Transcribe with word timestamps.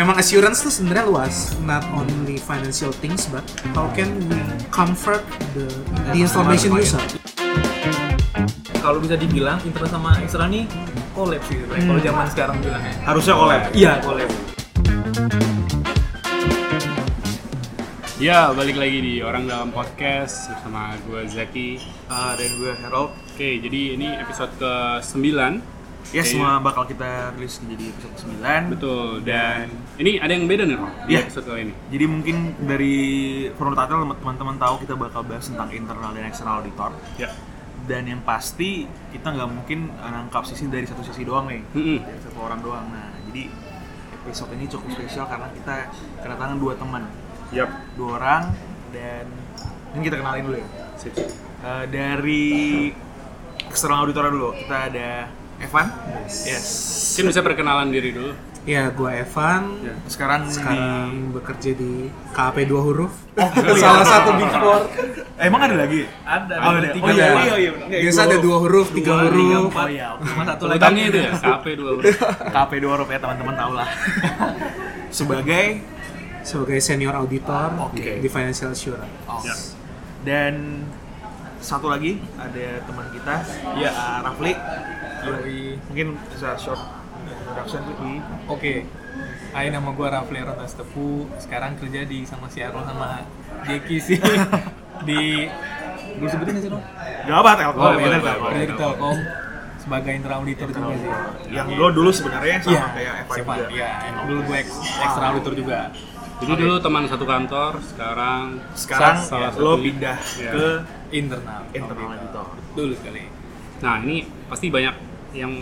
memang 0.00 0.16
assurance 0.16 0.64
tuh 0.64 0.72
sebenarnya 0.72 1.04
luas, 1.12 1.52
not 1.68 1.84
only 1.92 2.40
financial 2.40 2.88
things, 3.04 3.28
but 3.28 3.44
how 3.76 3.84
can 3.92 4.08
we 4.32 4.40
comfort 4.72 5.20
the 5.52 5.68
the 6.08 6.24
information 6.24 6.72
user? 6.72 6.96
Kalau 8.80 8.96
bisa 8.96 9.20
dibilang 9.20 9.60
internal 9.60 9.92
sama 9.92 10.16
eksternal 10.24 10.48
nih 10.48 10.64
collab 11.12 11.44
sih 11.44 11.60
sebenarnya. 11.60 11.84
Kalau 11.84 12.00
zaman 12.00 12.24
sekarang 12.32 12.56
bilangnya. 12.64 12.94
Harusnya 13.04 13.34
collab. 13.36 13.62
Iya, 13.76 13.92
collab. 14.00 14.30
Ya, 18.20 18.52
balik 18.52 18.76
lagi 18.80 18.98
di 19.04 19.14
Orang 19.20 19.48
Dalam 19.48 19.68
Podcast 19.68 20.48
bersama 20.48 20.96
gue 21.08 21.28
Zaki. 21.28 21.80
Ah, 22.08 22.32
dan 22.40 22.52
gue 22.56 22.72
Harold. 22.72 23.12
Oke, 23.36 23.60
jadi 23.60 24.00
ini 24.00 24.16
episode 24.16 24.52
ke-9. 24.56 25.28
Ya, 26.10 26.26
semua 26.26 26.58
bakal 26.58 26.90
kita 26.90 27.30
rilis 27.38 27.62
menjadi 27.62 27.94
episode 27.94 28.34
9. 28.34 28.74
Betul, 28.74 29.22
dan 29.22 29.70
ini 29.94 30.18
ada 30.18 30.34
yang 30.34 30.50
beda 30.50 30.66
nih, 30.66 30.74
Ro, 30.74 30.90
di 31.06 31.14
Iya. 31.14 31.22
episode 31.22 31.46
kali 31.46 31.70
ini. 31.70 31.74
Jadi 31.86 32.04
mungkin 32.10 32.36
dari 32.66 32.96
title 33.54 34.10
teman-teman 34.18 34.56
tahu 34.58 34.74
kita 34.82 34.98
bakal 34.98 35.22
bahas 35.22 35.46
tentang 35.46 35.70
internal 35.70 36.10
dan 36.10 36.26
eksternal 36.26 36.66
auditor. 36.66 36.90
Ya. 37.14 37.30
Dan 37.86 38.10
yang 38.10 38.26
pasti 38.26 38.90
kita 39.14 39.30
nggak 39.30 39.48
mungkin 39.54 39.86
nangkap 40.02 40.42
sisi 40.50 40.66
dari 40.66 40.82
satu 40.82 41.06
sisi 41.06 41.22
doang 41.22 41.46
nih, 41.46 41.62
Mm-mm. 41.78 41.98
dari 42.02 42.20
satu 42.26 42.38
orang 42.42 42.58
doang. 42.58 42.90
Nah, 42.90 43.14
jadi 43.30 43.46
episode 44.26 44.50
ini 44.58 44.66
cukup 44.66 44.90
spesial 44.90 45.30
karena 45.30 45.46
kita 45.54 45.94
kedatangan 46.26 46.58
dua 46.58 46.74
teman, 46.74 47.06
Yap. 47.54 47.70
dua 47.94 48.10
orang 48.18 48.42
dan 48.90 49.30
ini 49.94 50.02
kita 50.02 50.18
kenalin 50.18 50.42
dulu 50.42 50.56
ya. 50.58 50.68
Sip. 50.98 51.14
Eh, 51.14 51.84
dari 51.86 52.50
eksternal 53.70 54.10
auditor 54.10 54.26
dulu, 54.34 54.58
kita 54.58 54.90
ada 54.90 55.10
Evan. 55.60 55.86
Yes. 56.26 56.66
Mungkin 57.12 57.24
bisa 57.28 57.40
perkenalan 57.40 57.88
diri 57.88 58.10
dulu. 58.10 58.32
Ya, 58.62 58.88
gua 58.88 59.12
Evan. 59.14 59.80
Ya. 59.80 59.96
Sekarang, 60.04 60.44
Sekarang 60.46 61.32
bekerja 61.32 61.72
di 61.72 62.08
KAP 62.30 62.60
2 62.62 62.76
huruf. 62.82 63.12
Salah 63.76 64.04
satu 64.04 64.36
big 64.36 64.52
four. 64.52 64.84
di 64.84 65.20
emang 65.38 65.60
ada 65.62 65.76
lagi? 65.78 66.04
Ada, 66.22 66.54
Oh, 66.58 66.70
ada 66.70 66.78
ada. 66.78 66.88
tiga. 66.92 67.04
Oh 67.04 67.10
iya, 67.10 67.24
Ada. 67.26 67.56
iya, 67.56 67.70
iya. 67.88 68.00
Biasa 68.02 68.20
ada 68.22 68.36
dua 68.36 68.56
huruf, 68.58 68.92
tiga 68.92 69.16
Dua, 69.16 69.20
tiga, 69.26 69.40
huruf. 69.56 69.70
empat. 69.70 69.80
Oh 69.80 69.88
iya. 69.88 70.06
Cuma 70.18 70.42
satu 70.44 70.62
lagi. 70.62 70.76
Sebutannya 70.76 71.04
itu 71.06 71.18
ya, 71.18 71.30
KP 71.46 71.64
2 71.72 71.88
huruf. 71.90 72.04
KP 72.46 72.72
2 72.78 72.84
huruf 72.86 73.08
ya 73.08 73.18
teman-teman 73.18 73.54
tahu 73.54 73.72
lah. 73.74 73.88
Sebagai 75.10 75.64
Sebagai 76.40 76.80
senior 76.80 77.12
auditor 77.14 77.68
Oke. 77.82 78.16
di 78.16 78.28
Financial 78.28 78.70
Assurance. 78.70 79.12
oh. 79.26 79.40
Ya. 79.42 79.54
dan 80.20 80.84
satu 81.60 81.86
lagi 81.86 82.18
ada 82.34 82.80
teman 82.82 83.06
kita, 83.10 83.34
Iya. 83.76 83.90
uh, 83.90 84.18
Rafli. 84.22 84.52
Yoi. 85.20 85.76
Mungkin 85.86 86.06
bisa 86.26 86.56
short 86.56 86.80
introduction. 87.22 87.80
Oke. 88.48 88.88
Hai, 89.50 89.68
nama 89.68 89.90
gue 89.90 90.06
Rafli 90.06 90.40
Rotas 90.40 90.72
Tepu. 90.72 91.28
Sekarang 91.36 91.76
kerja 91.76 92.02
di 92.02 92.24
sama 92.24 92.48
si 92.48 92.62
Arlo 92.62 92.80
sama 92.80 93.20
Jeki 93.62 93.96
sih. 93.98 94.18
di 95.08 95.48
gue 96.10 96.28
sebutin 96.28 96.56
sih 96.58 96.68
lo? 96.68 96.80
Gak 97.20 97.36
apa 97.36 97.50
Telkom, 97.54 97.80
Oh, 97.82 97.92
bener, 97.94 98.18
boleh, 98.18 98.24
Telkom. 98.24 98.48
Kerja 98.48 98.64
di 98.64 98.74
Telkom 98.74 99.16
sebagai 99.80 100.12
internal 100.12 100.38
auditor 100.40 100.68
juga 100.70 100.92
sih. 100.94 101.10
Yang 101.50 101.66
lo 101.74 101.88
dulu 101.90 102.10
sebenarnya 102.10 102.56
sama 102.60 102.70
Iya, 102.70 102.84
kayak 102.90 103.14
siapa? 103.28 103.52
juga. 103.58 103.68
Iya, 103.70 103.88
dulu 104.22 104.40
gue 104.42 104.56
ex, 104.56 104.68
extra 104.80 105.24
auditor 105.28 105.52
juga. 105.54 105.78
Jadi 106.40 106.52
dulu 106.56 106.74
teman 106.78 107.04
satu 107.04 107.22
kantor, 107.22 107.72
sekarang 107.84 108.44
Sekarang 108.72 109.16
Salah 109.20 109.52
lo 109.52 109.76
satu- 109.76 109.82
pindah 109.82 110.16
Iya. 110.34 110.50
ke 110.50 110.66
Internal. 111.12 111.60
internal 111.70 112.06
auditor. 112.10 112.46
Dulu 112.72 112.92
sekali. 112.94 113.22
Nah, 113.80 114.00
ini 114.00 114.16
pasti 114.46 114.66
banyak 114.66 114.94
yang 115.32 115.52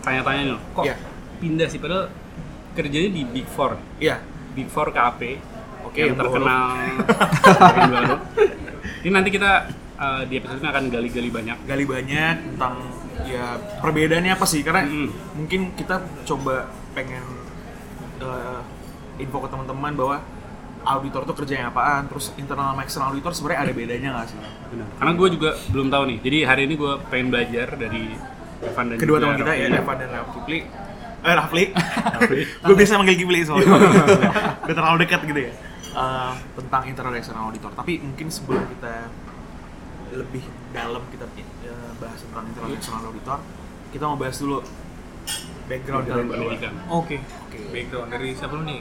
tanya-tanya 0.00 0.42
nih, 0.46 0.58
kok 0.72 0.84
Iya. 0.84 0.96
pindah 1.38 1.66
sih 1.66 1.78
padahal 1.78 2.08
kerjanya 2.72 3.10
di 3.10 3.22
Big 3.24 3.46
Four. 3.46 3.76
Iya. 3.98 4.24
Big 4.52 4.68
Four 4.68 4.88
KAP 4.90 5.20
Oke, 5.82 6.00
yang 6.02 6.14
terkenal 6.14 6.64
Yang 6.72 7.92
huruf. 7.98 8.20
ini 9.00 9.10
nanti 9.10 9.30
kita 9.30 9.68
uh, 9.94 10.22
di 10.22 10.34
episode 10.34 10.58
ini 10.58 10.68
akan 10.68 10.84
gali-gali 10.88 11.28
banyak 11.28 11.58
gali 11.62 11.84
banyak 11.84 12.34
tentang 12.46 12.74
ya 13.22 13.46
perbedaannya 13.78 14.32
apa 14.32 14.44
sih 14.44 14.60
karena 14.60 14.82
Mm. 14.82 15.08
mungkin 15.34 15.60
kita 15.72 15.96
coba 16.22 16.66
pengen 16.90 17.24
eh, 18.18 18.60
info 19.22 19.38
ke 19.40 19.48
teman-teman 19.48 19.92
bahwa 19.94 20.16
auditor 20.82 21.22
tuh 21.22 21.34
kerjanya 21.38 21.70
apaan 21.70 22.10
terus 22.10 22.34
internal 22.34 22.74
sama 22.74 22.82
external 22.82 23.08
auditor 23.14 23.32
sebenarnya 23.32 23.60
ada 23.62 23.72
bedanya 23.72 24.08
nggak 24.18 24.26
sih 24.26 24.38
Benar. 24.74 24.86
karena 24.98 25.12
gue 25.14 25.28
juga 25.38 25.50
belum 25.70 25.88
tahu 25.94 26.02
nih 26.10 26.18
jadi 26.26 26.38
hari 26.42 26.62
ini 26.66 26.74
gue 26.74 26.92
pengen 27.06 27.26
belajar 27.30 27.68
dari 27.78 28.02
Evan 28.62 28.84
dan 28.90 28.96
kedua 28.98 29.16
teman 29.22 29.36
kita 29.38 29.52
ya. 29.54 29.66
Evan 29.78 29.96
dan 30.02 30.10
Rafli 30.10 30.58
eh 31.22 31.34
Rafli 31.38 31.64
Rafli. 32.18 32.42
gue 32.66 32.74
biasa 32.74 32.98
manggil 32.98 33.14
Kipli 33.14 33.40
soalnya 33.46 33.70
udah 34.66 34.74
terlalu 34.74 34.98
dekat 35.06 35.22
gitu 35.22 35.42
ya 35.46 35.54
Eh, 35.92 36.32
tentang 36.56 36.88
internal 36.88 37.12
dan 37.12 37.20
external 37.20 37.52
auditor 37.52 37.68
tapi 37.76 38.00
mungkin 38.00 38.32
sebelum 38.32 38.64
kita 38.64 39.12
lebih 40.16 40.40
dalam 40.72 41.04
kita 41.12 41.28
eh, 41.36 41.92
bahas 42.00 42.16
tentang 42.16 42.48
internal 42.48 42.72
dan 42.72 42.80
external 42.80 43.04
auditor 43.12 43.38
kita 43.92 44.04
mau 44.08 44.16
bahas 44.16 44.40
dulu 44.40 44.64
background 45.68 46.08
dari 46.08 46.24
Background 46.24 46.28
pendidikan. 46.32 46.72
Oke. 46.88 47.16
Oke. 47.20 47.58
Background 47.76 48.08
dari 48.08 48.28
siapa 48.32 48.56
lu 48.56 48.64
nih? 48.64 48.80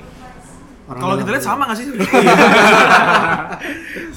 Orang 0.91 1.07
Kalau 1.07 1.15
kita 1.23 1.29
lihat 1.31 1.45
sama 1.47 1.63
nggak 1.71 1.79
sih? 1.79 1.87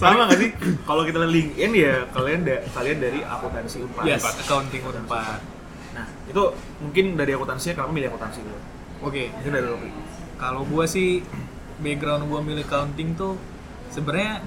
sama 0.03 0.27
nggak 0.27 0.39
sih? 0.43 0.51
Kalau 0.83 1.07
kita 1.07 1.23
lihat 1.23 1.31
LinkedIn 1.31 1.71
ya 1.71 1.95
kalian 2.11 2.43
da 2.43 2.67
kalian 2.75 2.99
dari 2.99 3.23
akuntansi 3.23 3.87
Unpad. 3.87 4.03
Yes, 4.03 4.27
accounting 4.27 4.83
Unpad. 4.83 5.39
Nah 5.95 6.07
itu 6.27 6.43
mungkin 6.83 7.15
dari 7.15 7.31
akuntansinya 7.39 7.79
kenapa 7.79 7.95
milih 7.95 8.11
akuntansi 8.11 8.43
dulu? 8.43 8.59
Oke. 9.07 9.31
Mungkin 9.39 9.53
dari 9.55 9.67
lo. 9.71 9.79
Kalau 10.35 10.67
gua 10.67 10.91
sih 10.91 11.23
background 11.79 12.27
gua 12.27 12.43
milih 12.43 12.67
accounting 12.67 13.15
tuh 13.15 13.39
sebenarnya 13.95 14.43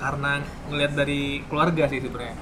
karena 0.00 0.40
ngelihat 0.72 0.92
dari 0.96 1.44
keluarga 1.52 1.84
sih 1.92 2.00
sebenarnya. 2.00 2.32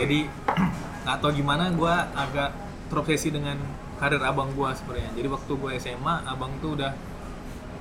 Jadi 0.00 0.24
nggak 1.04 1.16
tahu 1.20 1.36
gimana 1.36 1.76
gua 1.76 2.08
agak 2.16 2.56
terobsesi 2.88 3.36
dengan 3.36 3.60
karir 4.00 4.24
abang 4.24 4.48
gua 4.56 4.72
sebenarnya. 4.72 5.12
Jadi 5.12 5.28
waktu 5.28 5.52
gua 5.60 5.76
SMA, 5.76 6.24
abang 6.24 6.56
tuh 6.64 6.72
udah 6.72 6.96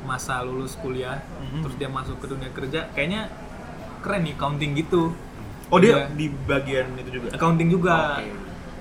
masa 0.05 0.43
lulus 0.43 0.77
kuliah, 0.77 1.23
Mhm. 1.41 1.65
terus 1.65 1.75
dia 1.79 1.89
masuk 1.89 2.21
ke 2.21 2.27
dunia 2.27 2.49
kerja, 2.51 2.91
kayaknya 2.93 3.31
keren 4.03 4.21
nih 4.23 4.33
accounting 4.35 4.71
gitu. 4.75 5.15
Oh 5.67 5.79
dia 5.81 6.07
Udah. 6.07 6.15
di 6.15 6.31
bagian 6.47 6.87
itu 6.95 7.19
juga. 7.19 7.27
accounting 7.33 7.67
juga. 7.67 8.21
Oke. 8.21 8.31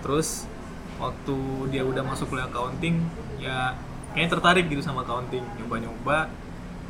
Terus 0.07 0.29
waktu 0.97 1.37
dia 1.75 1.83
udah 1.83 2.03
masuk 2.07 2.31
kuliah 2.31 2.47
accounting, 2.47 3.03
ya 3.37 3.75
kayaknya 4.15 4.31
tertarik 4.39 4.65
gitu 4.69 4.81
sama 4.81 5.03
accounting, 5.03 5.43
nyoba-nyoba. 5.59 6.31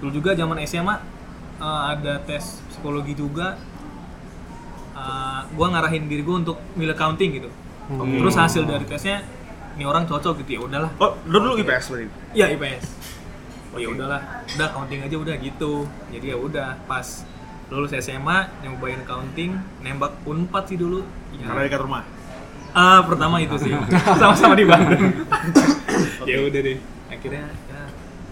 Dulu 0.00 0.10
juga 0.12 0.36
zaman 0.36 0.60
SMA 0.62 0.96
eh, 1.56 1.82
ada 1.96 2.20
tes 2.20 2.60
psikologi 2.68 3.16
juga. 3.16 3.56
Eh, 4.96 5.40
gua 5.52 5.66
ngarahin 5.72 6.08
diri 6.08 6.20
gua 6.20 6.40
untuk 6.40 6.56
milih 6.76 6.92
accounting 6.92 7.30
gitu. 7.36 7.48
Hmm. 7.88 8.20
Terus 8.20 8.34
hasil 8.34 8.62
dari 8.64 8.84
tesnya 8.84 9.24
ini 9.76 9.84
orang 9.84 10.04
cocok 10.04 10.40
gitu 10.44 10.56
ya 10.56 10.60
udahlah. 10.64 10.90
Oh 10.96 11.16
lo 11.24 11.36
dulu 11.36 11.60
IPS 11.60 11.84
berarti? 11.92 12.08
Iya 12.32 12.52
IPS. 12.52 12.84
Oh 13.76 13.80
ya 13.84 13.92
udahlah, 13.92 14.20
udah 14.56 14.66
accounting 14.72 15.04
aja 15.04 15.16
udah 15.20 15.36
gitu. 15.36 15.84
Jadi 16.08 16.32
ya 16.32 16.36
udah 16.40 16.80
pas 16.88 17.04
lulus 17.68 17.92
SMA 18.00 18.38
nyobain 18.64 19.04
accounting, 19.04 19.52
nembak 19.84 20.16
Unpad 20.24 20.64
sih 20.64 20.80
dulu. 20.80 21.04
Ya. 21.36 21.52
Karena 21.52 21.60
dekat 21.68 21.80
rumah. 21.84 22.02
Ah, 22.72 23.04
pertama 23.04 23.36
itu 23.44 23.52
sih. 23.60 23.76
Sama-sama 24.20 24.56
di 24.56 24.64
Bandung. 24.64 25.12
ya 26.30 26.40
udah 26.40 26.60
deh. 26.64 26.78
Akhirnya 27.12 27.44
ya, 27.52 27.80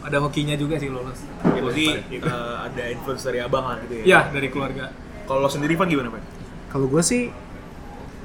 ada 0.01 0.17
hokinya 0.25 0.57
juga 0.57 0.81
sih 0.81 0.89
lolos. 0.89 1.21
Gitu. 1.45 2.25
eh, 2.25 2.57
ada 2.65 2.83
influence 2.89 3.29
dari 3.29 3.45
abang 3.45 3.69
lah 3.69 3.77
gitu 3.85 4.01
ya. 4.01 4.05
Ya, 4.05 4.21
dari 4.33 4.49
keluarga. 4.49 4.97
Kalau 5.29 5.45
lo 5.45 5.49
sendiri 5.53 5.77
Van 5.77 5.93
gimana 5.93 6.09
Van? 6.09 6.25
Kalau 6.73 6.89
gue 6.89 7.05
sih 7.05 7.29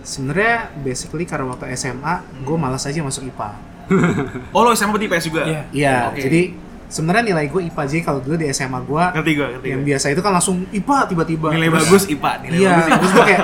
sebenarnya 0.07 0.71
basically 0.79 1.27
karena 1.27 1.51
waktu 1.51 1.67
SMA 1.75 2.23
gue 2.47 2.55
malas 2.55 2.87
aja 2.87 3.03
masuk 3.03 3.27
IPA. 3.27 3.51
Oh 4.55 4.63
lo 4.63 4.71
SMA 4.71 4.95
berarti 4.95 5.07
IPS 5.11 5.25
juga? 5.27 5.43
Iya. 5.43 5.61
Iya, 5.75 5.95
Oke. 6.11 6.21
jadi 6.23 6.41
sebenarnya 6.89 7.23
nilai 7.29 7.45
gue 7.47 7.61
IPA 7.65 7.83
jadi 7.85 8.01
kalau 8.01 8.19
dulu 8.19 8.35
di 8.35 8.49
SMA 8.49 8.81
gue 8.81 9.03
Ngerti 9.13 9.31
gue, 9.31 9.47
ngerti 9.47 9.67
yang 9.67 9.79
gue. 9.79 9.87
biasa 9.87 10.05
itu 10.09 10.19
kan 10.19 10.31
langsung 10.31 10.57
IPA 10.69 10.97
tiba-tiba. 11.07 11.47
Nilai 11.49 11.69
Terus- 11.69 11.79
bagus 11.85 12.03
IPA, 12.05 12.31
nilai 12.41 12.57
Iya, 12.57 12.69
bagus 12.69 12.83
IPA. 12.83 12.97
terus 12.97 13.11
gue 13.11 13.25
kayak 13.25 13.43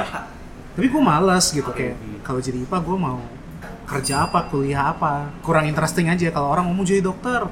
tapi 0.76 0.88
gue 0.90 1.02
malas 1.02 1.46
gitu 1.48 1.72
kayak 1.72 1.96
kalau 2.20 2.40
jadi 2.40 2.58
IPA 2.60 2.78
gue 2.82 2.98
mau 2.98 3.18
kerja 3.86 4.16
apa, 4.24 4.40
kuliah 4.46 4.90
apa, 4.90 5.14
kurang 5.40 5.64
interesting 5.64 6.10
aja 6.10 6.28
kalau 6.30 6.50
orang 6.50 6.66
ngomong 6.66 6.84
jadi 6.84 7.00
dokter. 7.00 7.46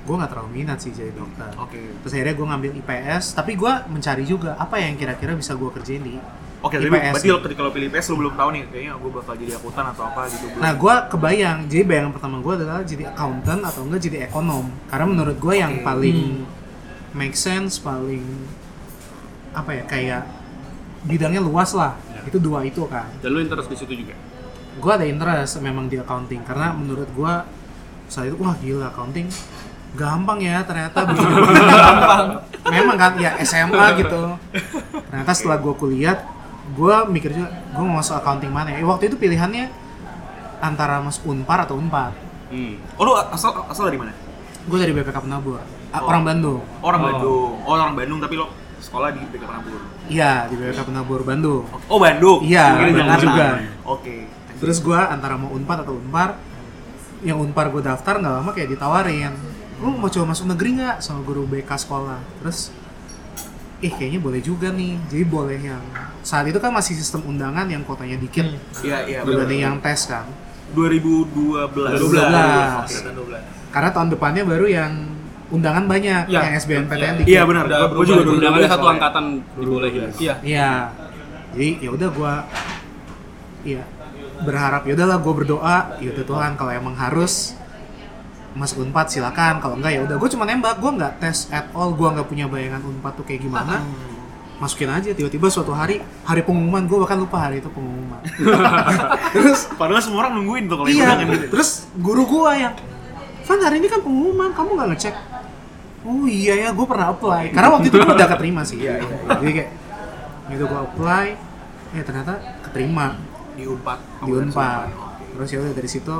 Gue 0.00 0.14
nggak 0.16 0.30
terlalu 0.30 0.50
minat 0.54 0.78
sih 0.78 0.88
jadi 0.88 1.12
dokter. 1.12 1.50
Oke. 1.54 1.82
Terus 2.00 2.12
akhirnya 2.14 2.32
gue 2.32 2.46
ngambil 2.46 2.70
IPS, 2.78 3.24
tapi 3.34 3.52
gue 3.52 3.68
mencari 3.86 4.22
juga 4.22 4.54
apa 4.54 4.78
yang 4.78 4.94
kira-kira 4.94 5.34
bisa 5.34 5.52
gue 5.52 5.68
kerjain 5.68 6.00
di 6.00 6.14
Oke, 6.58 6.74
tapi 6.74 6.90
IPS 6.90 7.14
berarti 7.14 7.28
lo 7.30 7.38
ketika 7.46 7.60
lo 7.62 7.70
pilih 7.70 7.86
IPS 7.86 8.06
lo 8.10 8.16
belum 8.18 8.34
tahu 8.34 8.48
nih 8.50 8.62
kayaknya 8.66 8.92
gue 8.98 9.10
bakal 9.14 9.34
jadi 9.38 9.52
akuntan 9.54 9.84
atau 9.94 10.02
apa 10.10 10.20
gitu. 10.26 10.46
Nah, 10.58 10.72
gue 10.74 10.94
kebayang. 11.06 11.58
Jadi 11.70 11.82
bayangan 11.86 12.10
pertama 12.10 12.36
gue 12.42 12.52
adalah 12.58 12.78
jadi 12.82 13.04
accountant 13.14 13.62
atau 13.62 13.80
enggak 13.86 14.00
jadi 14.02 14.16
ekonom. 14.26 14.66
Karena 14.90 15.06
menurut 15.06 15.36
gue 15.38 15.54
yang 15.54 15.72
Oke. 15.78 15.86
paling 15.86 16.18
make 17.14 17.38
sense, 17.38 17.78
paling 17.78 18.26
apa 19.54 19.70
ya 19.70 19.82
kayak 19.86 20.22
bidangnya 21.06 21.38
luas 21.46 21.70
lah. 21.78 21.94
Ya. 22.10 22.26
Itu 22.26 22.42
dua 22.42 22.66
itu 22.66 22.82
kan. 22.90 23.06
dan 23.22 23.30
lu 23.30 23.38
interest 23.38 23.70
di 23.70 23.76
situ 23.78 23.94
juga 23.94 24.18
Gue 24.78 24.92
ada 24.94 25.06
interest 25.06 25.58
memang 25.62 25.86
di 25.86 25.98
accounting 25.98 26.42
karena 26.42 26.74
menurut 26.74 27.06
gue 27.14 27.32
saat 28.10 28.30
itu 28.30 28.36
wah 28.40 28.54
gila 28.58 28.90
accounting 28.90 29.30
gampang 29.96 30.38
ya 30.42 30.62
ternyata 30.62 31.02
gampang 31.08 32.26
memang 32.68 32.96
kan 32.96 33.12
ya 33.16 33.36
SMA 33.44 33.86
gitu 34.04 34.36
ternyata 35.08 35.32
setelah 35.32 35.58
gue 35.60 35.74
kuliah 35.76 36.16
gue 36.70 36.96
mikir 37.08 37.30
juga 37.32 37.48
gue 37.70 37.80
mau 37.80 37.96
masuk 37.96 38.14
accounting 38.14 38.48
mana 38.48 38.70
ya 38.70 38.82
waktu 38.82 39.08
itu 39.08 39.16
pilihannya 39.16 39.68
antara 40.58 40.98
masuk 40.98 41.28
unpar 41.28 41.62
atau 41.62 41.76
unpad 41.76 42.12
Hmm. 42.48 42.80
Oh 42.96 43.04
lu 43.04 43.12
asal 43.12 43.52
asal 43.62 43.86
dari 43.86 44.00
mana? 44.00 44.08
gue 44.64 44.78
dari 44.78 44.88
BPK 44.90 45.20
Penabur 45.20 45.60
Oh. 45.90 46.00
orang 46.02 46.20
Bandung 46.22 46.60
Orang 46.78 46.96
Oh. 46.98 47.06
Bandung. 47.06 47.52
Oh, 47.60 47.72
orang 47.74 47.92
Bandung 47.92 48.18
tapi 48.18 48.36
lo 48.36 48.48
sekolah 48.78 49.08
di 49.10 49.20
BK 49.22 49.40
Penabur. 49.42 49.80
iya 50.06 50.44
di 50.44 50.54
BPK 50.54 50.80
Penabur 50.82 51.20
Bandung 51.22 51.68
Oh, 51.86 51.96
Bandung. 51.96 52.40
Iya, 52.40 52.72
Bandung 52.78 53.20
juga. 53.22 53.48
Oke. 53.84 54.24
terus 54.56 54.80
gue 54.80 54.96
antara 54.96 55.36
mau 55.36 55.52
unpad 55.52 55.78
atau 55.82 55.94
unpar 55.94 56.40
yang 57.20 57.36
unpar 57.36 57.68
gue 57.68 57.78
daftar 57.80 58.16
nggak 58.16 58.32
lama 58.32 58.50
kayak 58.50 58.68
ditawarin 58.70 59.30
lu 59.78 59.92
mau 59.92 60.08
coba 60.08 60.32
masuk 60.32 60.48
negeri 60.48 60.68
nggak 60.74 60.96
sama 60.98 61.20
guru 61.22 61.44
BK 61.44 61.68
sekolah 61.78 62.18
terus 62.40 62.72
eh 63.78 63.88
kayaknya 63.88 64.18
boleh 64.18 64.40
juga 64.40 64.68
nih 64.68 64.98
jadi 65.06 65.24
boleh 65.24 65.58
yang 65.60 65.82
saat 66.20 66.44
itu 66.44 66.56
kan 66.56 66.70
masih 66.70 66.94
sistem 66.94 67.22
undangan 67.24 67.64
yang 67.64 67.82
kotanya 67.82 68.16
dikit 68.16 68.42
Hmm. 68.44 68.82
Iya, 68.82 68.98
iya. 69.06 69.18
benar. 69.22 69.46
dibanding 69.46 69.60
yang 69.62 69.76
tes 69.78 70.00
kan 70.04 70.26
2012. 70.68 71.72
2012. 71.72 72.84
Oke, 72.84 72.96
dan 73.00 73.14
12. 73.14 73.42
karena 73.68 73.90
tahun 73.90 74.08
depannya 74.10 74.42
baru 74.44 74.66
yang 74.66 74.92
undangan 75.48 75.84
banyak 75.84 76.22
Ya, 76.28 76.40
yang 76.44 76.54
SBMPTN 76.56 77.00
ya. 77.02 77.12
dikit 77.16 77.30
Iya, 77.30 77.42
benar. 77.44 77.64
Berubah 77.64 78.04
juga. 78.04 78.20
Undangannya 78.28 78.68
2012 78.68 78.68
satu 78.70 78.86
angkatan 78.86 79.24
dibolehin. 79.54 80.02
Iya. 80.14 80.34
Iya. 80.42 80.70
Jadi 81.48 81.68
ya 81.80 81.90
udah 81.90 82.08
gua 82.10 82.34
iya 83.60 83.82
berharap 84.38 84.84
ya 84.84 84.92
udahlah 84.94 85.18
gua 85.18 85.34
berdoa 85.34 85.76
ya 85.98 86.08
udah 86.12 86.24
Tuhan 86.24 86.50
kalau 86.54 86.70
emang 86.70 86.94
harus 86.94 87.57
masuk 88.56 88.86
Unpad 88.86 89.06
silakan. 89.12 89.60
Kalau 89.60 89.74
enggak 89.76 89.92
ya 89.96 90.00
udah. 90.04 90.16
Gua 90.16 90.28
cuma 90.30 90.44
nembak. 90.48 90.76
Gua 90.80 90.92
nggak 90.94 91.12
tes 91.20 91.48
at 91.52 91.68
all. 91.76 91.92
Gua 91.92 92.14
nggak 92.16 92.28
punya 92.28 92.46
bayangan 92.48 92.80
Unpad 92.84 93.12
tuh 93.20 93.24
kayak 93.26 93.44
gimana. 93.44 93.82
Masukin 94.62 94.88
aja. 94.88 95.10
Tiba-tiba 95.12 95.46
suatu 95.52 95.74
hari 95.74 96.00
hari 96.24 96.40
pengumuman 96.46 96.86
gua 96.88 97.04
bahkan 97.04 97.18
lupa 97.20 97.36
hari 97.48 97.60
itu 97.60 97.68
pengumuman. 97.68 98.20
Terus 99.34 99.68
Padahal 99.76 100.02
semua 100.02 100.26
orang 100.26 100.40
nungguin 100.40 100.64
tuh 100.66 100.76
kalau 100.80 100.88
iya. 100.90 101.14
gitu. 101.22 101.52
terus 101.52 101.86
guru 101.98 102.26
gua 102.26 102.52
yang 102.58 102.74
Van 103.48 103.60
hari 103.64 103.80
ini 103.80 103.88
kan 103.88 104.00
pengumuman. 104.04 104.52
Kamu 104.52 104.76
nggak 104.76 104.88
ngecek? 104.92 105.14
Oh 106.04 106.28
iya 106.28 106.54
ya. 106.56 106.68
Gue 106.76 106.84
pernah 106.84 107.16
apply. 107.16 107.52
Karena 107.56 107.68
waktu 107.72 107.88
itu 107.88 107.96
gue 107.96 108.12
udah 108.12 108.28
keterima 108.28 108.60
sih. 108.60 108.76
Iya, 108.76 109.00
iya, 109.00 109.16
jadi 109.40 109.52
kayak 109.56 109.70
gitu 110.52 110.64
gue 110.68 110.80
apply. 110.84 111.26
Ya 111.96 112.02
ternyata 112.04 112.32
keterima. 112.68 113.16
Di 113.56 113.64
Unpad. 113.66 113.98
di 114.22 114.30
Unpad. 114.36 114.88
Terus 115.34 115.48
ya 115.48 115.58
udah 115.64 115.74
dari 115.74 115.88
situ 115.90 116.16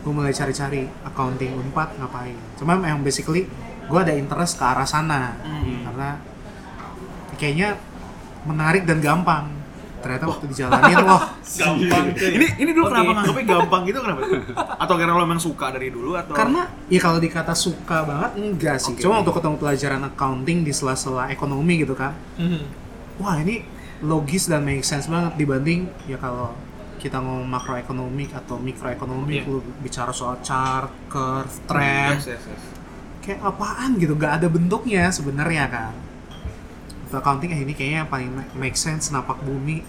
gue 0.00 0.10
mulai 0.10 0.30
cari-cari 0.30 0.88
accounting 1.02 1.52
Unpad 1.54 1.96
ngapain 1.96 2.36
cuma 2.54 2.74
memang 2.74 3.00
basically 3.00 3.44
gue 3.84 3.98
ada 3.98 4.12
interest 4.12 4.56
ke 4.56 4.64
arah 4.64 4.84
sana 4.84 5.34
Hmm. 5.40 5.84
karena 5.84 6.08
kayaknya 7.36 7.68
menarik 8.42 8.84
dan 8.84 8.98
gampang 8.98 9.44
ternyata 10.00 10.24
waktu 10.26 10.48
dijalanin 10.48 10.96
wah 11.04 11.28
Gampang. 11.50 12.14
Ini 12.14 12.46
ini 12.56 12.70
dulu 12.70 12.86
Oke. 12.86 12.94
kenapa 12.94 13.10
nganggapnya 13.12 13.44
gampang 13.44 13.82
gitu 13.84 13.98
kenapa? 14.00 14.20
Atau 14.78 14.94
karena 14.94 15.12
lo 15.12 15.20
memang 15.20 15.36
suka 15.38 15.66
dari 15.68 15.90
dulu 15.90 16.14
atau 16.14 16.32
karena 16.32 16.70
ya 16.86 16.96
kalau 16.96 17.18
dikata 17.18 17.52
suka 17.52 17.98
banget 18.02 18.30
enggak 18.38 18.76
sih 18.78 18.94
Oke. 18.94 19.02
cuma 19.02 19.20
untuk 19.20 19.36
ketemu 19.36 19.56
pelajaran 19.58 20.00
accounting 20.06 20.58
di 20.62 20.70
sela-sela 20.70 21.28
ekonomi 21.28 21.74
gitu 21.78 21.92
kan 21.92 22.16
Mhm. 22.38 22.62
wah 23.18 23.36
ini 23.36 23.60
logis 24.00 24.48
dan 24.48 24.62
make 24.62 24.80
sense 24.80 25.04
banget 25.04 25.36
dibanding 25.36 25.84
ya 26.06 26.16
kalau 26.16 26.56
kita 27.00 27.16
ngomong 27.16 27.48
makroekonomik 27.48 28.30
atau 28.30 28.56
mikroekonomik 28.56 29.40
Iya. 29.40 29.48
lu 29.48 29.58
bicara 29.78 30.12
soal 30.12 30.36
chart, 30.38 30.92
curve, 31.06 31.48
trend, 31.64 32.20
Yes, 32.20 32.28
yes, 32.30 32.44
yes. 32.44 32.62
kayak 33.20 33.40
apaan 33.42 33.96
gitu 33.96 34.12
nggak 34.12 34.32
ada 34.34 34.46
bentuknya 34.46 35.08
sebenarnya 35.08 35.64
kan 35.66 35.92
untuk 37.02 37.18
accounting 37.18 37.50
eh 37.50 37.60
ini 37.60 37.72
kayaknya 37.72 37.98
yang 37.98 38.10
paling 38.10 38.28
ma- 38.28 38.52
make 38.54 38.76
sense 38.76 39.08
napak 39.08 39.40
bumi 39.40 39.80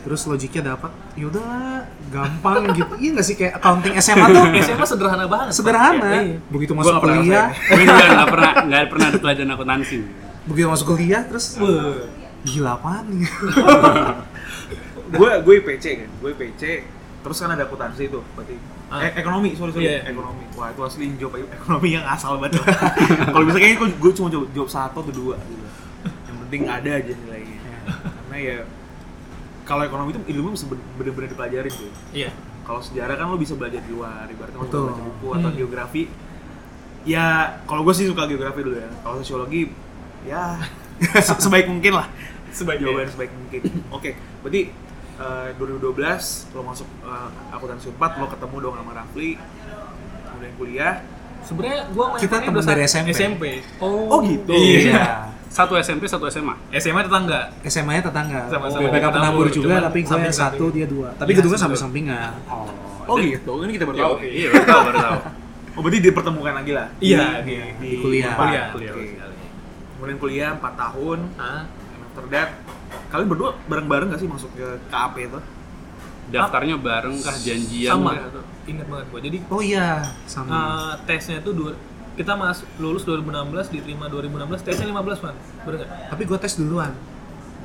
terus 0.00 0.24
logiknya 0.24 0.72
dapat 0.72 0.88
yaudah 1.12 1.84
gampang 2.08 2.70
gitu 2.78 2.94
iya 2.96 3.10
nggak 3.12 3.26
sih 3.26 3.36
kayak 3.36 3.52
accounting 3.54 3.92
SMA 3.96 4.26
tuh 4.26 4.42
SMA 4.64 4.86
sederhana 4.86 5.24
banget. 5.26 5.52
sederhana 5.52 6.10
Iya. 6.16 6.38
begitu 6.46 6.72
Gua 6.72 6.80
masuk 6.80 6.90
nggak 6.90 7.02
pernah 7.02 7.18
kuliah 7.20 7.46
Gue 7.68 7.84
nggak 7.84 8.28
pernah 8.28 8.52
nggak 8.64 8.82
pernah 8.86 9.06
ada 9.06 9.18
pelajaran 9.18 9.50
akuntansi. 9.50 9.98
begitu 10.42 10.66
masuk 10.66 10.86
kuliah 10.88 11.22
terus 11.22 11.46
gila 12.42 12.72
apaan 12.74 13.04
nih 13.12 13.28
gue 15.12 15.30
gue 15.40 15.54
IPC 15.58 15.84
kan 15.96 16.10
gue 16.16 16.30
IPC 16.30 16.62
terus 17.20 17.36
kan 17.36 17.50
ada 17.50 17.64
akuntansi 17.64 18.06
itu 18.06 18.20
berarti 18.32 18.56
Ah. 18.88 19.06
eh, 19.06 19.14
ekonomi 19.16 19.54
sorry 19.54 19.70
sorry 19.70 19.86
Iya. 19.86 20.02
ekonomi. 20.04 20.42
Wah 20.52 20.66
itu 20.68 20.82
asli 20.82 21.14
job 21.14 21.30
ekonomi 21.32 21.94
yang 21.94 22.02
asal 22.02 22.34
banget. 22.36 22.58
Kalau 23.30 23.46
bisa 23.46 23.54
kayaknya 23.56 23.86
gue- 23.86 24.10
cuma 24.12 24.26
jawab, 24.28 24.50
jawab 24.50 24.66
satu 24.68 24.98
atau 25.00 25.14
dua 25.14 25.38
gitu. 25.38 25.62
Yang 26.26 26.36
penting 26.42 26.62
ada 26.66 26.90
aja 26.92 27.12
nilainya. 27.14 27.58
Karena 27.86 28.36
ya 28.36 28.56
kalau 29.62 29.82
ekonomi 29.84 30.10
itu 30.10 30.20
ilmu 30.28 30.50
ben- 30.66 30.86
bener-bener 30.96 31.28
dipelajarin 31.28 31.70
tuh 31.70 31.86
Iya. 32.10 32.34
kalau 32.60 32.82
sejarah 32.82 33.14
kan 33.14 33.24
lo 33.24 33.38
bisa 33.38 33.54
belajar 33.54 33.78
di 33.78 33.90
luar 33.90 34.26
ibaratnya 34.26 34.58
lo 34.58 34.66
baca 34.66 35.02
buku 35.04 35.26
atau 35.32 35.48
Hmm. 35.48 35.54
geografi 35.56 36.02
ya 37.02 37.24
kalau 37.64 37.82
gue 37.82 37.94
sih 37.94 38.04
suka 38.04 38.26
geografi 38.26 38.60
dulu 38.60 38.74
ya. 38.74 38.90
Kalau 38.98 39.16
sosiologi 39.16 39.70
ya 40.22 40.58
se- 41.22 41.38
sebaik 41.38 41.66
mungkin 41.66 41.94
lah. 41.94 42.10
Sebaik 42.50 42.82
jawaban 42.82 43.06
sebaik 43.06 43.30
mungkin. 43.32 43.60
Oke 43.88 44.10
berarti 44.42 44.60
eh, 45.20 45.48
2012 45.54 46.00
lo 46.50 46.60
masuk 46.64 46.88
eh, 47.02 47.28
akuntansi 47.50 47.92
4 47.92 48.00
lo 48.16 48.26
ketemu 48.26 48.56
dong 48.58 48.74
sama 48.74 48.92
Rafli 48.94 49.30
kemudian 50.26 50.54
kuliah 50.56 50.94
Sebenarnya 51.40 51.88
gua 51.90 52.12
main 52.12 52.20
Kita 52.20 52.36
udah 52.36 52.64
dari 52.68 52.84
SMP. 52.84 53.16
SMP. 53.16 53.44
Oh, 53.80 54.20
gitu. 54.20 54.52
Iya. 54.52 55.24
Satu 55.48 55.72
SMP, 55.74 56.04
satu 56.04 56.28
SMA. 56.28 56.52
SMA 56.70 57.00
tetangga. 57.00 57.48
SMA 57.64 57.96
nya 57.96 58.02
tetangga 58.04 58.40
Sama-sama 58.46 58.86
BPK 58.86 58.92
Penabur, 59.02 59.10
Penabur 59.10 59.46
juga 59.48 59.66
cuman 59.72 59.82
tapi 59.82 59.98
gue 59.98 60.10
samping-samping. 60.12 60.60
satu 60.60 60.64
dia 60.68 60.86
dua 60.86 61.08
tapi 61.16 61.30
Iya, 61.32 61.36
gedungnya 61.40 61.58
sampai 61.58 61.78
sampingan 61.80 62.30
oh 63.02 63.16
gitu 63.16 63.52
ini 63.64 63.72
kita 63.74 63.82
baru 63.82 63.96
Iya, 63.96 64.04
tahu 64.04 64.14
iya, 64.22 64.48
baru 64.52 64.62
tahu, 64.62 64.80
baru 64.86 64.98
tahu. 65.00 65.18
oh 65.74 65.80
berarti 65.80 65.98
dipertemukan 65.98 66.54
lagi 66.54 66.70
lah 66.70 66.86
Iya, 67.00 67.18
di, 67.42 67.54
di- 67.56 67.74
di, 67.80 67.90
kuliah. 67.98 68.30
Unpad. 68.30 68.46
Kuliah. 68.46 68.66
Kuliah. 68.70 69.28
kemudian 69.96 70.18
kuliah 70.20 70.50
4 70.54 70.62
tahun 70.76 71.18
after 71.34 72.24
that 72.28 72.48
kalian 73.10 73.26
berdua 73.26 73.50
bareng-bareng 73.66 74.08
gak 74.08 74.20
sih 74.20 74.26
masuk 74.26 74.50
ke 74.54 74.66
KAP 74.86 75.14
itu? 75.20 75.40
Daftarnya 76.30 76.78
bareng 76.78 77.16
kah? 77.18 77.34
Janjian 77.34 77.90
Sama. 77.90 78.14
atau- 78.14 78.46
Ingat 78.62 78.86
banget 78.86 79.06
gua. 79.10 79.20
Jadi 79.20 79.38
oh 79.44 79.60
iya 79.60 79.88
sama. 80.24 80.50
eh, 80.52 80.92
tesnya 81.04 81.42
itu 81.42 81.50
dua, 81.50 81.74
kita 82.14 82.32
masuk 82.32 82.66
lulus 82.78 83.02
2016 83.02 83.66
diterima 83.68 84.06
2016 84.06 84.62
tesnya 84.62 84.86
15 84.88 85.18
man 85.20 85.34
bener 85.60 85.76
nggak? 85.80 85.90
Tapi 86.08 86.22
gue 86.24 86.38
tes 86.38 86.54
duluan. 86.54 86.92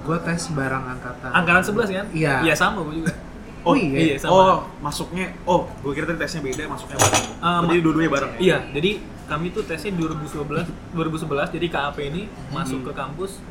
Gue 0.02 0.18
tes 0.20 0.42
barang 0.50 0.84
angkatan. 0.88 1.30
Angkatan 1.32 1.62
11 1.64 1.90
kan? 1.94 2.06
Iya. 2.10 2.34
iya 2.42 2.54
sama 2.54 2.82
gua 2.82 2.94
juga. 2.96 3.14
Oh 3.62 3.74
iya, 3.74 4.14
iya, 4.14 4.16
sama. 4.16 4.30
oh 4.32 4.58
masuknya 4.78 5.34
oh 5.44 5.66
gue 5.82 5.90
kira 5.92 6.06
tadi 6.06 6.22
tesnya 6.22 6.42
beda 6.44 6.64
masuknya 6.66 6.98
bareng. 6.98 7.26
Ah, 7.40 7.62
jadi 7.66 7.82
dua-duanya 7.82 8.12
bareng 8.12 8.32
ya? 8.32 8.40
iya 8.40 8.58
jadi 8.72 8.92
kami 9.26 9.50
tuh 9.50 9.66
tesnya 9.66 9.90
2011 9.92 10.70
2011 10.94 11.50
jadi 11.52 11.68
KAP 11.68 11.98
ini 12.04 12.22
masuk 12.50 12.82
ke 12.82 12.94
kampus 12.94 13.42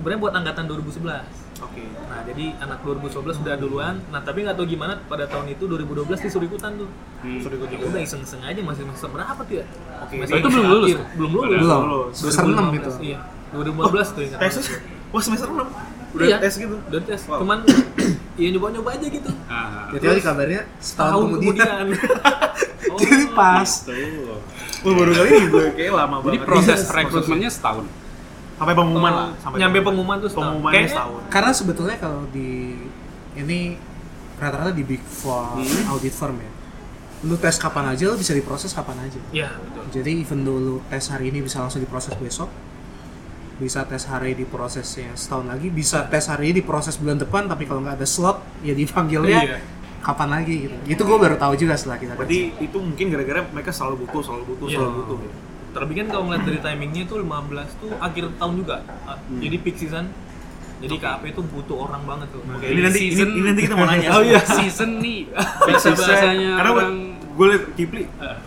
sebenarnya 0.00 0.16
buat 0.18 0.32
angkatan 0.32 0.64
2011 0.64 1.60
oke 1.60 1.82
Nah, 2.10 2.20
jadi 2.26 2.44
anak 2.58 2.78
2011 2.82 3.38
sudah 3.38 3.54
duluan. 3.54 3.94
Nah, 4.10 4.18
tapi 4.18 4.42
nggak 4.42 4.58
tahu 4.58 4.66
gimana 4.66 4.98
pada 5.06 5.30
tahun 5.30 5.46
itu 5.46 5.62
2012 5.62 6.18
disuruh 6.18 6.42
ikutan 6.42 6.74
tuh. 6.74 6.90
Hmm. 7.22 7.38
Suruh 7.38 7.54
ikut 7.54 7.70
juga 7.70 7.84
udah 7.86 8.02
iseng-iseng 8.02 8.42
aja 8.42 8.58
masih 8.58 8.82
semester 8.82 9.08
berapa 9.12 9.40
tuh 9.40 9.54
ya? 9.54 9.64
Oke. 10.02 10.14
Semester 10.18 10.36
Itu 10.36 10.48
belum 10.50 10.66
lulus? 10.66 10.90
Belum 11.14 11.30
lulus. 11.30 11.54
belum 11.54 11.84
lulus. 11.86 12.14
semester 12.18 12.42
enam 12.42 12.66
2015, 12.66 12.74
gitu 12.74 12.90
Iya. 13.04 13.18
2015 13.52 14.08
tuh 14.10 14.22
ingat. 14.24 14.38
tesnya 14.40 14.62
wah 15.10 15.22
semester 15.22 15.48
6 15.48 15.70
udah 16.10 16.26
Iya. 16.26 16.36
tes 16.42 16.54
gitu 16.56 16.76
Udah 16.82 17.00
tes. 17.04 17.20
Wow. 17.24 17.38
Cuman 17.38 17.58
iya 18.34 18.48
nyoba-nyoba 18.50 18.88
aja 18.90 19.06
gitu. 19.06 19.30
Ah, 19.46 19.86
jadi 19.92 20.04
tadi 20.10 20.22
kabarnya 20.24 20.60
setahun 20.82 21.12
Tahun 21.14 21.26
kemudian, 21.38 21.84
Oh, 22.90 22.98
jadi 22.98 23.24
pas 23.30 23.70
tuh. 23.86 23.94
Wah, 24.82 24.92
baru 24.92 25.12
kali 25.12 25.28
ini 25.30 25.46
gue 25.46 25.64
kayak 25.78 25.92
lama 25.94 26.16
Jadi 26.18 26.26
banget 26.34 26.48
proses 26.48 26.80
Iya, 26.80 26.94
rekrutmennya 26.96 27.50
setahun. 27.52 27.84
Sampai 28.60 28.74
pengumuman 28.76 29.08
lah 29.10 29.28
sampai 29.38 29.56
nyampe 29.58 29.78
pengumuman 29.80 30.16
tuh 30.18 30.28
setahun. 30.28 30.44
pengumumannya 30.44 30.74
Kayaknya- 30.76 30.92
setahun 30.94 31.20
karena 31.26 31.50
sebetulnya 31.50 31.96
kalau 31.96 32.22
di 32.28 32.76
ini 33.32 33.58
rata-rata 34.36 34.70
di 34.70 34.84
big 34.84 35.00
four 35.00 35.56
Hmm. 35.56 35.90
audit 35.90 36.12
firm 36.12 36.36
ya 36.36 36.50
lu 37.22 37.36
tes 37.36 37.56
kapan 37.56 37.84
aja 37.90 38.04
lu 38.06 38.16
bisa 38.16 38.32
diproses 38.32 38.70
kapan 38.70 38.96
aja 39.02 39.20
Iya, 39.30 39.48
betul. 39.54 39.84
jadi 39.92 40.10
even 40.14 40.40
dulu 40.40 40.80
tes 40.86 41.04
hari 41.06 41.28
ini 41.28 41.40
bisa 41.40 41.58
langsung 41.58 41.78
diproses 41.78 42.12
besok 42.14 42.48
bisa 43.56 43.84
tes 43.84 44.04
hari 44.04 44.32
diprosesnya 44.34 45.12
setahun 45.14 45.44
lagi 45.46 45.68
bisa 45.68 46.04
tes 46.06 46.24
hari 46.26 46.48
ini 46.48 46.60
diproses 46.60 46.96
bulan 46.96 47.16
depan 47.16 47.44
tapi 47.44 47.64
kalau 47.64 47.80
nggak 47.80 47.92
ada 47.94 48.04
slot 48.04 48.40
ya 48.60 48.72
dipanggilnya 48.72 49.40
Iya. 49.46 49.58
kapan 50.00 50.28
lagi 50.32 50.54
gitu 50.64 50.76
itu 50.86 51.02
gue 51.02 51.18
baru 51.18 51.36
tahu 51.36 51.52
juga 51.58 51.76
setelah 51.76 51.96
kita 51.96 52.12
berarti 52.14 52.56
itu 52.58 52.76
mungkin 52.76 53.06
gara-gara 53.10 53.40
mereka 53.46 53.68
selalu 53.70 54.08
butuh 54.08 54.20
selalu 54.22 54.44
butuh 54.46 54.66
Iya. 54.66 54.76
selalu 54.76 54.92
butuh 54.96 55.16
Terlebih 55.70 55.94
kan 55.96 56.06
kalau 56.08 56.24
ngeliat 56.26 56.42
dari 56.42 56.58
timingnya 56.58 57.02
tuh 57.04 57.16
15 57.18 57.30
tuh 57.78 57.90
akhir 57.96 58.24
tahun 58.36 58.54
juga. 58.56 58.76
Ah, 59.04 59.16
Jadi 59.30 59.56
peak 59.58 59.76
season. 59.76 60.06
Jadi 60.80 60.96
KAP 60.96 61.22
itu 61.28 61.40
butuh 61.44 61.76
orang 61.86 62.02
banget 62.02 62.32
tuh. 62.32 62.40
Oke, 62.42 62.64
ini 62.66 62.80
nanti 62.80 63.00
ini, 63.02 63.12
Season- 63.12 63.32
ini 63.32 63.46
nanti 63.46 63.60
kita 63.62 63.74
mau 63.74 63.84
nanya 63.84 64.08
Oh 64.16 64.22
iya. 64.22 64.40
Season 64.40 64.96
nih. 64.98 65.28
Bahasa 65.68 65.88
bahasanya 65.92 66.50
karena 66.56 66.70
orang 66.72 66.92
gue 67.30 67.46
liat 67.46 67.64
Kipli 67.72 68.04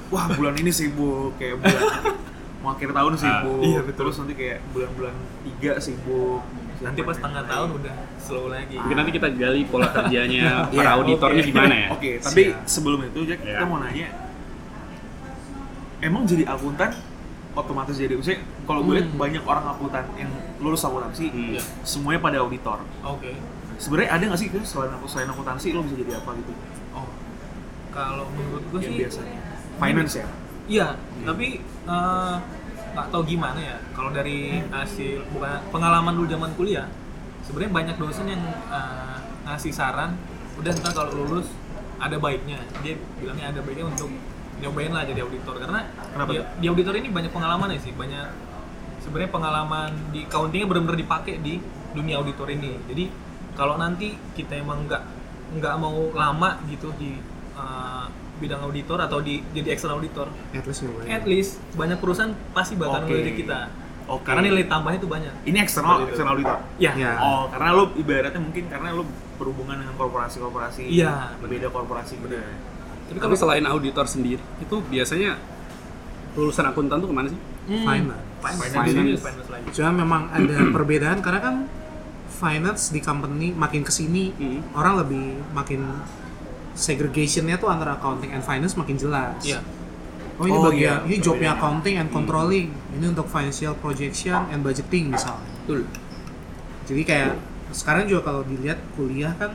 wah 0.08 0.30
bulan 0.30 0.54
ini 0.54 0.70
sibuk 0.70 1.34
kayak 1.36 1.58
bulan 1.58 1.82
mau 2.62 2.70
akhir 2.72 2.94
tahun 2.94 3.14
sibuk 3.16 3.62
iya, 3.64 3.82
betul. 3.82 4.06
terus 4.06 4.16
nanti 4.22 4.34
kayak 4.36 4.60
bulan-bulan 4.70 5.16
tiga 5.42 5.72
sibuk 5.78 6.46
nanti 6.78 7.00
pas 7.02 7.18
tengah 7.18 7.42
tahun 7.44 7.70
udah 7.74 7.96
slow 8.20 8.48
lagi 8.48 8.78
Mungkin 8.78 8.94
nanti 8.96 9.12
kita 9.12 9.34
gali 9.34 9.66
pola 9.66 9.90
kerjanya 9.90 10.70
Iya, 10.70 10.78
para 10.78 10.90
auditornya 10.94 11.42
oke. 11.42 11.50
gimana 11.50 11.74
ya. 11.74 11.88
Oke, 11.90 12.12
tapi 12.22 12.42
Siap. 12.46 12.68
sebelum 12.68 13.00
itu 13.04 13.20
Jack, 13.26 13.40
Iya. 13.42 13.50
kita 13.50 13.66
mau 13.66 13.80
nanya 13.80 14.08
Emang 15.98 16.24
jadi 16.24 16.44
akuntan 16.46 16.92
otomatis 17.54 17.94
jadi 17.94 18.14
maksudnya 18.14 18.40
kalau 18.64 18.82
gue 18.82 18.94
lihat 18.98 19.10
Hmm. 19.10 19.20
banyak 19.20 19.44
orang 19.44 19.66
akuntan 19.68 20.06
yang 20.16 20.32
lulus 20.58 20.82
akuntansi 20.82 21.26
Hmm. 21.28 21.58
semuanya 21.82 22.20
pada 22.20 22.38
auditor. 22.40 22.82
oke 23.02 23.32
Sebenarnya 23.74 24.10
ada 24.12 24.24
nggak 24.30 24.40
sih 24.40 24.48
Chris, 24.48 24.70
selain 24.70 24.92
aku 24.92 25.06
selain 25.06 25.28
akuntansi 25.28 25.74
lo 25.74 25.82
bisa 25.82 25.98
jadi 25.98 26.14
apa 26.16 26.30
gitu? 26.36 26.54
oh 26.94 27.10
kalau 27.90 28.26
menurut 28.30 28.64
gue 28.70 28.80
sih 28.80 28.94
biasanya 28.98 29.40
finance 29.76 30.14
ya. 30.16 30.28
Iya, 30.64 30.88
tapi 31.24 31.60
eh, 31.84 32.36
nggak 32.94 33.08
tahu 33.10 33.22
gimana 33.26 33.60
ya. 33.60 33.78
Kalau 33.92 34.10
dari 34.10 34.62
hasil 34.64 35.26
bukan 35.30 35.60
pengalaman 35.70 36.14
dulu 36.14 36.28
zaman 36.28 36.52
kuliah, 36.54 36.88
sebenarnya 37.44 37.74
banyak 37.74 37.96
dosen 37.98 38.30
yang 38.30 38.40
eh, 38.72 39.18
ngasih 39.44 39.74
saran, 39.74 40.16
udah 40.56 40.72
ntar 40.72 40.94
kalau 40.94 41.12
lulus 41.20 41.50
ada 41.98 42.16
baiknya. 42.16 42.62
Dia 42.80 42.96
bilangnya 43.20 43.52
ada 43.52 43.60
baiknya 43.60 43.90
untuk 43.90 44.08
nyobain 44.64 44.92
lah 44.96 45.04
jadi 45.04 45.20
auditor 45.28 45.60
karena 45.60 45.84
Kenapa 46.16 46.30
di, 46.32 46.38
di 46.64 46.66
auditor 46.72 46.94
ini 46.96 47.10
banyak 47.12 47.32
pengalaman 47.36 47.68
ya 47.76 47.80
sih, 47.84 47.92
banyak 47.92 48.28
sebenarnya 49.04 49.32
pengalaman 49.36 49.90
di 50.16 50.24
accountingnya 50.24 50.68
benar-benar 50.72 50.98
dipakai 50.98 51.44
di 51.44 51.60
dunia 51.92 52.24
auditor 52.24 52.48
ini. 52.48 52.80
Jadi 52.88 53.06
kalau 53.54 53.76
nanti 53.76 54.16
kita 54.34 54.58
emang 54.58 54.88
nggak 54.88 55.04
nggak 55.60 55.76
mau 55.78 56.10
lama 56.16 56.58
gitu 56.72 56.90
di 56.96 57.20
eh, 57.54 58.06
bidang 58.42 58.66
auditor 58.66 58.98
atau 58.98 59.22
di 59.22 59.44
jadi 59.54 59.76
external 59.78 60.02
auditor, 60.02 60.28
At 60.56 60.66
least 60.66 60.82
nyobain. 60.84 61.08
at 61.12 61.24
least 61.30 61.52
banyak 61.78 61.98
perusahaan 62.02 62.34
pasti 62.52 62.74
bakal 62.80 63.06
Oke. 63.06 63.14
ngelirik 63.14 63.46
kita. 63.46 63.70
Oke. 64.04 64.28
Karena 64.28 64.42
nilai 64.44 64.68
tambahnya 64.68 65.00
itu 65.00 65.08
banyak. 65.08 65.34
Ini 65.48 65.58
eksternal, 65.64 66.04
eksternal 66.10 66.36
auditor. 66.36 66.60
Ya. 66.76 66.92
Ya. 66.98 67.16
Oh, 67.24 67.48
karena 67.48 67.72
lo 67.72 67.84
ibaratnya 67.96 68.42
mungkin 68.42 68.68
karena 68.68 68.92
lo 68.92 69.08
berhubungan 69.40 69.80
dengan 69.80 69.96
korporasi-korporasi. 69.96 70.92
Iya, 70.92 71.40
Berbeda 71.40 71.72
korporasi 71.72 72.20
gitu. 72.20 72.36
Tapi 73.14 73.22
kalau 73.22 73.38
selain 73.38 73.62
auditor 73.64 74.10
sendiri, 74.10 74.42
itu 74.58 74.76
biasanya 74.90 75.38
lulusan 76.34 76.66
akuntan 76.66 76.98
tuh 76.98 77.06
ke 77.06 77.14
mana 77.14 77.30
sih? 77.30 77.38
Finance. 77.70 78.18
Finance. 78.42 78.74
Finance. 78.74 79.22
Finance 79.22 79.50
lagi. 79.54 79.66
Cuma 79.70 79.90
memang 79.94 80.22
ada 80.34 80.58
perbedaan 80.76 81.22
karena 81.22 81.40
kan 81.40 81.56
finance 82.34 82.90
di 82.90 83.00
company 83.00 83.54
makin 83.54 83.86
ke 83.86 83.94
sini 83.94 84.34
Hmm. 84.34 84.66
orang 84.74 85.06
lebih 85.06 85.24
makin 85.54 85.86
segregationnya 86.74 87.56
tuh 87.56 87.70
antara 87.70 87.96
accounting 87.96 88.34
and 88.34 88.42
finance 88.42 88.74
makin 88.74 88.98
jelas. 88.98 89.38
Iya. 89.46 89.62
Oh 90.42 90.50
ini 90.50 90.58
Oh, 90.58 90.66
bagian 90.66 91.06
iya. 91.06 91.06
ini 91.06 91.18
jobnya 91.22 91.54
accounting 91.54 92.02
and 92.02 92.10
controlling. 92.10 92.74
Ini 92.98 93.06
untuk 93.14 93.30
financial 93.30 93.78
projection 93.78 94.50
and 94.50 94.66
budgeting 94.66 95.14
misalnya. 95.14 95.46
Betul. 95.64 95.86
Jadi 96.90 97.02
kayak 97.06 97.38
sekarang 97.70 98.10
juga 98.10 98.26
kalau 98.26 98.42
dilihat 98.42 98.82
kuliah 98.98 99.38
kan 99.38 99.54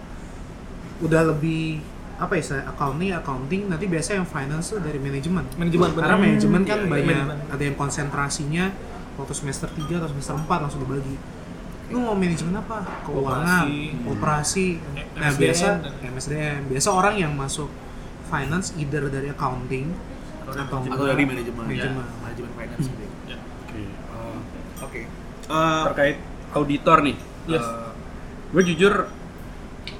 udah 0.98 1.34
lebih 1.34 1.82
apa 2.18 2.34
ya 2.34 2.42
saya 2.42 2.62
accounting 2.66 3.14
accounting 3.14 3.62
nanti 3.66 3.86
biasa 3.86 4.18
yang 4.18 4.26
finance 4.26 4.74
tuh 4.74 4.82
dari 4.82 4.98
manajemen. 4.98 5.46
Manajemen. 5.54 5.88
Karena 5.94 6.16
manajemen 6.18 6.62
kan 6.62 6.78
Iya, 6.78 6.82
iya, 6.82 6.90
banyak 6.90 7.06
manajemen. 7.06 7.38
ada 7.48 7.62
yang 7.62 7.76
konsentrasinya 7.76 8.64
waktu 9.14 9.34
semester 9.34 9.68
3 9.70 9.98
atau 9.98 10.08
semester 10.08 10.34
4 10.36 10.46
langsung 10.60 10.82
dibagi. 10.82 11.14
Lu 11.88 12.02
mau 12.02 12.12
manajemen 12.12 12.52
apa? 12.52 12.84
Keuangan, 13.02 13.64
Operasi. 13.64 14.04
operasi. 14.04 14.66
Nah, 15.14 15.24
MSDM 15.24 15.38
biasa 15.40 15.68
MSDM. 16.04 16.60
Biasa 16.68 16.88
orang 16.90 17.14
yang 17.16 17.32
masuk 17.32 17.70
finance 18.24 18.76
either 18.76 19.08
dari 19.08 19.30
accounting 19.30 19.88
Atau 20.42 20.52
dari 20.52 20.64
atau, 20.64 20.78
Atau 20.84 21.06
dari 21.06 21.24
manajemen. 21.24 21.64
Manajemen. 21.64 22.02
Ya, 22.02 22.18
manajemen 22.18 22.50
finance 22.52 22.84
gitu. 22.84 23.02
ya. 23.02 23.08
Ya. 23.30 23.38
Oke. 23.62 23.80
eh, 23.80 24.38
Oke. 24.82 25.00
Eh, 25.46 25.82
terkait 25.86 26.16
auditor 26.50 26.98
nih. 27.00 27.16
Yes. 27.46 27.64
gue 28.48 28.62
jujur 28.64 29.08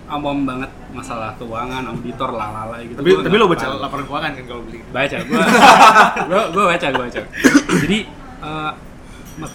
awam 0.07 0.45
banget 0.45 0.73
masalah 0.89 1.37
keuangan, 1.37 1.85
auditor, 1.87 2.31
lalala 2.31 2.81
gitu. 2.81 2.97
tapi 2.97 3.11
Gua 3.11 3.21
tapi 3.21 3.37
lo 3.37 3.47
baca 3.47 3.61
paham. 3.63 3.79
laporan 3.79 4.05
keuangan 4.05 4.31
kan 4.33 4.45
kalau 4.45 4.63
beli. 4.65 4.79
baca 4.89 5.17
gue 5.19 5.37
gue 6.29 6.43
gue 6.51 6.65
baca 6.67 6.87
gue 6.89 7.03
baca 7.05 7.21
jadi 7.79 7.99
eh, 8.41 8.73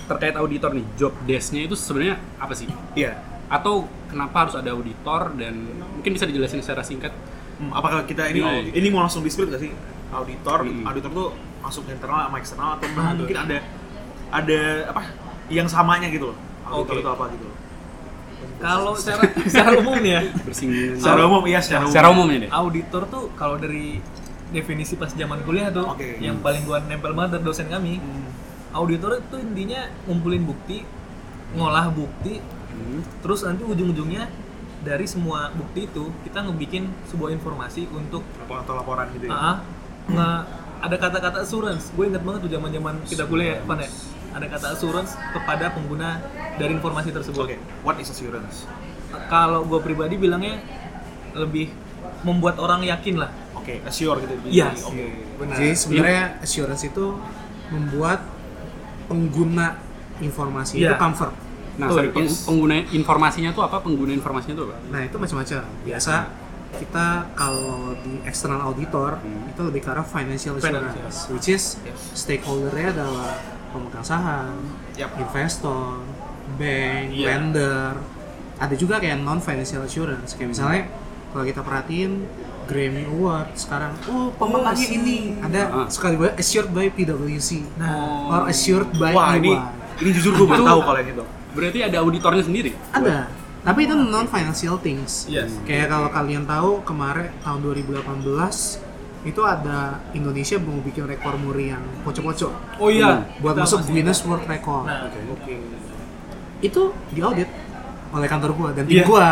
terkait 0.06 0.36
auditor 0.36 0.72
nih 0.72 0.86
job 0.94 1.14
desk-nya 1.24 1.62
itu 1.64 1.76
sebenarnya 1.76 2.16
apa 2.38 2.54
sih 2.54 2.70
Iya. 2.94 3.18
atau 3.46 3.84
kenapa 4.06 4.46
harus 4.46 4.56
ada 4.56 4.72
auditor 4.72 5.34
dan 5.34 5.54
mungkin 5.92 6.12
bisa 6.12 6.24
dijelasin 6.24 6.60
secara 6.60 6.82
singkat 6.82 7.12
Hmm, 7.54 7.70
apakah 7.70 8.02
kita 8.04 8.26
ini 8.28 8.42
Iya. 8.42 8.74
ini 8.74 8.88
mau 8.90 9.02
langsung 9.02 9.22
di 9.22 9.30
split 9.30 9.46
gak 9.48 9.62
sih? 9.62 9.70
Auditor, 10.10 10.66
Mm. 10.66 10.86
auditor 10.86 11.12
tuh 11.12 11.30
masuk 11.60 11.86
internal 11.86 12.26
sama 12.26 12.38
eksternal 12.38 12.70
atau 12.76 12.90
Nah, 12.92 13.14
mungkin 13.14 13.38
ada 13.40 13.58
ada 14.32 14.60
apa 14.90 15.02
yang 15.48 15.66
samanya 15.66 16.10
gitu 16.10 16.30
loh. 16.30 16.38
Auditor 16.66 16.96
Oke. 16.96 17.04
itu 17.04 17.10
apa 17.12 17.24
gitu 17.30 17.46
loh. 17.46 17.53
Kalau 18.58 18.94
secara 18.96 19.28
secara 19.44 19.76
umum 19.76 20.00
ya, 20.00 20.22
bersinggungan 20.42 20.96
Secara 20.98 21.22
umum 21.26 21.44
iya 21.44 21.60
secara 21.60 21.84
umum. 21.84 21.92
secara 21.92 22.08
umumnya 22.10 22.38
deh 22.44 22.50
auditor 22.50 23.04
tuh 23.08 23.24
kalau 23.34 23.56
dari 23.58 24.00
definisi 24.50 24.94
pas 24.96 25.10
zaman 25.10 25.42
kuliah 25.42 25.68
tuh 25.68 25.90
Oke. 25.90 26.18
yang 26.18 26.38
paling 26.40 26.62
gua 26.64 26.80
nempel 26.80 27.12
banget 27.12 27.38
dari 27.38 27.44
dosen 27.44 27.68
kami, 27.68 27.98
Hmm. 27.98 28.30
auditor 28.72 29.18
itu 29.18 29.36
intinya 29.38 29.90
ngumpulin 30.06 30.44
bukti, 30.44 30.86
ngolah 31.54 31.90
bukti, 31.90 32.38
Hmm. 32.70 33.02
terus 33.20 33.42
nanti 33.42 33.62
ujung-ujungnya 33.62 34.30
dari 34.82 35.06
semua 35.06 35.50
bukti 35.52 35.86
itu 35.86 36.12
kita 36.22 36.44
ngebikin 36.44 36.86
sebuah 37.08 37.32
informasi 37.32 37.88
untuk 37.90 38.22
Laporan 38.38 38.62
atau 38.62 38.74
laporan 38.76 39.06
gitu 39.14 39.26
ya. 39.26 39.32
Ah, 39.32 39.40
ah, 39.40 39.56
nge 40.06 40.30
ada 40.84 40.96
kata-kata 41.00 41.38
assurance. 41.42 41.90
Gue 41.96 42.12
inget 42.12 42.20
banget 42.20 42.44
tuh 42.44 42.52
zaman-zaman 42.52 43.00
kita 43.08 43.24
kuliah 43.24 43.56
ya, 43.56 43.60
Pan 43.64 43.80
ya. 43.80 43.88
Ada 44.34 44.46
kata 44.50 44.68
assurance 44.74 45.14
kepada 45.30 45.70
pengguna 45.70 46.18
dari 46.56 46.74
informasi 46.74 47.10
tersebut. 47.10 47.46
Oke, 47.46 47.56
what 47.82 47.98
is 47.98 48.10
assurance? 48.10 48.66
Kalau 49.30 49.62
gue 49.64 49.80
pribadi 49.80 50.18
bilangnya 50.18 50.58
lebih 51.34 51.70
membuat 52.22 52.58
orang 52.58 52.82
yakin 52.82 53.22
lah. 53.22 53.30
Oke, 53.54 53.80
assure 53.84 54.18
gitu. 54.20 54.34
Iya. 54.44 54.74
Oke. 54.76 55.06
Benar. 55.38 55.56
Jadi 55.56 55.70
sebenarnya 55.72 56.24
assurance 56.42 56.84
itu 56.84 57.06
membuat 57.70 58.26
pengguna 59.06 59.78
informasi 60.20 60.80
itu 60.80 60.88
Iya. 60.88 60.98
comfort. 60.98 61.34
nah 61.74 61.90
Betul, 61.90 61.98
sorry, 62.06 62.10
yes. 62.22 62.46
pengguna 62.46 62.74
informasinya 62.86 63.50
tuh 63.50 63.66
apa 63.66 63.82
pengguna 63.82 64.14
informasinya 64.14 64.54
tuh 64.54 64.70
apa 64.70 64.78
Nah 64.94 65.02
itu 65.02 65.18
macam-macam. 65.18 65.66
Biasa 65.82 66.14
kita 66.72 67.06
kalau 67.34 67.98
di 67.98 68.22
external 68.24 68.62
auditor 68.64 69.18
Hmm. 69.18 69.50
itu 69.50 69.62
lebih 69.64 69.82
ke 69.82 69.90
arah 69.90 70.06
financial 70.06 70.54
assurance, 70.54 70.94
Financial. 70.94 71.34
which 71.34 71.50
is 71.50 71.82
Yes. 71.82 72.14
stakeholdernya 72.14 72.94
adalah 72.94 73.34
pemegang 73.74 74.06
saham, 74.06 74.62
Yap. 74.94 75.18
investor, 75.18 76.00
bank, 76.56 77.06
Iya. 77.10 77.26
lender. 77.28 77.94
Ada 78.56 78.76
juga 78.76 78.96
kayak 78.98 79.20
non 79.20 79.40
financial 79.40 79.82
assurance. 79.82 80.34
Kayak 80.34 80.50
misalnya 80.54 80.82
kalau 81.30 81.44
kita 81.44 81.60
perhatiin 81.60 82.24
Grammy 82.64 83.04
Award 83.06 83.58
sekarang, 83.58 83.92
oh 84.08 84.32
pemenangnya 84.32 84.88
Oh, 84.88 84.96
ini 84.96 85.18
ada 85.38 85.62
Ah. 85.76 85.88
sekali 85.88 86.16
gue 86.16 86.32
assured 86.34 86.70
by 86.70 86.88
PwC 86.88 87.66
Nah, 87.76 88.30
or 88.30 88.42
assured 88.48 88.94
by 88.94 89.12
Wah, 89.12 89.34
EY. 89.34 89.42
ini 89.42 89.52
ini 90.00 90.10
jujur 90.12 90.32
gue 90.34 90.48
baru 90.48 90.64
Itu- 90.64 90.70
tahu 90.70 90.80
kalau 90.82 90.98
yang 90.98 91.12
itu. 91.12 91.24
berarti 91.52 91.80
ada 91.84 91.98
auditornya 92.00 92.40
sendiri 92.42 92.72
Ada, 92.90 93.28
tapi 93.62 93.80
itu 93.84 93.94
non 93.94 94.26
financial 94.26 94.80
things. 94.80 95.28
yes. 95.28 95.52
Kayak 95.64 95.92
kalau 95.92 96.08
kalian 96.08 96.46
tahu 96.46 96.82
kemarin 96.84 97.36
tahun 97.38 97.60
2018 97.62 98.80
itu 99.24 99.42
ada 99.44 100.04
Indonesia 100.12 100.60
mau 100.60 100.84
bikin 100.84 101.08
rekor 101.08 101.40
muri 101.40 101.72
yang 101.72 101.84
pocok-pocok 102.04 102.80
Oh 102.84 102.92
iya, 102.92 103.24
buat 103.40 103.56
kita 103.56 103.64
masuk 103.64 103.80
Guinness 103.88 104.20
World 104.28 104.44
Record. 104.44 104.84
Nah, 104.84 105.08
Oke. 105.08 105.56
Itu 106.60 106.92
diaudit 107.16 107.48
oleh 108.14 108.28
kantor 108.30 108.52
gua 108.54 108.70
dan 108.76 108.84
tim 108.86 109.00
Iya. 109.00 109.06
gua. 109.08 109.28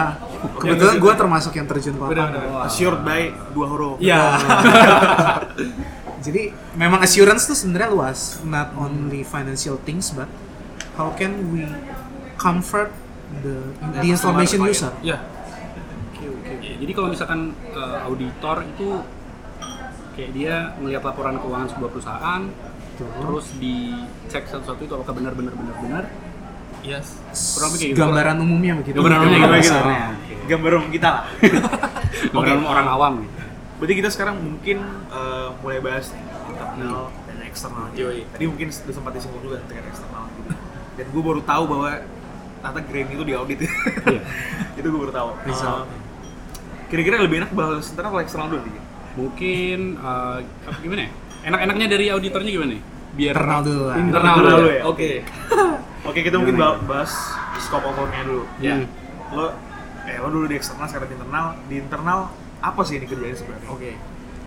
Kebetulan 0.57 0.95
gua 0.97 1.13
termasuk 1.13 1.53
yang 1.53 1.67
terjun 1.67 1.93
ke 1.99 2.01
lapangan. 2.01 2.65
Assured 2.65 3.03
by 3.03 3.21
dua 3.51 3.65
huruf. 3.67 3.95
Iya. 3.99 4.39
Jadi 6.25 6.53
memang 6.77 7.01
assurance 7.03 7.49
tuh 7.49 7.57
sebenarnya 7.57 7.89
luas, 7.91 8.39
not 8.45 8.71
only 8.77 9.25
financial 9.25 9.75
things 9.83 10.13
but 10.15 10.29
how 10.95 11.11
can 11.17 11.49
we 11.51 11.65
comfort 12.37 12.93
the 13.41 13.75
the 13.99 14.07
information 14.07 14.63
user. 14.63 14.93
Iya. 15.03 15.19
Ya, 16.61 16.77
jadi 16.77 16.93
kalau 16.93 17.09
misalkan 17.09 17.57
eh, 17.73 18.05
auditor 18.05 18.61
itu 18.61 19.01
kayak 20.13 20.31
dia 20.35 20.55
melihat 20.77 21.03
laporan 21.07 21.39
keuangan 21.39 21.69
sebuah 21.71 21.89
perusahaan 21.89 22.41
Tuh. 22.99 23.07
terus 23.23 23.45
dicek 23.57 24.43
satu-satu 24.47 24.81
itu 24.83 24.93
apakah 24.93 25.13
benar-benar 25.15 25.53
benar-benar 25.55 26.05
Yes. 26.81 27.21
kurang 27.53 27.69
lebih 27.73 27.79
kayak 27.79 27.91
gitu. 27.93 28.01
Gambaran 28.01 28.35
umumnya 28.41 28.73
begitu. 28.81 28.97
Gambaran 28.97 29.19
umumnya 29.21 29.37
gitu. 29.37 29.53
gitu. 29.53 29.61
Besarnya. 29.69 30.05
Gambar 30.49 30.71
umum 30.81 30.89
kita 30.89 31.09
lah. 31.13 31.23
Gambaran 32.33 32.61
orang 32.65 32.87
awam 32.89 33.13
gitu. 33.21 33.33
Berarti 33.77 33.93
kita 34.01 34.09
sekarang 34.09 34.35
mungkin 34.41 34.77
eh, 35.13 35.47
mulai 35.61 35.77
bahas 35.77 36.09
nih 36.09 36.25
internal 36.49 37.13
dan 37.29 37.37
eksternal. 37.45 37.85
Yoi. 37.93 38.25
Tadi 38.33 38.43
mungkin 38.49 38.67
sudah 38.73 38.93
sempat 38.97 39.13
disinggung 39.13 39.45
juga 39.45 39.61
terkait 39.69 39.85
eksternal 39.93 40.25
gitu. 40.41 40.51
Dan 40.97 41.05
gue 41.13 41.23
baru 41.23 41.41
tahu 41.45 41.63
bahwa 41.69 41.89
ternyata 42.61 42.79
Grammy 42.89 43.13
itu 43.13 43.23
diaudit. 43.29 43.59
Iya. 43.61 44.21
itu 44.81 44.87
gue 44.89 45.01
baru 45.05 45.13
tahu. 45.13 45.29
Eh, 45.45 45.81
Kira-kira 46.89 47.15
lebih 47.21 47.45
enak 47.45 47.51
bahas 47.53 47.87
internal 47.93 48.17
atau 48.17 48.21
eksternal 48.25 48.47
dulu 48.51 48.61
nih? 48.65 48.90
Mungkin 49.19 49.79
eh, 49.99 50.37
apa 50.43 50.77
gimana 50.79 51.01
ya? 51.07 51.11
Enak-enaknya 51.41 51.87
dari 51.89 52.05
auditornya 52.13 52.51
gimana 52.53 52.71
nih? 52.77 52.83
biar 53.11 53.35
Internal 53.35 53.61
dulu 53.63 53.83
lah. 53.91 53.95
Internal, 53.99 54.35
Internal 54.35 54.57
dulu 54.57 54.69
ya. 54.71 54.79
ya? 54.79 54.83
Oke. 54.87 55.11
Oke, 56.01 56.19
kita 56.25 56.35
mungkin 56.39 56.55
ba- 56.57 56.79
bahas 56.87 57.11
scope 57.59 57.85
of 57.85 57.95
work-nya 57.99 58.23
dulu. 58.25 58.43
Ya. 58.63 58.75
Lo, 59.35 59.45
eh 60.07 60.17
lo 60.17 60.27
dulu 60.31 60.45
di 60.47 60.55
eksternal, 60.57 60.87
sekarang 60.87 61.11
di 61.11 61.15
internal. 61.19 61.45
Di 61.67 61.75
internal, 61.77 62.19
apa 62.63 62.81
sih 62.87 62.97
ini 62.97 63.05
kerjanya 63.05 63.37
sebenarnya? 63.37 63.69
Oke. 63.69 63.91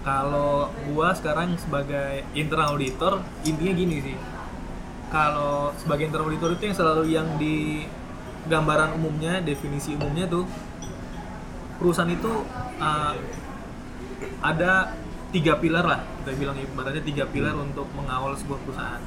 Kalau 0.04 0.68
gua 0.92 1.16
sekarang 1.16 1.56
sebagai 1.56 2.24
internal 2.36 2.76
auditor, 2.76 3.24
intinya 3.44 3.72
gini 3.72 3.96
sih. 4.00 4.16
Kalau 5.08 5.72
sebagai 5.80 6.08
internal 6.10 6.28
auditor 6.28 6.56
itu 6.56 6.62
yang 6.68 6.76
selalu 6.76 7.04
yang 7.08 7.28
di 7.40 7.86
gambaran 8.48 8.96
umumnya, 9.00 9.40
definisi 9.40 9.96
umumnya 9.96 10.28
tuh 10.28 10.44
perusahaan 11.80 12.10
itu 12.10 12.44
uh, 12.80 13.14
ada 14.40 14.94
tiga 15.30 15.56
pilar 15.56 15.84
lah 15.84 16.00
kita 16.20 16.30
bilang 16.36 16.56
ibaratnya 16.56 17.02
tiga 17.02 17.24
pilar 17.26 17.54
untuk 17.56 17.90
mengawal 17.92 18.32
sebuah 18.34 18.58
perusahaan 18.60 19.02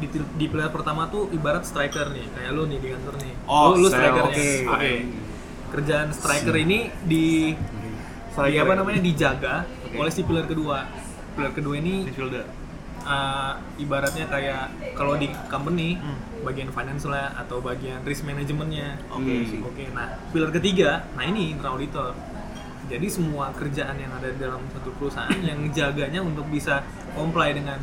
di, 0.00 0.06
di 0.08 0.46
pilar 0.48 0.68
pertama 0.68 1.04
tuh 1.06 1.28
ibarat 1.30 1.60
striker 1.62 2.08
nih 2.08 2.24
kayak 2.30 2.50
lu 2.50 2.64
nih 2.64 2.78
di 2.78 2.88
kantor 2.88 3.14
nih 3.18 3.34
Oh, 3.44 3.76
lu, 3.76 3.86
strikernya 3.86 4.24
Oke. 4.24 4.48
Oke. 4.66 4.92
kerjaan 5.70 6.08
striker 6.10 6.56
ini 6.56 6.88
di 7.02 7.52
di 8.48 8.56
apa 8.56 8.72
namanya 8.74 9.00
dijaga 9.00 9.54
Oke. 9.84 9.96
oleh 9.96 10.08
si 10.08 10.24
pilar 10.24 10.44
kedua 10.44 10.88
pilar 11.30 11.52
kedua 11.52 11.76
ini 11.76 12.08
uh, 13.00 13.52
ibaratnya 13.76 14.24
kayak 14.26 14.64
kalau 14.94 15.14
di 15.14 15.28
company 15.46 16.00
Hmm. 16.00 16.16
bagian 16.40 16.72
finance 16.72 17.04
lah 17.04 17.36
atau 17.36 17.60
bagian 17.60 18.00
risk 18.00 18.24
manajemennya 18.24 18.96
Oke. 19.10 19.36
Hmm. 19.44 19.68
oke 19.68 19.84
nah 19.92 20.16
pilar 20.32 20.48
ketiga 20.50 21.04
nah 21.12 21.22
ini 21.22 21.52
internal 21.52 21.76
auditor 21.76 22.16
jadi 22.90 23.06
semua 23.06 23.54
kerjaan 23.54 23.94
yang 23.94 24.10
ada 24.10 24.34
di 24.34 24.38
dalam 24.42 24.58
satu 24.74 24.90
perusahaan 24.98 25.38
yang 25.38 25.70
jaganya 25.70 26.20
untuk 26.26 26.50
bisa 26.50 26.82
comply 27.14 27.54
dengan 27.54 27.78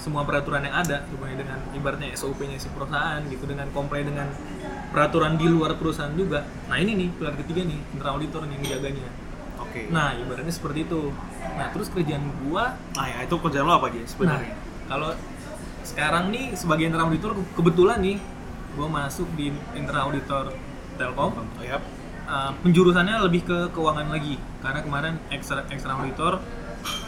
semua 0.00 0.24
peraturan 0.24 0.64
yang 0.66 0.74
ada 0.74 1.04
sebenarnya 1.06 1.46
dengan 1.46 1.58
ibaratnya 1.76 2.10
SOP-nya 2.16 2.58
si 2.58 2.66
perusahaan 2.72 3.20
gitu 3.28 3.44
dengan 3.46 3.68
comply 3.70 4.02
dengan 4.02 4.26
peraturan 4.90 5.36
di 5.36 5.46
luar 5.46 5.76
perusahaan 5.76 6.10
juga 6.16 6.48
nah 6.66 6.80
ini 6.80 6.96
nih 6.96 7.08
pilar 7.20 7.36
ketiga 7.38 7.62
nih 7.68 7.78
internal 7.92 8.18
auditor 8.18 8.48
nih 8.48 8.56
yang 8.56 8.64
jaganya 8.80 9.10
Oke. 9.62 9.86
nah 9.92 10.16
ibaratnya 10.16 10.50
seperti 10.50 10.88
itu 10.88 11.12
nah 11.54 11.68
terus 11.70 11.92
kerjaan 11.92 12.24
gua 12.48 12.74
Nah, 12.96 13.06
ya 13.06 13.18
itu 13.28 13.34
kerjaan 13.36 13.64
lo 13.68 13.72
apa 13.76 13.92
aja 13.92 14.00
sebenarnya? 14.08 14.52
Nah, 14.52 14.88
kalau 14.88 15.10
sekarang 15.82 16.24
nih 16.32 16.56
sebagai 16.56 16.88
internal 16.88 17.12
auditor 17.12 17.36
kebetulan 17.54 17.98
nih 18.00 18.18
gue 18.72 18.88
masuk 18.88 19.28
di 19.36 19.52
internal 19.76 20.08
auditor 20.08 20.54
Telkom. 20.96 21.32
Oh, 21.36 21.64
ya. 21.64 21.80
Uh, 22.22 22.54
penjurusannya 22.64 23.18
lebih 23.28 23.44
ke 23.44 23.58
keuangan 23.74 24.08
lagi. 24.08 24.38
Karena 24.62 24.80
kemarin 24.80 25.14
ekstra 25.28 25.66
eksternal 25.68 26.06
auditor 26.06 26.38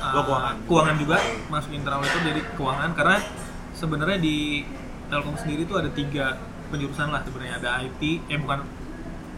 uh, 0.02 0.12
Lo 0.14 0.22
keuangan. 0.66 0.94
juga 1.00 1.16
masuk 1.48 1.70
internal 1.74 2.02
auditor 2.02 2.20
jadi 2.22 2.40
keuangan. 2.58 2.90
Karena 2.92 3.18
sebenarnya 3.74 4.18
di 4.20 4.66
Telkom 5.08 5.36
sendiri 5.36 5.68
tuh 5.68 5.78
ada 5.78 5.90
tiga 5.92 6.38
penjurusan 6.72 7.08
lah 7.14 7.22
sebenarnya. 7.22 7.62
Ada 7.62 7.68
IT 7.86 8.02
eh 8.30 8.38
bukan 8.40 8.58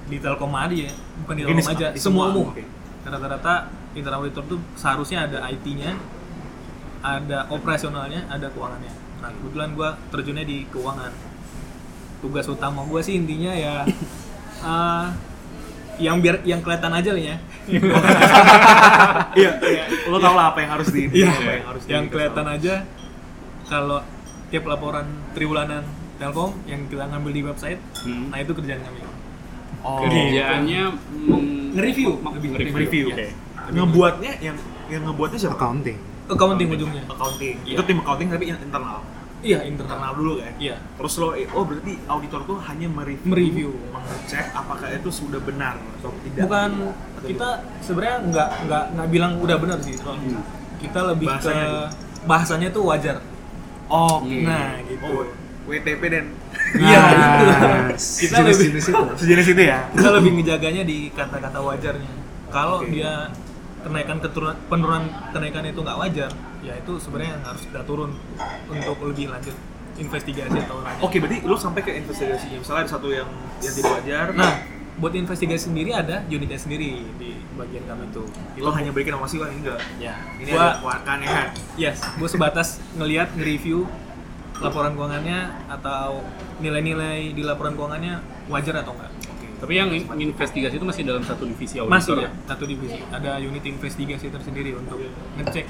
di 0.06 0.16
Telkom 0.22 0.52
aja 0.54 0.76
ya. 0.76 0.92
Bukan 1.24 1.34
di 1.34 1.42
Telkom 1.44 1.68
aja 1.72 1.86
di 1.92 2.00
semua 2.00 2.32
umum. 2.32 2.52
oke. 2.54 2.64
rata-rata 3.06 3.70
internal 3.94 4.26
auditor 4.26 4.44
tuh 4.50 4.60
seharusnya 4.74 5.30
ada 5.30 5.38
IT-nya 5.46 5.94
ada 7.06 7.46
operasionalnya 7.54 8.26
ada 8.26 8.50
keuangannya. 8.50 8.92
Nah 9.22 9.30
kebetulan 9.30 9.70
gue 9.78 9.90
terjunnya 10.10 10.44
di 10.44 10.66
keuangan. 10.68 11.12
Tugas 12.18 12.50
utama 12.50 12.82
gue 12.88 13.00
sih 13.04 13.14
intinya 13.14 13.52
ya 13.54 13.86
eh, 14.72 15.06
yang 15.98 16.20
biar 16.20 16.42
yang 16.42 16.60
kelihatan 16.60 16.92
aja 16.92 17.10
lah 17.10 17.22
ya 17.22 17.36
Iya, 19.36 19.50
lo 20.06 20.16
tau 20.16 20.34
lah 20.34 20.52
apa 20.52 20.58
yang 20.60 20.70
harus 20.72 20.88
di 20.88 21.08
Iya. 21.08 21.28
apa 21.28 21.50
yang 21.50 21.66
harus 21.66 21.82
yang 21.86 22.04
kelihatan 22.08 22.46
aja 22.46 22.74
kalau 23.66 24.00
tiap 24.48 24.64
laporan 24.64 25.04
triwulanan 25.32 25.82
Telkom 26.16 26.56
yang 26.64 26.88
kita 26.88 27.04
ngambil 27.06 27.32
di 27.32 27.42
website 27.42 27.80
Hmm. 28.00 28.32
nah 28.32 28.38
itu 28.38 28.52
kerjaan 28.52 28.80
kami 28.80 29.00
Oh. 29.86 30.02
Kerjaannya 30.02 30.82
Nge-review. 31.76 32.10
Lebih 32.18 32.48
nge-review. 32.50 32.74
Review. 32.80 33.06
Oke. 33.12 33.26
Ngebuatnya 33.68 34.32
yang 34.40 34.56
yang 34.88 35.02
ngebuatnya 35.04 35.38
siapa? 35.38 35.54
accounting 35.54 35.98
accounting 36.26 36.68
ujungnya 36.72 37.02
Accounting. 37.06 37.54
Iya. 37.62 37.74
Itu 37.76 37.82
tim 37.84 37.98
accounting 38.00 38.28
tapi 38.32 38.44
yang 38.48 38.58
internal. 38.58 38.98
Iya 39.46 39.58
internal 39.62 39.94
Internal 39.94 40.12
dulu 40.14 40.32
kan. 40.36 40.52
iya 40.58 40.76
Terus 40.92 41.14
lo, 41.16 41.28
eh, 41.32 41.46
oh 41.48 41.62
berarti 41.62 41.94
auditor 42.04 42.40
tuh 42.42 42.58
hanya 42.60 42.88
mereview, 42.88 43.24
Mereview. 43.24 43.70
mengecek 43.88 44.46
apakah 44.50 44.88
itu 44.90 45.06
sudah 45.08 45.38
benar 45.38 45.78
atau 45.94 46.10
tidak. 46.20 46.42
bukan 46.44 46.70
kita 47.22 47.48
sebenarnya 47.80 48.16
nggak 48.26 48.48
nggak 48.66 48.84
nggak 48.92 49.08
bilang 49.08 49.32
udah 49.38 49.56
benar 49.56 49.78
sih 49.80 49.94
Hmm. 49.96 50.42
kita 50.76 51.00
lebih 51.08 51.26
Bahasanya 51.28 51.64
ke 51.64 51.74
bahasanya 52.24 52.68
tuh 52.68 52.82
wajar 52.84 53.16
Oh, 53.86 54.18
Oke. 54.18 54.42
nah 54.42 54.82
gitu 54.82 55.06
Oh, 55.06 55.24
WTP 55.64 56.02
dan 56.04 56.26
Iya, 56.74 56.98
Nah, 56.98 57.94
Kita 57.94 58.42
jenis-jenis 58.42 58.86
itu 58.88 59.04
sejenis 59.16 59.46
itu 59.48 59.62
ya. 59.64 59.78
kita 59.88 60.10
lebih 60.12 60.30
ngejaganya 60.34 60.82
di 60.82 61.08
kata-kata 61.08 61.58
wajarnya 61.60 62.10
kalau 62.48 62.82
Oke. 62.82 62.90
dia 62.90 63.30
kenaikan 63.80 64.18
keturunan 64.18 64.58
penurunan 64.66 65.04
kenaikan 65.30 65.62
itu 65.64 65.78
nggak 65.78 65.94
wajar 65.96 66.30
ya 66.66 66.74
itu 66.74 66.92
sebenarnya 66.98 67.38
yang 67.38 67.44
harus 67.46 67.62
kita 67.62 67.82
turun 67.86 68.10
untuk 68.66 68.96
lebih 69.06 69.30
lanjut 69.30 69.54
investigasi 69.96 70.56
atau 70.66 70.82
lanjut 70.82 71.02
Oke, 71.06 71.16
berarti 71.22 71.38
lo 71.46 71.56
sampai 71.56 71.80
ke 71.80 71.94
investigasinya. 71.94 72.58
Misalnya 72.60 72.82
ada 72.84 72.90
satu 72.90 73.08
yang 73.08 73.28
yang 73.62 73.72
tidak 73.72 73.92
wajar. 74.02 74.26
nah 74.34 74.52
buat 74.96 75.12
investigasi 75.12 75.68
sendiri 75.68 75.92
ada 75.92 76.24
unitnya 76.26 76.56
sendiri 76.56 77.04
di 77.20 77.36
bagian 77.52 77.84
kami 77.84 78.08
itu 78.08 78.24
lo 78.64 78.72
hanya 78.72 78.90
berikan 78.96 79.16
informasi 79.16 79.36
ini 79.38 79.60
enggak. 79.60 79.80
ya 80.00 80.16
Ini 80.40 80.50
gua 80.52 80.80
ada 80.80 81.00
keanehan. 81.04 81.48
yes 81.76 82.00
gua 82.16 82.28
sebatas 82.28 82.80
ngelihat 82.96 83.28
nge-review 83.36 83.84
laporan 84.56 84.96
keuangannya 84.96 85.52
atau 85.68 86.24
nilai-nilai 86.64 87.36
di 87.36 87.44
laporan 87.44 87.76
keuangannya 87.76 88.24
wajar 88.48 88.80
atau 88.80 88.96
enggak. 88.96 89.12
Tapi 89.56 89.72
yang 89.72 89.88
in- 89.88 90.04
investigasi 90.26 90.76
itu 90.76 90.84
masih 90.84 91.02
dalam 91.02 91.20
satu 91.20 91.44
divisi 91.44 91.76
auditor 91.76 91.96
masih 91.96 92.12
ya? 92.14 92.22
ya 92.22 92.30
satu 92.46 92.64
divisi 92.64 92.98
ada 93.06 93.30
unit 93.38 93.64
investigasi 93.64 94.28
tersendiri 94.28 94.72
untuk 94.72 95.00
ngecek 95.34 95.64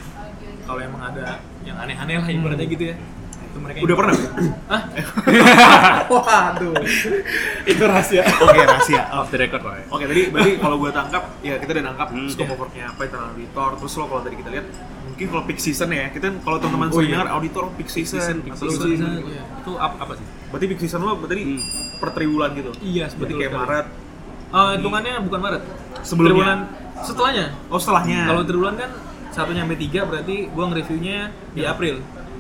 kalau 0.62 0.80
emang 0.80 1.02
ada 1.06 1.38
yang 1.62 1.76
aneh-aneh 1.76 2.16
lah 2.16 2.26
ibaratnya 2.28 2.66
gitu 2.66 2.84
ya 2.84 2.96
itu 3.46 3.58
mereka 3.58 3.78
Udah 3.80 3.96
pernah? 3.96 4.14
ah 4.66 4.82
waduh 6.08 6.74
itu 7.64 7.82
rahasia 7.82 8.22
Oke, 8.26 8.60
rahasia. 8.60 9.02
Oh. 9.08 9.22
Off 9.22 9.28
the 9.28 9.38
record 9.38 9.62
lah 9.62 9.74
ya. 9.76 9.84
Oke, 9.88 10.04
tadi 10.04 10.22
berarti 10.28 10.50
kalau 10.56 10.76
gue 10.76 10.90
tangkap, 10.90 11.22
ya 11.40 11.54
kita 11.56 11.70
udah 11.72 11.84
nangkap 11.84 12.08
Hmm. 12.08 12.28
scope 12.28 12.46
of 12.48 12.58
work-nya 12.58 12.84
apa, 12.88 13.00
internal 13.02 13.28
auditor, 13.32 13.70
terus 13.76 13.92
lo 13.92 14.04
kalau 14.06 14.22
tadi 14.22 14.36
kita 14.36 14.50
lihat, 14.50 14.66
mungkin 15.04 15.26
kalau 15.26 15.42
peak 15.44 15.58
season 15.58 15.88
ya, 15.90 16.06
kita 16.08 16.26
kalau 16.40 16.58
teman-teman 16.58 16.88
Oh, 16.88 16.94
sering 16.94 17.08
iya. 17.08 17.14
dengar 17.16 17.28
auditor 17.32 17.64
peak 17.74 17.88
season, 17.88 18.34
Peak 18.40 18.54
atau 18.54 18.66
season. 18.66 18.86
season. 18.88 19.10
Iya. 19.24 19.42
Itu 19.56 19.72
apa, 19.74 19.94
apa 19.98 20.12
sih? 20.14 20.26
Berarti 20.46 20.66
peak 20.68 20.80
season 20.80 21.00
lo 21.00 21.12
berarti 21.16 21.42
Hmm. 21.42 21.60
Per 21.96 22.10
triwulan 22.12 22.50
gitu? 22.52 22.70
iya 22.80 23.04
seperti 23.06 23.32
kayak 23.34 23.52
Maret, 23.52 23.86
oh 24.48 24.68
hitungannya 24.72 25.14
bukan 25.22 25.40
Maret 25.40 25.62
Sebelumnya? 26.00 26.30
Triwulan 26.30 26.58
setelahnya 26.98 27.46
oh 27.66 27.76
setelahnya? 27.76 28.20
kalau 28.26 28.42
triwulan 28.42 28.76
kan 28.76 28.90
satu 29.28 29.50
nyampe 29.50 29.74
tiga 29.76 30.00
berarti 30.02 30.48
gua 30.48 30.64
nge-reviewnya 30.66 31.18
di 31.52 31.60
Iya. 31.60 31.70
April 31.70 31.96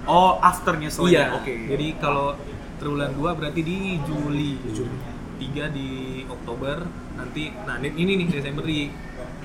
Oh, 0.06 0.38
afternya 0.38 0.86
setelahnya, 0.86 1.18
iya 1.18 1.24
oke. 1.34 1.54
jadi 1.66 1.86
kalau 1.98 2.38
triwulan 2.76 3.10
dua 3.12 3.30
berarti 3.32 3.60
di 3.60 3.78
Juli 4.00 4.54
tiga 5.36 5.68
di 5.68 5.88
Oktober 6.26 6.86
nanti 7.14 7.50
nah 7.62 7.76
ini 7.76 8.12
nih 8.14 8.26
Desember 8.30 8.62
di 8.62 8.88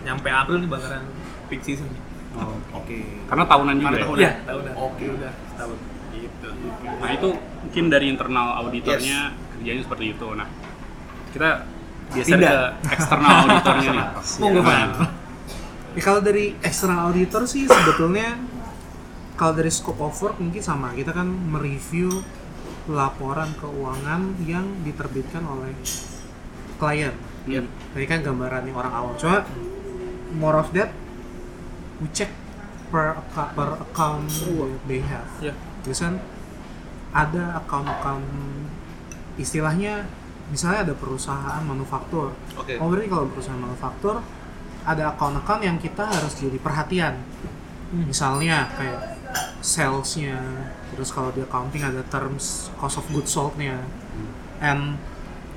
nyampe 0.02 0.28
April 0.28 0.60
nih 0.60 0.70
bakaran 0.70 1.04
peak 1.48 1.62
season 1.62 1.90
Oh. 2.32 2.56
Oke. 2.74 3.04
Karena 3.28 3.44
tahunan 3.44 3.76
juga 3.76 3.88
Karena 3.92 4.00
ya? 4.00 4.06
tahunan. 4.08 4.22
Iya, 4.22 4.32
tahunan. 4.48 4.74
Oke. 4.80 5.04
udah 5.12 5.32
setahun. 5.46 5.78
Gitu. 6.14 6.50
Nah 6.96 7.10
itu 7.12 7.30
mungkin 7.60 7.84
dari 7.88 8.06
internal 8.08 8.48
auditornya 8.58 9.20
kerjanya 9.62 9.82
seperti 9.86 10.06
itu. 10.12 10.28
Nah 10.34 10.50
kita 11.32 11.50
geser 12.12 12.36
Pindah. 12.36 12.52
ke 12.82 12.92
eksternal 12.92 13.32
auditornya 13.46 13.90
nih. 13.94 14.08
Monggo, 14.42 14.62
Pak. 14.62 14.76
Nah, 14.76 15.10
Ya, 15.92 16.00
kalau 16.00 16.24
dari 16.24 16.56
external 16.64 17.12
auditor 17.12 17.44
sih 17.44 17.68
sebetulnya 17.68 18.40
kalau 19.36 19.52
dari 19.52 19.68
scope 19.68 20.00
of 20.00 20.16
work 20.18 20.40
mungkin 20.40 20.64
sama 20.64 20.96
kita 20.96 21.12
kan 21.12 21.28
mereview 21.28 22.24
laporan 22.88 23.52
keuangan 23.60 24.40
yang 24.42 24.64
diterbitkan 24.82 25.44
oleh 25.44 25.76
klien. 26.80 27.12
Iya. 27.44 27.68
Tadi 27.92 28.06
kan 28.08 28.24
gambaran 28.24 28.72
yang 28.72 28.78
orang 28.80 28.94
awam. 28.96 29.14
Cuma 29.20 29.44
more 30.32 30.64
of 30.64 30.72
that 30.72 30.96
we 32.00 32.08
check 32.16 32.32
per 32.88 33.20
acca- 33.20 33.52
per 33.52 33.76
account 33.84 34.32
they 34.88 35.04
have. 35.04 35.28
Ya. 35.44 35.52
Terus 35.84 36.00
kan 36.00 36.24
ada 37.12 37.60
account-account 37.60 38.28
istilahnya 39.42 40.06
misalnya 40.52 40.92
ada 40.92 40.94
perusahaan 40.96 41.64
manufaktur. 41.64 42.36
Oke. 42.60 42.78
Oh 42.78 42.92
berarti 42.92 43.08
kalau 43.08 43.26
perusahaan 43.32 43.62
manufaktur 43.62 44.20
ada 44.82 45.14
account-account 45.14 45.62
yang 45.62 45.78
kita 45.78 46.06
harus 46.06 46.34
jadi 46.38 46.58
perhatian. 46.58 47.16
Misalnya 47.92 48.72
kayak 48.80 49.20
salesnya, 49.60 50.40
terus 50.96 51.12
kalau 51.12 51.30
di 51.36 51.44
accounting 51.44 51.84
ada 51.84 52.02
terms 52.08 52.72
cost 52.80 52.98
of 52.98 53.06
goods 53.12 53.32
sold-nya. 53.32 53.84
And 54.64 54.96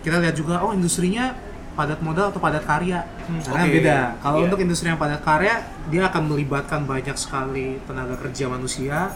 kita 0.04 0.20
lihat 0.20 0.36
juga 0.36 0.60
oh 0.60 0.74
industrinya 0.76 1.32
padat 1.74 1.98
modal 2.02 2.30
atau 2.30 2.38
padat 2.38 2.62
karya. 2.62 3.02
Karena 3.42 3.64
oke. 3.66 3.74
beda. 3.74 3.98
Kalau 4.22 4.36
Iya. 4.38 4.44
untuk 4.46 4.58
industri 4.62 4.86
yang 4.90 5.00
padat 5.00 5.22
karya, 5.26 5.62
dia 5.90 6.02
akan 6.06 6.22
melibatkan 6.30 6.86
banyak 6.86 7.16
sekali 7.18 7.82
tenaga 7.82 8.14
kerja 8.18 8.46
manusia. 8.46 9.10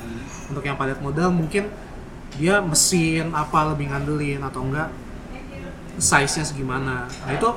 Untuk 0.51 0.67
yang 0.67 0.75
padat 0.75 0.99
modal 0.99 1.31
mungkin 1.31 1.71
dia 2.37 2.61
mesin 2.61 3.33
apa 3.33 3.73
lebih 3.73 3.89
ngandelin 3.89 4.45
atau 4.45 4.63
enggak 4.69 4.93
size-nya 5.99 6.45
segimana. 6.47 7.09
Nah, 7.27 7.33
itu 7.35 7.51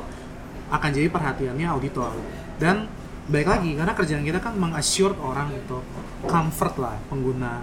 akan 0.72 0.90
jadi 0.90 1.08
perhatiannya 1.12 1.68
auditor. 1.68 2.16
Dan 2.58 2.88
baik 3.30 3.48
lagi 3.48 3.78
karena 3.78 3.94
kerjaan 3.94 4.24
kita 4.26 4.40
kan 4.42 4.58
mengassure 4.58 5.14
orang 5.22 5.54
untuk 5.54 5.86
comfort 6.26 6.76
lah 6.82 6.96
pengguna 7.12 7.62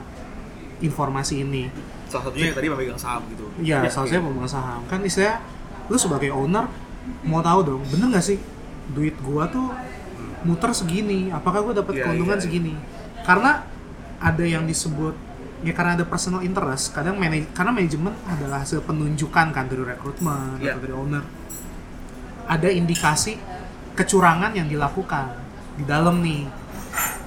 informasi 0.79 1.42
ini. 1.42 1.66
Salah 2.07 2.31
satunya 2.31 2.55
yang 2.55 2.57
tadi 2.57 2.68
memegang 2.71 3.01
saham 3.01 3.23
gitu. 3.35 3.47
Iya, 3.59 3.85
Ya, 3.85 3.90
salah 3.90 4.07
satunya 4.07 4.23
pemegang 4.23 4.53
saham. 4.53 4.81
Kan 4.87 5.03
istilahnya 5.03 5.42
lu 5.90 5.97
sebagai 5.99 6.31
owner 6.31 6.71
mau 7.25 7.40
tahu 7.40 7.61
dong, 7.64 7.83
bener 7.88 8.12
nggak 8.12 8.25
sih 8.25 8.38
duit 8.92 9.16
gua 9.25 9.49
tuh 9.49 9.73
muter 10.44 10.71
segini, 10.77 11.33
apakah 11.35 11.64
gua 11.64 11.75
dapat 11.83 11.99
Iya, 11.99 12.05
keuntungan 12.07 12.38
iya. 12.38 12.44
segini? 12.44 12.75
Karena 13.27 13.64
ada 14.23 14.44
yang 14.44 14.64
disebut 14.68 15.16
ya 15.59 15.73
karena 15.73 15.94
ada 15.94 16.05
personal 16.05 16.40
interest, 16.40 16.92
kadang 16.92 17.16
manaj- 17.16 17.51
karena 17.51 17.71
manajemen 17.71 18.14
adalah 18.25 18.62
hasil 18.62 18.81
penunjukan 18.81 19.47
kan 19.49 19.64
dari 19.66 19.83
rekrutmen 19.83 20.57
Iya. 20.57 20.73
atau 20.73 20.81
dari 20.81 20.94
owner. 20.94 21.25
Ada 22.47 22.68
indikasi 22.71 23.37
kecurangan 23.92 24.53
yang 24.53 24.66
dilakukan 24.66 25.35
di 25.75 25.85
dalam 25.85 26.21
nih. 26.21 26.47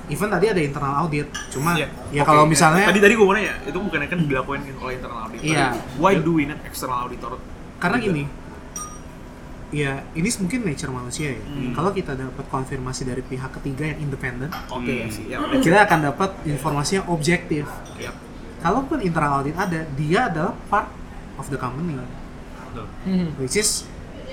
Even 0.08 0.28
tadi 0.28 0.46
ada 0.46 0.60
internal 0.60 0.96
audit, 0.98 1.32
cuma 1.48 1.72
Iya. 1.72 1.88
ya 2.12 2.22
Oke, 2.22 2.28
kalau 2.28 2.44
eh, 2.44 2.50
misalnya 2.50 2.84
tadi 2.84 3.00
tadi 3.00 3.14
gue 3.14 3.24
mau 3.24 3.32
nanya, 3.32 3.56
itu 3.64 3.78
bukannya 3.78 4.08
kan 4.08 4.20
dilakuin 4.22 4.60
oleh 4.76 4.94
internal 4.96 5.20
auditor. 5.24 5.46
Iya. 5.46 5.68
Why 5.96 6.14
do 6.18 6.32
we 6.34 6.44
need 6.44 6.60
external 6.62 7.06
auditor? 7.06 7.40
karena 7.78 7.98
Juga. 7.98 8.08
gini 8.08 8.24
ya 9.72 10.04
ini 10.12 10.28
mungkin 10.38 10.60
nature 10.64 10.92
manusia 10.92 11.32
ya 11.32 11.40
Hmm. 11.42 11.72
kalau 11.72 11.90
kita 11.90 12.12
dapat 12.14 12.46
konfirmasi 12.46 13.02
dari 13.04 13.24
pihak 13.24 13.56
ketiga 13.56 13.88
yang 13.88 14.04
independen 14.04 14.52
Oke, 14.68 14.92
Hmm. 15.02 15.08
sih. 15.08 15.26
Ya, 15.28 15.40
kita 15.58 15.88
akan 15.88 16.00
dapat 16.06 16.30
informasi 16.44 17.00
yang 17.00 17.08
objektif 17.08 17.64
ya. 17.96 18.12
kalaupun 18.60 19.00
internal 19.00 19.40
audit 19.40 19.56
ada 19.56 19.88
dia 19.96 20.28
adalah 20.28 20.54
part 20.68 20.92
of 21.36 21.48
the 21.48 21.56
company 21.56 21.96
Betul. 21.96 22.86
which 23.38 23.56
is 23.56 23.88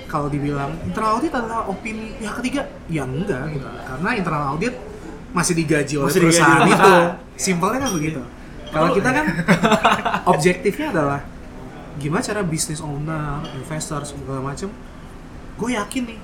kalau 0.05 0.27
dibilang 0.27 0.75
internal 0.83 1.17
audit 1.17 1.31
adalah 1.31 1.65
opini 1.65 2.13
pihak 2.15 2.35
ketiga 2.39 2.61
ya 2.85 3.03
enggak 3.03 3.49
gitu 3.51 3.65
karena 3.65 4.09
internal 4.13 4.43
audit 4.53 4.75
masih 5.29 5.53
digaji 5.53 5.95
oleh 5.95 6.09
Masih 6.09 6.19
digaji 6.19 6.35
perusahaan 6.35 6.59
oleh 6.59 6.73
itu 6.73 6.93
simpelnya 7.47 7.79
kan 7.79 7.91
begitu 7.93 8.21
kalau 8.69 8.89
kita 8.91 9.09
kan 9.09 9.25
objektifnya 10.25 10.87
adalah 10.91 11.19
gimana 11.95 12.21
cara 12.21 12.41
bisnis 12.41 12.79
owner 12.79 13.39
investor 13.55 14.03
segala 14.03 14.39
macam 14.41 14.69
gue 15.59 15.69
yakin 15.75 16.03
nih 16.07 16.19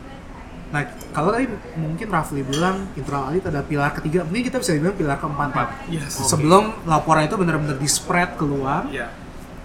nah 0.65 0.81
kalau 1.13 1.29
tadi 1.29 1.45
mungkin 1.77 2.07
Rafli 2.09 2.41
bilang 2.41 2.89
internal 2.97 3.29
audit 3.29 3.45
ada 3.45 3.61
pilar 3.61 3.93
ketiga 3.93 4.25
mungkin 4.25 4.43
kita 4.43 4.57
bisa 4.59 4.73
bilang 4.75 4.97
pilar 4.97 5.21
keempat 5.21 5.49
Pak. 5.53 5.67
Yes. 5.87 6.15
sebelum 6.25 6.73
laporan 6.89 7.29
itu 7.29 7.35
benar-benar 7.37 7.77
di 7.77 7.85
spread 7.87 8.33
keluar 8.35 8.87
Iya. 8.89 9.13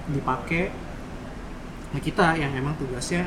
dipakai 0.07 0.71
nah 1.91 1.99
kita 1.99 2.37
yang 2.37 2.53
emang 2.55 2.77
tugasnya 2.77 3.27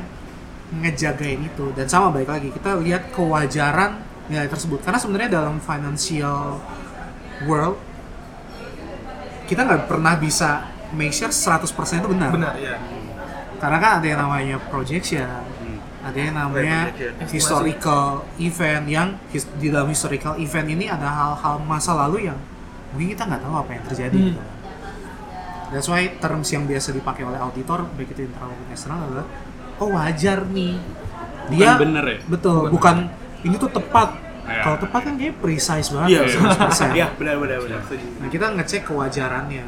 ngejagain 0.72 1.44
itu 1.44 1.66
dan 1.76 1.84
sama 1.84 2.08
baik 2.08 2.30
lagi 2.30 2.48
kita 2.48 2.80
lihat 2.80 3.12
kewajaran 3.12 4.00
nilai 4.24 4.48
tersebut 4.48 4.80
karena 4.80 4.96
sebenarnya 4.96 5.30
dalam 5.36 5.60
financial 5.60 6.56
world 7.44 7.76
kita 9.44 9.60
nggak 9.60 9.84
pernah 9.84 10.16
bisa 10.16 10.72
make 10.96 11.12
sure 11.12 11.28
100% 11.28 11.68
itu 12.00 12.08
benar. 12.08 12.30
Benar 12.32 12.54
ya. 12.56 12.80
karena 13.60 13.76
kan 13.76 13.90
ada 14.00 14.06
yang 14.08 14.20
namanya 14.24 14.56
projection. 14.72 15.28
Ada 16.04 16.14
yang 16.14 16.34
namanya 16.34 16.92
historical 17.26 18.06
event 18.38 18.84
yang 18.86 19.08
his- 19.28 19.48
di 19.54 19.68
dalam 19.68 19.88
historical 19.88 20.36
event 20.36 20.68
ini 20.68 20.86
ada 20.86 21.08
hal-hal 21.08 21.58
masa 21.60 21.96
lalu 21.96 22.28
yang 22.28 22.36
mungkin 22.90 23.08
kita 23.10 23.24
nggak 23.24 23.40
tahu 23.40 23.54
apa 23.56 23.70
yang 23.72 23.84
terjadi 23.84 24.12
Hmm. 24.14 24.28
gitu. 24.30 24.42
That's 25.66 25.88
why 25.88 26.06
terms 26.14 26.48
yang 26.48 26.64
biasa 26.64 26.92
dipakai 26.92 27.24
oleh 27.24 27.36
auditor 27.36 27.88
baik 27.90 28.12
itu 28.12 28.22
internal 28.22 28.52
maupun 28.52 28.68
eksternal 28.68 29.00
adalah 29.02 29.26
oh 29.74 29.88
wajar 29.90 30.44
nih 30.46 30.76
dia 31.46 31.72
Bukan 31.72 31.80
bener 31.82 32.04
ya? 32.06 32.18
betul 32.26 32.62
bukan 32.68 32.96
ini 33.42 33.56
tuh 33.56 33.70
tepat 33.70 34.22
Ya. 34.44 34.60
kalau 34.60 34.76
tepat 34.76 35.00
kan 35.02 35.14
kayak 35.16 35.40
precise 35.40 35.88
banget 35.88 36.08
Iya, 36.10 36.20
100%. 36.28 36.92
Iya, 36.92 37.06
benar 37.16 37.40
benar 37.40 37.58
benar. 37.58 37.80
Nah 38.20 38.28
kita 38.28 38.52
ngecek 38.52 38.84
kewajarannya. 38.84 39.64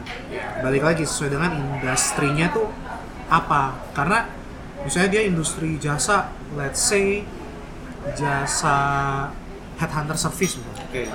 Balik 0.60 0.84
lagi 0.84 1.00
sesuai 1.02 1.32
dengan 1.32 1.48
industrinya 1.56 2.52
tuh 2.52 2.68
apa? 3.26 3.72
Karena 3.90 4.28
misalnya 4.86 5.10
dia 5.18 5.22
industri 5.26 5.76
jasa, 5.82 6.30
let's 6.54 6.78
say 6.78 7.26
jasa 8.14 8.78
headhunter 9.82 10.14
service. 10.14 10.62
Oke. 10.86 11.10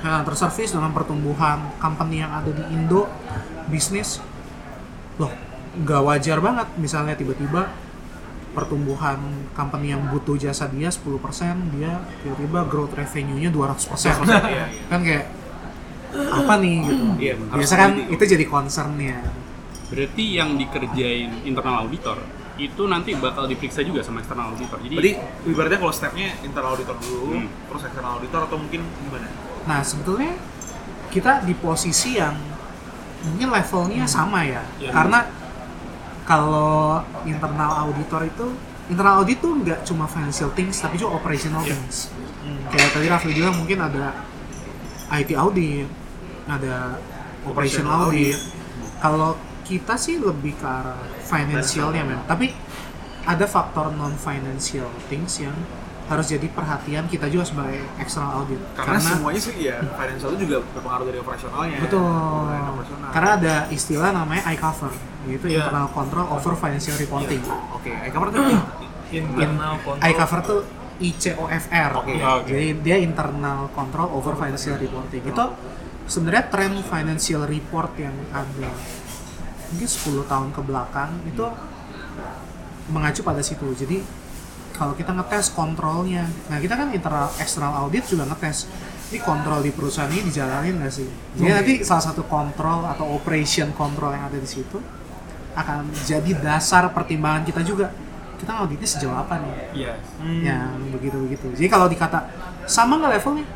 Headhunter 0.00 0.36
service 0.38 0.70
dengan 0.70 0.94
pertumbuhan 0.94 1.74
company 1.82 2.22
yang 2.22 2.30
ada 2.30 2.54
di 2.54 2.64
Indo 2.70 3.10
bisnis, 3.66 4.22
loh 5.18 5.32
nggak 5.74 6.00
wajar 6.06 6.38
banget 6.38 6.68
misalnya 6.78 7.18
tiba-tiba 7.18 7.66
pertumbuhan 8.54 9.18
company 9.58 9.90
yang 9.90 10.06
butuh 10.14 10.38
jasa 10.38 10.70
dia 10.70 10.86
10% 10.86 11.74
dia 11.74 11.98
tiba-tiba 12.22 12.62
growth 12.70 12.94
revenue-nya 12.94 13.50
200% 13.50 14.22
Iya, 14.22 14.38
iya. 14.46 14.66
kan 14.86 15.00
kayak 15.02 15.26
apa 16.14 16.52
nih 16.62 16.74
gitu 16.86 17.04
Iya, 17.18 17.34
biasa 17.50 17.74
kan 17.74 17.90
itu 18.06 18.22
jadi 18.22 18.46
concernnya 18.46 19.18
Berarti 19.90 20.24
yang 20.38 20.54
dikerjain 20.54 21.42
internal 21.42 21.82
auditor 21.82 22.22
itu 22.54 22.82
nanti 22.84 23.14
bakal 23.14 23.44
diperiksa 23.44 23.82
juga 23.82 23.98
sama 24.00 24.20
eksternal 24.20 24.54
auditor. 24.54 24.78
Jadi 24.78 24.94
Berarti 24.94 25.12
ibaratnya 25.44 25.78
kalau 25.80 25.90
stepnya 25.90 26.28
internal 26.40 26.70
auditor 26.72 26.94
dulu, 26.96 27.26
Hmm. 27.34 27.48
terus 27.66 27.82
external 27.84 28.12
auditor 28.14 28.40
atau 28.44 28.56
mungkin 28.56 28.80
gimana? 29.00 29.28
nah 29.64 29.80
sebetulnya 29.80 30.36
kita 31.08 31.40
di 31.40 31.56
posisi 31.56 32.20
yang 32.20 32.36
mungkin 33.24 33.48
levelnya 33.48 34.04
sama 34.04 34.44
ya 34.44 34.60
Iya. 34.76 34.92
karena 34.92 35.24
kalau 36.24 37.00
internal 37.24 37.88
auditor 37.88 38.24
itu 38.24 38.46
internal 38.84 39.24
audit 39.24 39.40
tuh 39.40 39.56
nggak 39.56 39.80
cuma 39.82 40.04
financial 40.04 40.52
things 40.52 40.76
tapi 40.76 41.00
juga 41.00 41.16
operational 41.16 41.64
things 41.64 42.12
kayak 42.68 42.92
tadi 42.92 43.08
Rafli 43.08 43.32
bilang 43.32 43.56
mungkin 43.56 43.80
ada 43.80 44.12
IT 45.16 45.32
audit 45.32 45.88
ada 46.44 47.00
operational 47.44 47.48
Operational 47.48 47.98
audit 48.12 48.36
kalau 49.00 49.30
kita 49.64 49.96
sih 49.96 50.20
lebih 50.20 50.54
ke 50.54 50.64
arah 50.64 51.00
financialnya 51.20 52.04
memang 52.04 52.24
tapi 52.24 52.52
ada 53.24 53.48
faktor 53.48 53.88
non 53.90 54.12
financial 54.14 54.86
things 55.08 55.40
yang 55.40 55.56
harus 56.04 56.28
jadi 56.28 56.44
perhatian 56.52 57.08
kita 57.08 57.32
juga 57.32 57.48
sebagai 57.48 57.80
external 57.96 58.44
audit 58.44 58.60
Karena, 58.76 59.00
semuanya 59.00 59.40
sih 59.40 59.56
ya 59.56 59.80
financial 59.80 60.28
itu 60.30 60.44
juga 60.44 60.60
berpengaruh 60.68 61.04
dari 61.08 61.18
operasionalnya. 61.18 61.78
betul 61.80 62.04
operasional. 62.44 63.08
karena 63.08 63.30
ada 63.34 63.54
istilah 63.68 64.10
namanya 64.12 64.44
I 64.44 64.56
cover 64.60 64.92
yaitu 65.24 65.46
Iya. 65.48 65.64
internal 65.64 65.88
control 65.88 66.26
over 66.28 66.52
financial 66.54 66.96
reporting 67.00 67.40
Oke, 67.72 67.88
eh, 67.88 68.12
kamar 68.12 68.28
tuh 68.28 68.44
Internal 69.08 69.74
control. 69.80 70.04
I 70.04 70.12
cover 70.12 70.40
tuh 70.42 70.60
ICOFR. 70.94 71.90
Oke. 71.96 72.14
Oke. 72.18 72.46
Jadi 72.46 72.66
dia 72.82 72.96
internal 72.98 73.66
control 73.70 74.10
over 74.10 74.34
financial 74.34 74.74
reporting. 74.74 75.22
Itu 75.22 75.44
sebenarnya 76.04 76.44
tren 76.48 76.72
financial 76.80 77.46
report 77.46 77.94
yang 77.94 78.14
ada 78.30 78.70
mungkin 79.74 79.90
10 79.90 80.30
tahun 80.30 80.48
ke 80.54 80.60
belakang 80.62 81.10
itu 81.26 81.44
mengacu 82.94 83.20
pada 83.26 83.42
situ. 83.42 83.66
Jadi 83.74 83.98
kalau 84.74 84.94
kita 84.94 85.10
ngetes 85.14 85.50
kontrolnya, 85.50 86.26
nah 86.46 86.58
kita 86.62 86.74
kan 86.78 86.90
internal 86.94 87.30
external 87.42 87.74
audit 87.82 88.06
juga 88.06 88.26
ngetes 88.30 88.70
ini 89.10 89.18
kontrol 89.22 89.62
di 89.62 89.70
perusahaan 89.70 90.10
ini 90.10 90.30
dijalanin 90.30 90.78
nggak 90.78 90.92
sih? 90.94 91.06
Jadi 91.38 91.50
nanti 91.50 91.72
salah 91.82 92.04
satu 92.10 92.22
kontrol 92.26 92.86
atau 92.86 93.06
operation 93.14 93.70
control 93.74 94.14
yang 94.14 94.30
ada 94.30 94.38
di 94.38 94.48
situ 94.48 94.78
akan 95.54 95.90
jadi 96.06 96.38
dasar 96.38 96.90
pertimbangan 96.90 97.42
kita 97.46 97.62
juga. 97.62 97.90
Kita 98.34 98.50
ngauditnya 98.50 98.88
sejauh 98.88 99.14
apa 99.14 99.38
nih? 99.40 99.52
Yes. 99.74 99.98
yang 100.22 100.78
begitu 100.94 101.16
begitu 101.26 101.46
jadi 101.58 101.68
kalau 101.68 101.86
dikata 101.90 102.30
sama 102.64 102.96
nggak 102.96 103.18
levelnya 103.20 103.46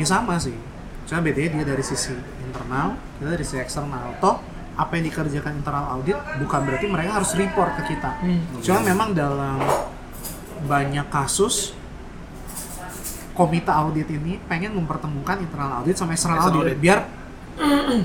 ya 0.00 0.06
sama 0.06 0.40
sih 0.40 0.56
cuma 1.06 1.20
bedanya 1.24 1.60
dia 1.60 1.64
dari 1.76 1.84
sisi 1.84 2.16
internal 2.42 2.96
kita 3.18 3.28
dari 3.36 3.44
sisi 3.44 3.58
eksternal 3.60 4.16
toh 4.20 4.40
apa 4.78 4.92
yang 4.94 5.04
dikerjakan 5.10 5.58
internal 5.58 5.98
audit 5.98 6.14
bukan 6.38 6.60
berarti 6.62 6.86
mereka 6.86 7.10
harus 7.18 7.30
report 7.34 7.74
ke 7.82 7.98
kita 7.98 8.10
cuma 8.62 8.80
memang 8.86 9.10
dalam 9.10 9.58
banyak 10.64 11.06
kasus 11.10 11.74
komite 13.34 13.70
audit 13.70 14.06
ini 14.10 14.38
pengen 14.46 14.78
mempertemukan 14.78 15.42
internal 15.42 15.82
audit 15.82 15.98
sama 15.98 16.14
eksternal 16.14 16.38
External 16.38 16.62
audit 16.62 16.78
audit. 16.78 16.78
biar 16.78 16.98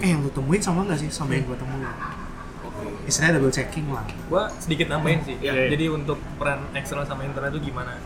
eh 0.01 0.09
yang 0.09 0.25
lu 0.25 0.33
temuin 0.33 0.61
sama 0.61 0.81
nggak 0.89 0.99
sih 1.05 1.09
sama 1.13 1.37
yang 1.37 1.45
gue 1.45 1.57
temuin 1.57 1.85
istilahnya 3.07 3.39
double 3.39 3.53
checking 3.53 3.87
lah 3.91 4.03
Gua 4.31 4.47
sedikit 4.59 4.87
nambahin 4.89 5.21
sih. 5.27 5.35
Iya. 5.43 5.71
Jadi 5.71 5.85
untuk 5.91 6.19
peran 6.39 6.71
eksternal 6.75 7.05
sama 7.07 7.27
internal 7.27 7.51
itu 7.51 7.71
gimana? 7.71 7.99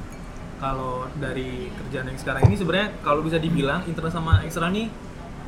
Kalau 0.57 1.05
dari 1.21 1.69
kerjaan 1.69 2.09
yang 2.09 2.17
sekarang 2.17 2.49
ini 2.49 2.55
sebenarnya 2.57 2.89
kalau 3.05 3.21
bisa 3.21 3.37
dibilang 3.37 3.85
internal 3.85 4.09
sama 4.09 4.41
eksternal 4.41 4.73
nih 4.73 4.89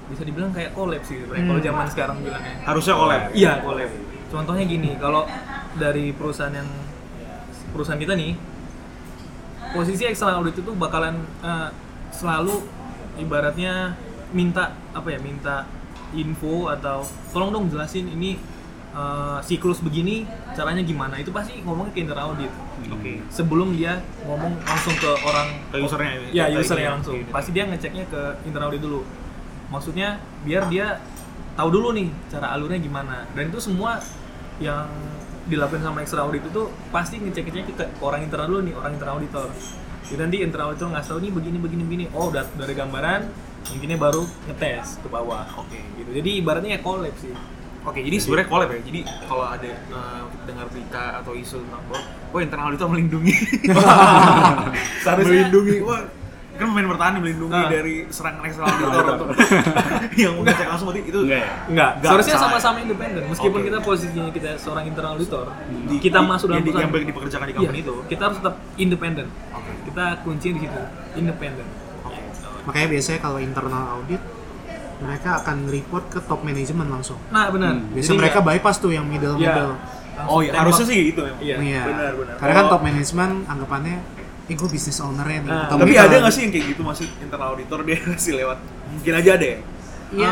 bisa 0.10 0.26
dibilang 0.26 0.50
kayak 0.50 0.74
collab 0.74 1.02
sih 1.02 1.22
sebenarnya. 1.22 1.45
Kalau 1.45 1.60
Hmm. 1.62 1.67
zaman 1.69 1.86
sekarang 1.88 2.17
bilangnya. 2.19 2.56
Harusnya 2.65 2.93
collab. 2.93 3.22
Iya, 3.32 3.52
collab. 3.62 3.89
Contohnya 4.30 4.63
gini, 4.65 4.91
kalau 4.98 5.24
dari 5.76 6.12
perusahaan 6.12 6.52
yang 6.52 6.69
perusahaan 7.69 7.98
kita 7.98 8.13
nih 8.13 8.34
posisi 9.69 10.04
external 10.04 10.41
audit 10.41 10.58
itu 10.58 10.72
bakalan 10.74 11.15
eh, 11.41 11.69
selalu 12.10 12.65
ibaratnya 13.15 13.93
minta 14.32 14.74
apa 14.91 15.08
ya 15.10 15.19
minta 15.22 15.65
info 16.10 16.69
atau 16.69 17.06
tolong 17.30 17.54
dong 17.54 17.65
jelasin 17.69 18.10
ini 18.10 18.41
eh, 18.89 19.38
siklus 19.45 19.86
begini 19.86 20.26
caranya 20.58 20.82
gimana 20.82 21.22
itu 21.22 21.30
pasti 21.30 21.62
ngomongnya 21.62 21.93
ke 21.93 22.02
internal 22.02 22.34
audit 22.34 22.50
Oke. 22.89 23.22
sebelum 23.30 23.78
dia 23.78 24.02
ngomong 24.26 24.58
langsung 24.65 24.95
ke 24.98 25.12
orang 25.22 25.48
Ke 25.69 25.78
usernya 25.78 26.17
ya 26.34 26.50
usernya 26.50 26.98
langsung 26.98 27.22
pasti 27.30 27.54
dia 27.54 27.69
ngeceknya 27.69 28.10
ke 28.10 28.22
internal 28.50 28.74
audit 28.74 28.82
dulu 28.82 29.06
maksudnya 29.70 30.18
biar 30.44 30.68
dia 30.68 31.02
tahu 31.56 31.70
dulu 31.70 31.90
nih 31.96 32.10
cara 32.30 32.54
alurnya 32.54 32.80
gimana. 32.82 33.26
Dan 33.34 33.50
itu 33.50 33.60
semua 33.62 34.00
yang 34.60 34.86
dilakukan 35.50 35.82
sama 35.82 36.04
external 36.06 36.30
audit 36.30 36.46
itu 36.46 36.62
pasti 36.94 37.18
ngecek-ngeceknya 37.18 37.74
ke 37.74 37.86
orang 38.06 38.22
internal 38.22 38.46
dulu 38.48 38.62
nih 38.70 38.74
orang 38.78 38.92
internal 38.96 39.18
auditor. 39.18 39.50
Jadi 40.10 40.20
nanti 40.20 40.38
internal 40.42 40.74
auditor 40.74 40.88
ngasih 40.94 41.10
tahu 41.10 41.20
nih 41.26 41.32
begini 41.34 41.58
begini 41.58 41.84
begini. 41.86 42.06
Oh 42.14 42.30
udah 42.30 42.46
dari 42.54 42.74
gambaran 42.78 43.22
mungkinnya 43.70 43.98
baru 44.00 44.24
ngetes 44.50 45.02
ke 45.02 45.08
bawah. 45.10 45.46
Oke. 45.58 45.80
Gitu. 45.98 46.10
Jadi 46.16 46.30
ibaratnya 46.42 46.78
ya 46.78 46.82
collab 46.82 47.16
sih. 47.20 47.34
Oke, 47.88 48.04
jadi 48.04 48.18
sebenarnya 48.20 48.48
collab 48.52 48.70
ya. 48.76 48.80
Jadi 48.84 49.00
kalau 49.26 49.46
ada 49.48 49.70
kita 50.30 50.44
dengar 50.46 50.66
berita 50.68 51.04
atau 51.24 51.32
isu 51.34 51.58
tentang 51.64 51.82
oh 52.30 52.40
internal 52.40 52.66
auditor 52.70 52.88
melindungi. 52.92 53.34
Seharusnya- 55.04 55.50
melindungi. 55.50 55.76
wah 55.82 56.02
kan 56.60 56.67
pemain 56.67 56.88
bertahan 56.89 57.13
melindungi 57.17 57.56
Ah. 57.56 57.67
dari 57.67 57.93
serangan 58.08 58.43
eksternal 58.43 58.67
auditor 58.69 59.04
untuk 59.15 59.28
yang 60.13 60.34
mengecek 60.38 60.67
langsung 60.67 60.88
berarti 60.88 61.02
itu 61.06 61.19
Enggak 61.22 61.39
ya? 61.39 61.50
Enggak, 61.65 61.89
Nggak, 61.95 62.10
seharusnya 62.12 62.36
sama-sama 62.38 62.78
independen. 62.80 63.22
Meskipun 63.26 63.56
Oke. 63.56 63.65
kita 63.65 63.78
posisinya 63.80 64.24
kita 64.30 64.50
seorang 64.56 64.86
internal 64.86 65.12
auditor, 65.15 65.45
Di- 65.88 66.00
kita 66.00 66.19
masuk 66.22 66.48
dalam 66.48 66.60
perusahaan. 66.62 66.91
yang 66.91 67.08
dipekerjakan 67.08 67.45
di 67.45 67.50
Iya, 67.50 67.58
company 67.58 67.80
itu. 67.80 67.95
Kita 68.06 68.22
harus 68.22 68.38
tetap 68.38 68.56
independen. 68.76 69.28
Oke. 69.50 69.72
Kita 69.86 70.04
kunci 70.22 70.48
di 70.52 70.60
situ, 70.60 70.82
independen. 71.15 71.65
Oke. 72.04 72.19
Makanya 72.65 72.88
biasanya 72.89 73.19
kalau 73.19 73.39
internal 73.39 73.84
audit 73.95 74.22
mereka 75.00 75.30
akan 75.39 75.58
report 75.65 76.06
ke 76.10 76.19
top 76.22 76.43
manajemen 76.43 76.88
langsung. 76.89 77.15
Nah, 77.30 77.48
benar. 77.48 77.72
Hmm. 77.74 77.88
Biasanya 77.89 78.12
Jadi 78.12 78.19
mereka 78.19 78.38
nggak- 78.38 78.60
bypass 78.60 78.78
tuh 78.78 78.91
yang 78.91 79.06
middle 79.06 79.34
middle. 79.34 79.74
langsung 79.74 80.28
Oh 80.28 80.43
iya, 80.43 80.52
harusnya 80.54 80.84
sih 80.86 81.00
gitu 81.08 81.24
ya. 81.24 81.32
Iya. 81.39 81.56
Iya. 81.58 81.84
Benar, 81.86 82.12
benar. 82.13 82.36
Karena 82.36 82.54
kan 82.54 82.65
Oh. 82.65 82.69
top 82.69 82.82
manajemen 82.84 83.30
anggapannya, 83.48 83.98
eh 84.50 84.56
gue 84.58 84.70
bisnis 84.70 84.98
ownernya 84.98 85.40
nih. 85.46 85.52
Nah, 85.54 85.70
Tapi 85.70 85.94
ada 85.94 86.16
nggak 86.26 86.34
sih 86.34 86.42
yang 86.50 86.52
kayak 86.52 86.66
gitu 86.74 86.82
masih 86.82 87.08
internal 87.22 87.54
auditor 87.54 87.80
dia 87.86 87.98
ngasih 88.10 88.34
lewat? 88.34 88.58
Mungkin 88.90 89.14
aja 89.14 89.30
ada 89.38 89.46
ya. 89.46 89.58
Iya. 90.10 90.32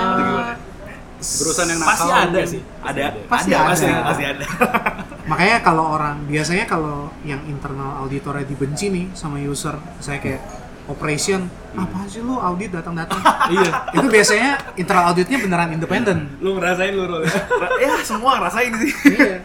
Perusahaan 1.18 1.70
yang 1.70 1.82
Pasti 1.82 2.06
nakal 2.06 2.10
ada 2.30 2.42
sih. 2.46 2.62
Ada, 2.82 3.04
Pasti 3.26 3.50
ada, 3.50 3.58
ada. 3.62 3.70
pasti, 3.74 3.86
pasti 3.90 4.24
ada. 4.26 4.46
Makanya 5.34 5.58
kalau 5.66 5.86
orang 5.98 6.16
biasanya 6.30 6.66
kalau 6.66 7.10
yang 7.26 7.42
internal 7.50 8.06
auditornya 8.06 8.46
dibenci 8.46 8.90
nih 8.94 9.06
sama 9.18 9.42
user, 9.42 9.78
saya 9.98 10.22
kayak 10.22 10.42
operation, 10.88 11.52
apa 11.76 12.08
sih 12.08 12.24
lu 12.24 12.40
audit 12.40 12.72
datang-datang? 12.72 13.20
Iya. 13.48 13.72
itu 13.96 14.08
biasanya 14.12 14.50
internal 14.76 15.12
auditnya 15.12 15.38
beneran 15.40 15.70
independen. 15.72 16.18
Lu 16.44 16.60
ngerasain 16.60 16.92
lu 16.92 17.08
Rol, 17.08 17.24
ya? 17.24 17.32
ya 17.80 17.92
semua 18.04 18.40
ngerasain 18.40 18.72
sih. 18.76 18.92
Iya. 19.14 19.38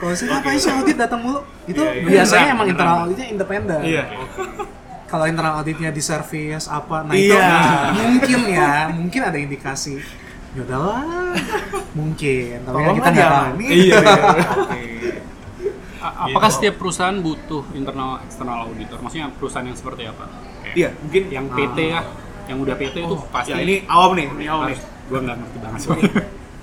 Kalau 0.00 0.12
saya 0.12 0.32
apa 0.34 0.48
sih 0.54 0.70
audit 0.70 0.96
datang 0.96 1.20
mulu? 1.20 1.40
Itu 1.64 1.76
Iya, 1.78 1.92
iya. 1.92 2.04
biasanya 2.08 2.40
Beneran, 2.40 2.56
emang 2.56 2.68
internal 2.68 2.96
auditnya 2.98 3.26
independen. 3.28 3.80
Iya. 3.82 4.04
Kalau 5.04 5.24
internal 5.26 5.54
auditnya 5.56 5.90
di 5.90 6.00
service 6.00 6.66
apa, 6.66 6.96
nah 7.02 7.12
Iya. 7.12 7.36
itu 7.36 8.00
mungkin 8.00 8.38
ya, 8.48 8.72
mungkin 8.90 9.20
ada 9.20 9.36
indikasi. 9.36 10.00
Ya 10.50 10.60
udahlah, 10.62 11.04
mungkin. 11.92 12.56
Tapi 12.60 12.78
kan 12.80 12.92
kita 12.96 13.08
nggak 13.10 13.28
tahu. 13.28 13.46
Iya, 13.60 13.74
iya. 13.94 13.96
Oke. 14.56 14.82
A- 16.00 16.16
Apakah 16.24 16.48
setiap 16.48 16.74
perusahaan 16.76 17.12
butuh 17.14 17.62
internal 17.70 18.18
eksternal 18.20 18.64
auditor? 18.64 18.98
Maksudnya 18.98 19.28
perusahaan 19.30 19.62
yang 19.62 19.76
seperti 19.76 20.02
apa? 20.06 20.24
Iya, 20.72 20.96
mungkin 20.96 21.22
yang 21.28 21.44
PT 21.46 21.78
ya, 21.86 22.00
yang 22.46 22.58
udah 22.58 22.74
PT 22.74 22.96
itu 23.00 23.16
pasti. 23.28 23.52
ya 23.52 23.58
ini 23.58 23.84
awam 23.84 24.14
nih, 24.14 24.26
ini 24.32 24.46
awam 24.46 24.64
nih. 24.66 24.78
gua 25.06 25.18
nggak 25.20 25.36
ngerti 25.36 25.58
banget 25.60 25.80
sih. 25.84 25.90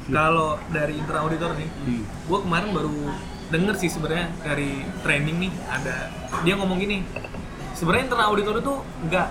Kalau 0.09 0.49
dari 0.67 0.93
internal 0.95 1.21
auditor 1.21 1.51
nih, 1.53 1.67
Hmm. 1.77 2.01
gua 2.25 2.39
kemarin 2.41 2.69
baru 2.71 2.95
denger 3.47 3.75
sih 3.79 3.89
sebenarnya 3.91 4.27
dari 4.43 4.83
training 5.03 5.47
nih 5.47 5.51
ada 5.71 6.11
dia 6.43 6.53
ngomong 6.59 6.77
gini. 6.79 7.03
Sebenarnya 7.77 8.11
internal 8.11 8.33
auditor 8.33 8.59
itu 8.59 8.73
nggak 9.07 9.27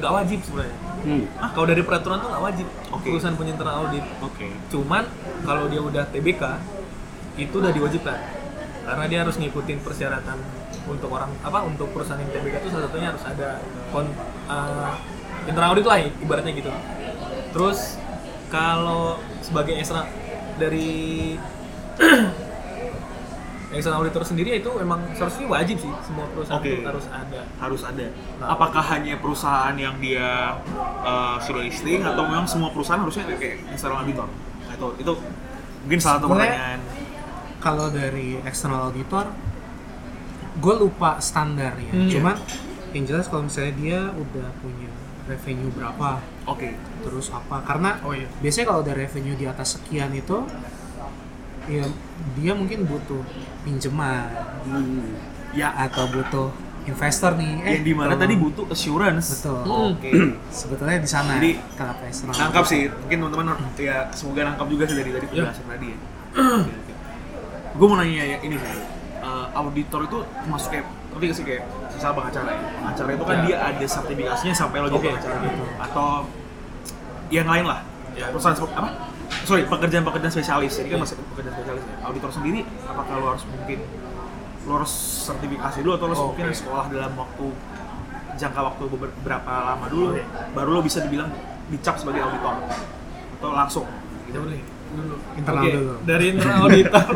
nggak 0.00 0.12
wajib 0.12 0.40
sebenarnya. 0.42 0.76
Hmm. 1.02 1.24
Ah, 1.38 1.50
kalau 1.50 1.66
dari 1.66 1.82
peraturan 1.82 2.18
tuh 2.22 2.28
nggak 2.30 2.44
wajib. 2.44 2.66
Oke. 2.94 3.08
Perusahaan 3.12 3.36
punya 3.36 3.52
internal 3.54 3.76
audit. 3.86 4.04
Oke. 4.22 4.46
Cuman 4.70 5.04
kalau 5.44 5.66
dia 5.68 5.82
udah 5.82 6.04
TBK 6.10 6.42
itu 7.40 7.54
udah 7.56 7.72
diwajibkan 7.72 8.18
karena 8.82 9.04
dia 9.08 9.18
harus 9.24 9.38
ngikutin 9.38 9.78
persyaratan 9.80 10.36
untuk 10.90 11.08
orang 11.14 11.30
apa 11.46 11.62
untuk 11.62 11.94
perusahaan 11.94 12.18
yang 12.18 12.30
TBK 12.34 12.66
itu 12.66 12.68
salah 12.74 12.90
satunya 12.90 13.08
harus 13.14 13.22
ada 13.22 13.62
kon, 13.94 14.10
uh, 14.50 14.92
internal 15.46 15.72
audit 15.74 15.86
lah 15.86 15.98
ibaratnya 16.02 16.52
gitu. 16.58 16.70
Terus 17.54 17.96
kalau 18.50 19.22
sebagai 19.40 19.78
extra 19.78 20.04
dari 20.58 21.38
external 23.72 24.04
auditor 24.04 24.22
sendiri 24.22 24.60
itu 24.60 24.70
emang 24.78 25.00
seharusnya 25.16 25.46
wajib 25.48 25.76
sih 25.80 25.92
semua 26.04 26.28
perusahaan 26.30 26.60
Oke. 26.60 26.70
itu 26.76 26.84
harus 26.84 27.06
ada. 27.08 27.40
harus 27.58 27.82
ada. 27.82 28.06
Nah. 28.38 28.46
Apakah 28.52 28.84
hanya 28.92 29.14
perusahaan 29.18 29.74
yang 29.74 29.96
dia 29.98 30.60
uh, 31.02 31.36
sudah 31.40 31.64
listing 31.64 32.04
atau 32.04 32.22
memang 32.28 32.44
semua 32.44 32.68
perusahaan 32.70 33.00
harusnya 33.00 33.24
kayak 33.34 33.64
external 33.72 34.04
auditor? 34.04 34.28
Nah, 34.68 34.72
itu 34.76 34.88
itu 35.00 35.12
mungkin 35.88 36.00
salah 36.00 36.16
satu 36.20 36.26
pertanyaan. 36.30 36.80
Kalau 37.62 37.86
dari 37.94 38.42
external 38.42 38.90
auditor, 38.90 39.30
gue 40.58 40.74
lupa 40.76 41.22
standarnya. 41.22 41.92
Hmm. 41.94 42.10
Cuman 42.10 42.36
yang 42.92 43.04
jelas 43.08 43.30
kalau 43.30 43.46
misalnya 43.46 43.72
dia 43.78 44.00
udah 44.12 44.48
punya 44.60 44.90
revenue 45.30 45.70
berapa, 45.70 46.18
Oke. 46.50 46.74
terus 47.06 47.30
apa? 47.30 47.62
Karena 47.62 47.96
Oh 48.02 48.10
iya. 48.12 48.26
biasanya 48.42 48.66
kalau 48.74 48.80
ada 48.82 48.94
revenue 48.98 49.38
di 49.38 49.46
atas 49.46 49.78
sekian 49.78 50.10
itu, 50.12 50.42
ya 51.64 51.84
dia 52.34 52.52
mungkin 52.52 52.84
butuh 52.84 53.22
pinjaman 53.62 54.26
Hmm. 54.62 55.14
Ya, 55.52 55.68
atau 55.76 56.08
butuh 56.08 56.48
investor 56.82 57.36
nih. 57.36 57.60
yang 57.60 57.84
di 57.84 57.92
mana 57.92 58.16
tadi 58.16 58.34
butuh 58.34 58.66
assurance. 58.66 59.38
Betul. 59.38 59.60
Hmm. 59.62 59.92
Oke. 59.92 60.10
Sebetulnya 60.48 60.98
di 60.98 61.06
sana. 61.06 61.36
Jadi, 61.36 61.60
kenapa 61.76 62.02
nangkap 62.32 62.64
sih 62.64 62.88
mungkin 62.88 63.16
teman-teman 63.20 63.46
ya 63.76 64.08
semoga 64.10 64.40
nangkap 64.44 64.66
juga 64.66 64.84
sih 64.86 64.96
dari 64.96 65.10
tadi 65.12 65.26
Iya. 65.28 65.30
penjelasan 65.44 65.66
tadi 65.68 65.86
ya 65.88 65.98
gue 67.72 67.86
mau 67.88 67.96
nanya 67.96 68.24
ya 68.26 68.38
ini 68.40 68.56
sih 68.56 68.72
eh, 69.22 69.46
auditor 69.52 70.00
itu 70.04 70.18
masuk 70.44 70.68
kayak 70.70 70.86
gak 71.12 71.32
sih 71.32 71.44
kayak 71.44 71.62
misal 71.88 72.12
pengacara 72.12 72.50
ya 72.50 72.64
pengacara 72.74 73.08
itu 73.12 73.24
kan 73.24 73.36
Ya. 73.36 73.42
dia 73.42 73.56
ada 73.62 73.86
sertifikasinya 73.86 74.54
sampai 74.54 74.78
lo 74.80 74.88
jadi 74.88 74.96
Oke. 74.98 75.08
pengacara 75.08 75.36
gitu 75.40 75.64
atau 75.78 76.06
yang 77.28 77.46
lain 77.46 77.64
lah 77.64 77.80
Ya. 78.12 78.28
perusahaan 78.28 78.56
apa 78.56 78.90
sorry 79.42 79.64
pekerjaan-pekerjaan 79.64 80.30
spesialis 80.30 80.72
ini 80.78 80.88
kan 80.88 81.00
masih 81.00 81.16
pekerjaan 81.26 81.54
spesialis 81.54 81.82
ya 81.82 81.96
auditor 82.02 82.30
sendiri 82.30 82.60
apakah 82.84 83.14
lo 83.14 83.26
harus 83.28 83.44
mungkin 83.44 83.78
lo 84.62 84.72
harus 84.74 84.92
sertifikasi 85.24 85.78
dulu 85.80 85.92
atau 85.92 86.06
lo 86.06 86.14
Oh, 86.14 86.24
mungkin 86.30 86.46
oke. 86.46 86.54
sekolah 86.54 86.84
dalam 86.88 87.12
waktu 87.12 87.46
jangka 88.32 88.60
waktu 88.62 88.84
beber- 88.88 89.16
berapa 89.20 89.52
lama 89.66 89.86
dulu 89.86 90.06
Oke. 90.12 90.22
baru 90.52 90.70
lo 90.70 90.80
bisa 90.80 90.98
dibilang 91.00 91.28
dicap 91.68 91.96
sebagai 91.96 92.22
auditor 92.22 92.54
atau 93.34 93.50
langsung 93.50 93.86
Gitu 94.22 94.38
dulu. 94.38 94.54
Internal 95.34 95.62
Oke, 95.62 95.72
dulu. 95.74 95.94
Dari 96.02 96.26
internal 96.30 96.60
auditor. 96.66 97.08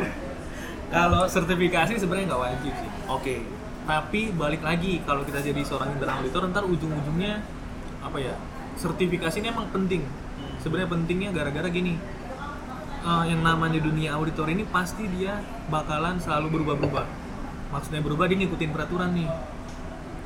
kalau 0.88 1.22
sertifikasi 1.24 1.92
sebenarnya 1.94 2.26
nggak 2.26 2.42
wajib 2.42 2.72
sih. 2.74 2.90
oke 3.06 3.34
Tapi 3.84 4.20
balik 4.32 4.60
lagi 4.60 4.98
kalau 5.00 5.22
kita 5.22 5.38
jadi 5.40 5.62
seorang 5.62 5.92
internal 5.92 6.18
auditor 6.18 6.42
ntar 6.48 6.64
ujung-ujungnya 6.64 7.38
apa 8.00 8.18
ya? 8.18 8.34
Sertifikasi 8.74 9.38
ini 9.38 9.48
emang 9.48 9.70
penting. 9.70 10.02
Sebenarnya 10.66 10.90
pentingnya 10.90 11.30
gara-gara 11.30 11.70
gini. 11.70 11.94
eh, 13.06 13.24
yang 13.30 13.38
namanya 13.46 13.78
dunia 13.78 14.18
auditor 14.18 14.50
ini 14.50 14.66
pasti 14.66 15.06
dia 15.06 15.38
bakalan 15.70 16.18
selalu 16.18 16.58
berubah-berubah. 16.58 17.06
Maksudnya 17.70 18.02
berubah 18.02 18.26
dia 18.26 18.42
ngikutin 18.42 18.74
peraturan 18.74 19.14
nih. 19.14 19.30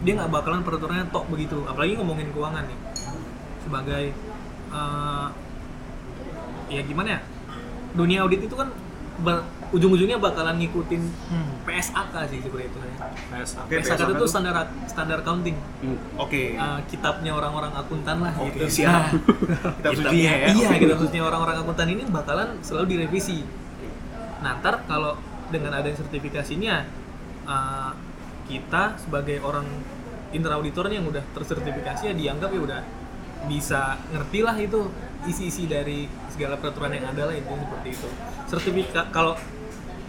Dia 0.00 0.12
nggak 0.16 0.32
bakalan 0.32 0.64
peraturannya 0.64 1.12
tok 1.12 1.28
begitu. 1.28 1.60
Apalagi 1.68 2.00
ngomongin 2.00 2.32
keuangan 2.32 2.64
nih. 2.64 2.78
Sebagai 3.68 4.04
eh, 4.72 5.26
ya 6.72 6.80
gimana 6.88 7.08
ya? 7.14 7.20
Dunia 7.92 8.24
audit 8.24 8.48
itu 8.48 8.56
kan 8.56 8.72
ujung-ujungnya 9.70 10.18
bakalan 10.18 10.58
ngikutin 10.58 11.02
PSAK 11.62 12.14
sih 12.26 12.38
sebenarnya 12.42 12.68
itu 12.74 12.78
ya. 12.82 12.94
PSA. 13.30 13.60
Oke, 13.62 13.74
PSAK 13.78 13.96
PSAK 13.96 14.08
itu 14.10 14.14
tuh? 14.18 14.28
standar 14.28 14.54
standar 14.90 15.18
accounting. 15.22 15.56
Hmm. 15.56 15.98
oke 16.18 16.42
Uh, 16.60 16.80
kitabnya 16.90 17.32
orang-orang 17.32 17.72
akuntan 17.72 18.18
lah 18.20 18.32
Oke, 18.36 18.66
gitu. 18.66 18.82
siap. 18.82 19.14
Kitab 19.78 19.92
sucinya 19.96 20.32
ya. 20.34 20.46
Iya, 20.50 20.68
Oke. 20.74 20.78
kitab 20.82 20.98
sucinya 20.98 21.24
orang-orang 21.30 21.56
akuntan 21.62 21.88
ini 21.88 22.02
bakalan 22.10 22.48
selalu 22.60 22.98
direvisi. 22.98 23.46
Nah, 24.42 24.58
ntar 24.58 24.82
kalau 24.84 25.16
dengan 25.48 25.78
adanya 25.78 25.96
sertifikasinya 25.98 26.76
uh, 27.46 27.92
kita 28.50 28.98
sebagai 28.98 29.38
orang 29.46 29.66
internal 30.34 30.62
auditornya 30.62 30.98
yang 31.02 31.08
udah 31.10 31.22
tersertifikasi 31.34 32.10
ya 32.10 32.14
dianggap 32.14 32.50
ya 32.54 32.60
udah 32.62 32.80
bisa 33.46 33.98
ngerti 34.12 34.40
lah 34.44 34.56
itu 34.58 34.90
isi-isi 35.26 35.64
dari 35.68 36.08
segala 36.32 36.56
peraturan 36.56 36.92
yang 36.96 37.06
ada 37.08 37.28
lah 37.28 37.34
itu 37.36 37.52
seperti 37.52 37.88
itu. 37.92 38.08
Sertifikat 38.50 39.14
kalau 39.14 39.38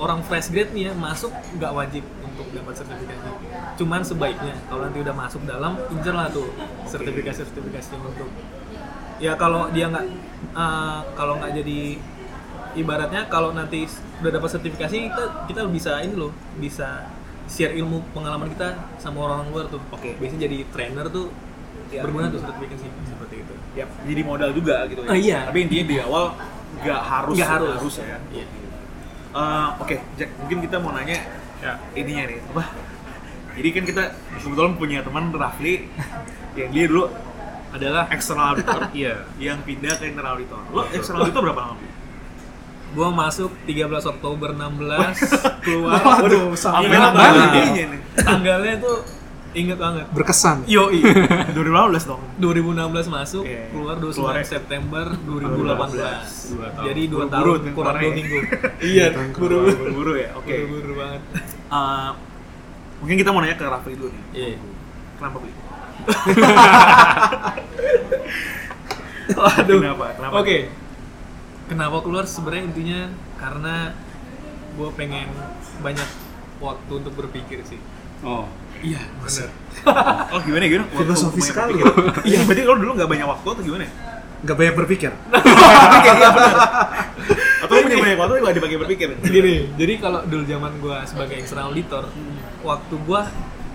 orang 0.01 0.25
fresh 0.25 0.49
grade 0.49 0.73
nih 0.73 0.89
ya 0.89 0.93
masuk 0.97 1.30
nggak 1.62 1.71
wajib 1.77 2.04
untuk 2.25 2.49
dapat 2.49 2.73
sertifikasi. 2.73 3.30
Cuman 3.77 4.01
sebaiknya 4.01 4.58
kalau 4.65 4.89
nanti 4.89 4.97
udah 4.97 5.13
masuk 5.13 5.41
dalam, 5.45 5.77
incer 5.93 6.13
lah 6.17 6.27
tuh 6.34 6.49
sertifikasi-sertifikasi 6.89 7.93
untuk 8.01 8.30
ya 9.21 9.38
kalau 9.38 9.69
dia 9.69 9.86
nggak 9.86 10.06
eh, 10.58 10.99
kalau 11.13 11.38
nggak 11.38 11.54
jadi 11.62 11.80
ibaratnya 12.73 13.30
kalau 13.30 13.54
nanti 13.54 13.86
udah 14.23 14.32
dapat 14.34 14.49
sertifikasi 14.49 14.95
kita 15.12 15.23
kita 15.45 15.62
bisa 15.69 16.01
ini 16.01 16.17
loh 16.17 16.34
bisa 16.58 17.06
share 17.45 17.75
ilmu 17.75 17.99
pengalaman 18.15 18.47
kita 18.58 18.73
sama 18.97 19.27
orang 19.30 19.51
luar 19.54 19.69
tuh. 19.69 19.82
Oke. 19.93 20.17
Biasanya 20.17 20.49
jadi 20.49 20.58
trainer 20.73 21.08
tuh 21.13 21.30
Ya. 21.91 22.08
berguna 22.08 22.32
tuh 22.32 22.39
sertifikasi 22.39 22.88
seperti 22.88 23.43
itu. 23.43 23.54
Yap, 23.75 23.91
jadi 24.08 24.21
modal 24.23 24.56
juga 24.56 24.88
gitu 24.88 25.04
ya. 25.04 25.12
Ah, 25.12 25.17
iya. 25.19 25.39
Tapi 25.51 25.67
intinya 25.67 25.86
di 25.91 25.97
awal 25.99 26.32
nggak 26.82 27.02
harus 27.02 27.36
Nggak 27.36 27.50
harus. 27.52 27.94
ya. 27.98 28.17
Iya. 28.32 28.46
Eh, 29.32 29.67
Oke, 29.80 29.96
Jack, 30.15 30.30
mungkin 30.38 30.58
kita 30.62 30.76
mau 30.78 30.91
nanya 30.91 31.17
Ya. 31.62 31.78
ininya 31.94 32.24
nih. 32.26 32.39
Apa? 32.48 32.63
Jadi 33.52 33.70
kan 33.70 33.84
kita 33.86 34.04
kebetulan 34.36 34.74
punya 34.76 35.00
teman 35.02 35.30
Rafli 35.30 35.86
yang 36.58 36.70
dia 36.70 36.86
dulu 36.86 37.06
adalah 37.72 38.10
external 38.10 38.52
auditor 38.52 38.89
Iya. 38.98 39.24
yang 39.38 39.62
pindah 39.62 39.96
ke 39.96 40.10
internal 40.10 40.36
auditor. 40.36 40.60
Lo 40.70 40.84
external 40.89 41.24
auditor 41.24 41.41
berapa 41.46 41.62
lama? 41.63 41.76
Gua 42.91 43.08
masuk 43.08 43.56
13 43.63 43.88
Oktober 44.10 44.52
16 44.52 45.15
keluar. 45.63 45.96
Waduh, 46.02 46.52
sampai 46.52 46.91
banget. 46.91 47.88
Tanggalnya 48.20 48.76
tuh 48.80 48.98
inget 49.53 49.75
banget. 49.75 50.05
berkesan. 50.09 50.63
Yo, 50.63 50.87
2015 50.87 51.51
dong. 52.09 52.21
2016 52.37 53.07
masuk, 53.07 53.43
Iya. 53.43 53.67
keluar 53.67 53.95
29 53.95 54.15
Keluarnya. 54.15 54.45
September 54.45 55.05
2018. 55.21 56.51
Dua 56.51 56.67
tahun. 56.69 56.85
Jadi 56.87 57.01
2 57.03 57.11
Buru-buru 57.11 57.29
tahun 57.29 57.43
kurang 57.43 57.67
2 57.67 57.75
keluarnya. 57.75 58.11
minggu. 58.13 58.37
iya, 58.91 59.05
buru-buru. 59.11 59.75
Buru-buru 59.75 60.11
ya. 60.15 60.29
Oke. 60.33 60.53
Buru-buru 60.63 60.93
banget. 60.97 61.21
Eh, 61.67 62.09
mungkin 62.99 63.15
kita 63.17 63.29
mau 63.29 63.39
nanya 63.39 63.55
ke 63.55 63.65
Rafli 63.65 63.93
dulu 63.93 64.09
nih. 64.09 64.23
Iya. 64.33 64.57
Kenapa 65.15 65.35
beli? 65.37 65.53
Waduh. 69.31 69.79
Kenapa? 69.79 70.05
Kenapa? 70.15 70.33
Oke. 70.37 70.57
Kenapa 71.67 71.97
keluar 72.01 72.25
sebenarnya 72.25 72.63
intinya 72.65 73.01
karena 73.37 73.75
gue 74.71 74.89
pengen 74.91 75.27
banyak 75.79 76.09
waktu 76.59 76.91
untuk 76.93 77.13
berpikir 77.15 77.63
sih. 77.63 77.79
Oh. 78.21 78.45
Iya, 78.81 79.01
benar. 79.17 79.49
Oh 80.31 80.39
gimana 80.41 80.63
gimana? 80.65 80.86
Waktu 80.89 81.03
Filosofi 81.05 81.38
banyak 81.38 81.47
sekali. 81.47 81.71
berpikir. 81.75 82.21
Iya, 82.29 82.39
berarti 82.43 82.62
lo 82.63 82.75
dulu 82.75 82.91
nggak 82.95 83.10
banyak 83.10 83.27
waktu 83.27 83.47
atau 83.47 83.63
gimana? 83.63 83.86
Gak 84.41 84.55
banyak 84.57 84.75
berpikir. 84.75 85.12
Atau 87.62 87.71
lo 87.71 87.79
punya 87.86 87.97
banyak 87.99 88.17
waktu 88.17 88.34
nggak 88.41 88.55
dipakai 88.57 88.77
berpikir? 88.79 89.07
Gini, 89.21 89.53
jadi 89.75 89.93
kalau 90.01 90.19
dulu 90.25 90.43
zaman 90.43 90.71
gue 90.77 90.97
sebagai 91.05 91.36
external 91.38 91.69
auditor, 91.69 92.03
waktu 92.62 92.95
gue 92.97 93.21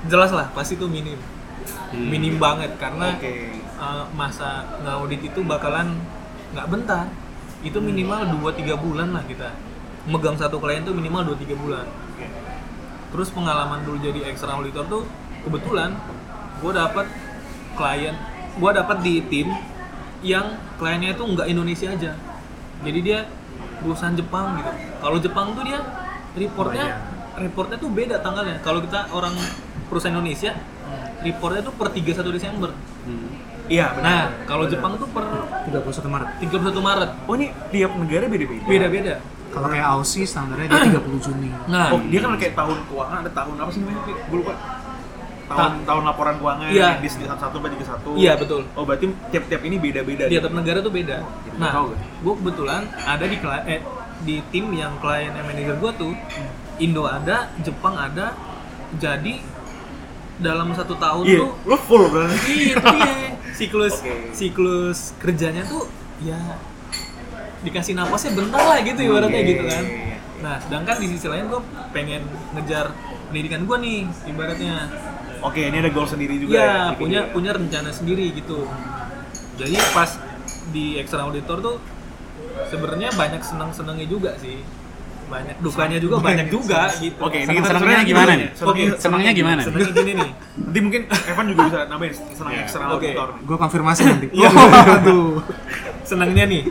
jelas 0.06 0.30
lah 0.30 0.46
pasti 0.52 0.74
tuh 0.74 0.86
minim, 0.86 1.18
Hmm. 1.86 2.10
minim 2.10 2.34
banget 2.36 2.74
karena 2.76 3.14
Oke. 3.14 3.62
uh, 3.78 4.04
masa 4.12 4.66
ngaudit 4.82 5.22
itu 5.24 5.40
bakalan 5.42 5.94
nggak 6.50 6.66
bentar, 6.66 7.06
itu 7.62 7.78
minimal 7.78 8.26
2-3 8.42 8.74
bulan 8.74 9.08
lah 9.10 9.22
kita 9.22 9.54
megang 10.04 10.34
satu 10.34 10.58
klien 10.58 10.82
tuh 10.82 10.90
minimal 10.90 11.32
2-3 11.32 11.54
bulan. 11.54 11.86
Terus 13.16 13.32
pengalaman 13.32 13.80
dulu 13.80 13.96
jadi 13.96 14.28
external 14.28 14.60
auditor 14.60 14.84
tuh 14.92 15.02
kebetulan 15.48 15.96
gue 16.60 16.72
dapat 16.76 17.08
klien, 17.72 18.12
gue 18.60 18.70
dapat 18.76 19.00
di 19.00 19.24
tim 19.24 19.48
yang 20.20 20.60
kliennya 20.76 21.16
itu 21.16 21.24
nggak 21.24 21.48
Indonesia 21.48 21.88
aja, 21.96 22.12
jadi 22.84 22.98
dia 23.00 23.18
perusahaan 23.80 24.12
Jepang 24.12 24.60
gitu. 24.60 24.72
Kalau 25.00 25.16
Jepang 25.16 25.56
tuh 25.56 25.64
dia 25.64 25.80
reportnya 26.36 27.00
reportnya 27.40 27.76
tuh 27.80 27.88
beda 27.88 28.20
tanggalnya. 28.20 28.60
Kalau 28.60 28.84
kita 28.84 29.08
orang 29.12 29.32
perusahaan 29.88 30.12
Indonesia, 30.12 30.52
reportnya 31.24 31.62
tuh 31.64 31.72
per 31.72 31.88
31 31.92 32.36
Desember. 32.36 32.70
Hmm. 33.08 33.28
Iya, 33.66 33.98
benar. 33.98 34.06
Nah, 34.06 34.24
kalau 34.46 34.64
Jepang 34.70 34.94
tuh 35.00 35.08
per 35.10 35.24
31 35.72 36.12
Maret. 36.12 36.28
31 36.38 36.80
Maret. 36.84 37.10
Oh 37.26 37.34
ini 37.34 37.50
tiap 37.74 37.92
negara 37.98 38.24
beda-beda. 38.28 38.64
Beda-beda. 38.68 39.14
Kalau 39.56 39.68
kayak 39.72 39.86
Aussie 39.88 40.28
standarnya 40.28 40.68
dia 40.68 41.00
30 41.00 41.16
Juni. 41.18 41.48
Nah, 41.66 41.88
Oh 41.88 42.00
dia 42.04 42.20
kan 42.20 42.36
kayak 42.36 42.52
tahun 42.52 42.76
keuangan 42.86 43.16
ada 43.24 43.30
tahun 43.32 43.54
apa 43.56 43.70
sih 43.72 43.80
namanya? 43.80 44.00
Gue 44.04 44.36
lupa. 44.36 44.52
Tahun 45.46 45.72
tahun 45.82 46.02
laporan 46.04 46.34
keuangan 46.36 46.68
Iya. 46.68 47.00
di 47.00 47.08
satu 47.08 47.24
satu 47.40 47.56
tiga 47.64 47.86
satu. 47.86 48.10
Iya, 48.14 48.36
betul. 48.36 48.68
Oh 48.74 48.84
berarti 48.84 49.08
tiap-tiap 49.30 49.62
ini 49.62 49.76
beda-beda. 49.78 50.28
tiap 50.28 50.52
negara 50.52 50.78
tuh 50.78 50.92
beda. 50.92 51.24
jadi 51.24 51.56
Nah, 51.56 51.72
tahu 51.72 51.84
gue. 52.20 52.34
kebetulan 52.36 52.82
ada 53.00 53.24
di 53.24 53.36
eh, 53.66 53.80
di 54.18 54.36
tim 54.50 54.68
yang 54.70 55.00
klien 55.00 55.32
manager 55.32 55.76
gue 55.78 55.92
tuh 55.96 56.12
Indo 56.76 57.08
ada, 57.08 57.48
Jepang 57.58 57.96
ada. 57.96 58.36
Jadi 58.92 59.40
dalam 60.36 60.68
satu 60.70 60.92
tahun 60.94 61.24
Iya, 61.24 61.38
tuh 61.40 61.50
lo 61.64 61.76
full 61.78 62.04
berarti. 62.12 62.36
Iya, 62.44 62.74
itu 62.74 62.86
dia. 62.92 63.12
Siklus 63.56 63.94
Oke. 63.96 64.36
siklus 64.36 65.16
kerjanya 65.16 65.64
tuh 65.64 65.88
ya 66.20 66.36
dikasih 67.66 67.92
napasnya 67.98 68.32
bentar 68.32 68.62
lah 68.62 68.78
gitu 68.80 69.00
ibaratnya 69.02 69.42
Oke. 69.42 69.50
gitu 69.50 69.64
kan. 69.66 69.84
Nah, 70.36 70.54
sedangkan 70.62 70.96
di 71.02 71.06
sisi 71.10 71.26
lain 71.26 71.50
gue 71.50 71.60
pengen 71.90 72.22
ngejar 72.54 72.94
pendidikan 73.28 73.66
gue 73.66 73.76
nih 73.82 73.98
ibaratnya. 74.30 74.74
Oke, 75.42 75.60
ini 75.66 75.76
ada 75.82 75.90
goal 75.90 76.06
sendiri 76.06 76.38
juga. 76.38 76.54
Iya, 76.54 76.64
ya, 76.64 76.78
punya 76.94 77.20
ya. 77.26 77.32
punya 77.34 77.50
rencana 77.52 77.90
sendiri 77.90 78.30
gitu. 78.32 78.64
Jadi 79.58 79.74
pas 79.90 80.10
di 80.70 80.96
external 80.96 81.28
auditor 81.28 81.58
tuh 81.58 81.76
sebenarnya 82.70 83.10
banyak 83.12 83.42
senang-senangnya 83.42 84.06
juga 84.06 84.38
sih. 84.38 84.62
Banyak 85.26 85.58
dukanya 85.58 85.98
juga 85.98 86.22
banyak 86.22 86.46
juga 86.54 86.86
gitu. 87.02 87.18
Oke, 87.18 87.42
ini 87.42 87.50
kita 87.50 87.66
Senang-senangnya 87.66 87.82
sebenarnya 87.82 88.04
gimana 88.06 88.32
nih? 88.32 88.48
Senangnya- 88.54 88.94
Senangnya 89.02 89.32
gimana? 89.34 89.60
Senangnya 89.66 89.90
gini 89.90 90.12
nih. 90.14 90.30
Nanti 90.54 90.78
mungkin 90.78 91.02
Evan 91.10 91.44
juga 91.50 91.60
bisa 91.66 91.78
nambahin 91.90 92.12
senang 92.14 92.52
Iya. 92.54 92.62
eksternal 92.62 92.88
Oke. 92.94 93.10
auditor. 93.10 93.28
Gue 93.42 93.56
konfirmasi 93.58 94.02
nanti. 94.06 94.26
Iya. 94.30 94.48
Aduh. 95.02 95.42
senangnya 96.06 96.46
nih 96.46 96.62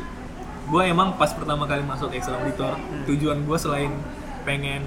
gue 0.66 0.82
emang 0.84 1.14
pas 1.14 1.30
pertama 1.30 1.64
kali 1.64 1.82
masuk 1.82 2.10
external 2.12 2.42
auditor 2.42 2.74
tujuan 3.06 3.38
gue 3.40 3.58
selain 3.58 3.92
pengen 4.42 4.82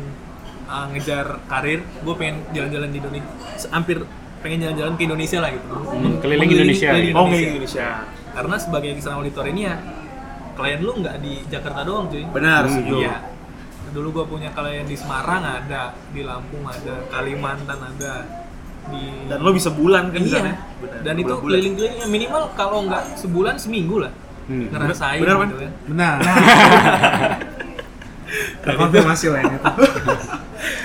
uh, 0.67 0.87
ngejar 0.88 1.38
karir 1.47 1.81
gue 1.81 2.14
pengen 2.14 2.43
jalan-jalan 2.51 2.88
di 2.88 2.99
Indonesia 2.99 3.31
hampir 3.69 4.03
pengen 4.38 4.59
jalan-jalan 4.61 4.93
ke 4.95 5.03
Indonesia 5.05 5.38
lah 5.38 5.51
gitu 5.51 5.67
Hmm, 5.69 6.14
keliling 6.19 6.49
Indonesia, 6.49 6.88
keliling 6.88 7.09
gitu. 7.09 7.19
Oh, 7.19 7.27
nggak 7.27 7.43
Indonesia. 7.49 7.88
karena 8.31 8.57
sebagai 8.57 8.88
external 8.93 9.19
auditor 9.21 9.45
ini 9.47 9.61
ya 9.64 9.75
klien 10.55 10.81
lu 10.81 10.93
nggak 10.97 11.17
di 11.19 11.33
Jakarta 11.47 11.81
doang 11.83 12.07
cuy 12.07 12.23
Benar, 12.29 12.62
Hmm, 12.64 12.73
setuju. 12.73 12.97
Iya. 13.01 13.17
Dulu 13.88 14.09
gua 14.12 14.25
punya 14.27 14.51
klien 14.51 14.85
di 14.85 14.95
Semarang 14.95 15.41
ada, 15.41 15.83
di 16.12 16.21
Lampung 16.21 16.61
ada, 16.62 17.07
Kalimantan 17.09 17.79
ada, 17.81 18.14
di 18.85 19.27
Dan 19.27 19.38
lo 19.38 19.51
bisa 19.51 19.71
bulan 19.71 20.11
kan 20.11 20.21
di 20.21 20.29
iya. 20.29 20.37
sana? 20.37 20.53
Benar, 20.77 20.99
Dan 21.01 21.14
itu 21.17 21.25
berbulan-bulan. 21.25 21.47
keliling-keliling 21.49 21.97
ya 21.97 22.07
minimal 22.07 22.43
kalau 22.53 22.79
nggak 22.85 23.17
sebulan 23.17 23.55
seminggu 23.57 23.97
lah. 24.01 24.12
Hmm. 24.49 24.67
Ngerasain 24.73 25.21
Benar, 25.21 25.37
gitu 25.45 25.57
kan. 25.61 25.73
Benar. 25.87 26.17
Terkonfirmasi 28.65 29.27
lah 29.31 29.41
ini. 29.45 29.57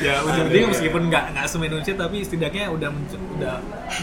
Ya 0.04 0.19
ujung-ujungnya 0.19 0.67
meskipun 0.69 1.02
nggak 1.08 1.32
nggak 1.34 1.45
se 1.47 1.56
Indonesia 1.58 1.93
tapi 1.95 2.17
setidaknya 2.21 2.69
udah 2.69 2.91
udah 3.39 3.56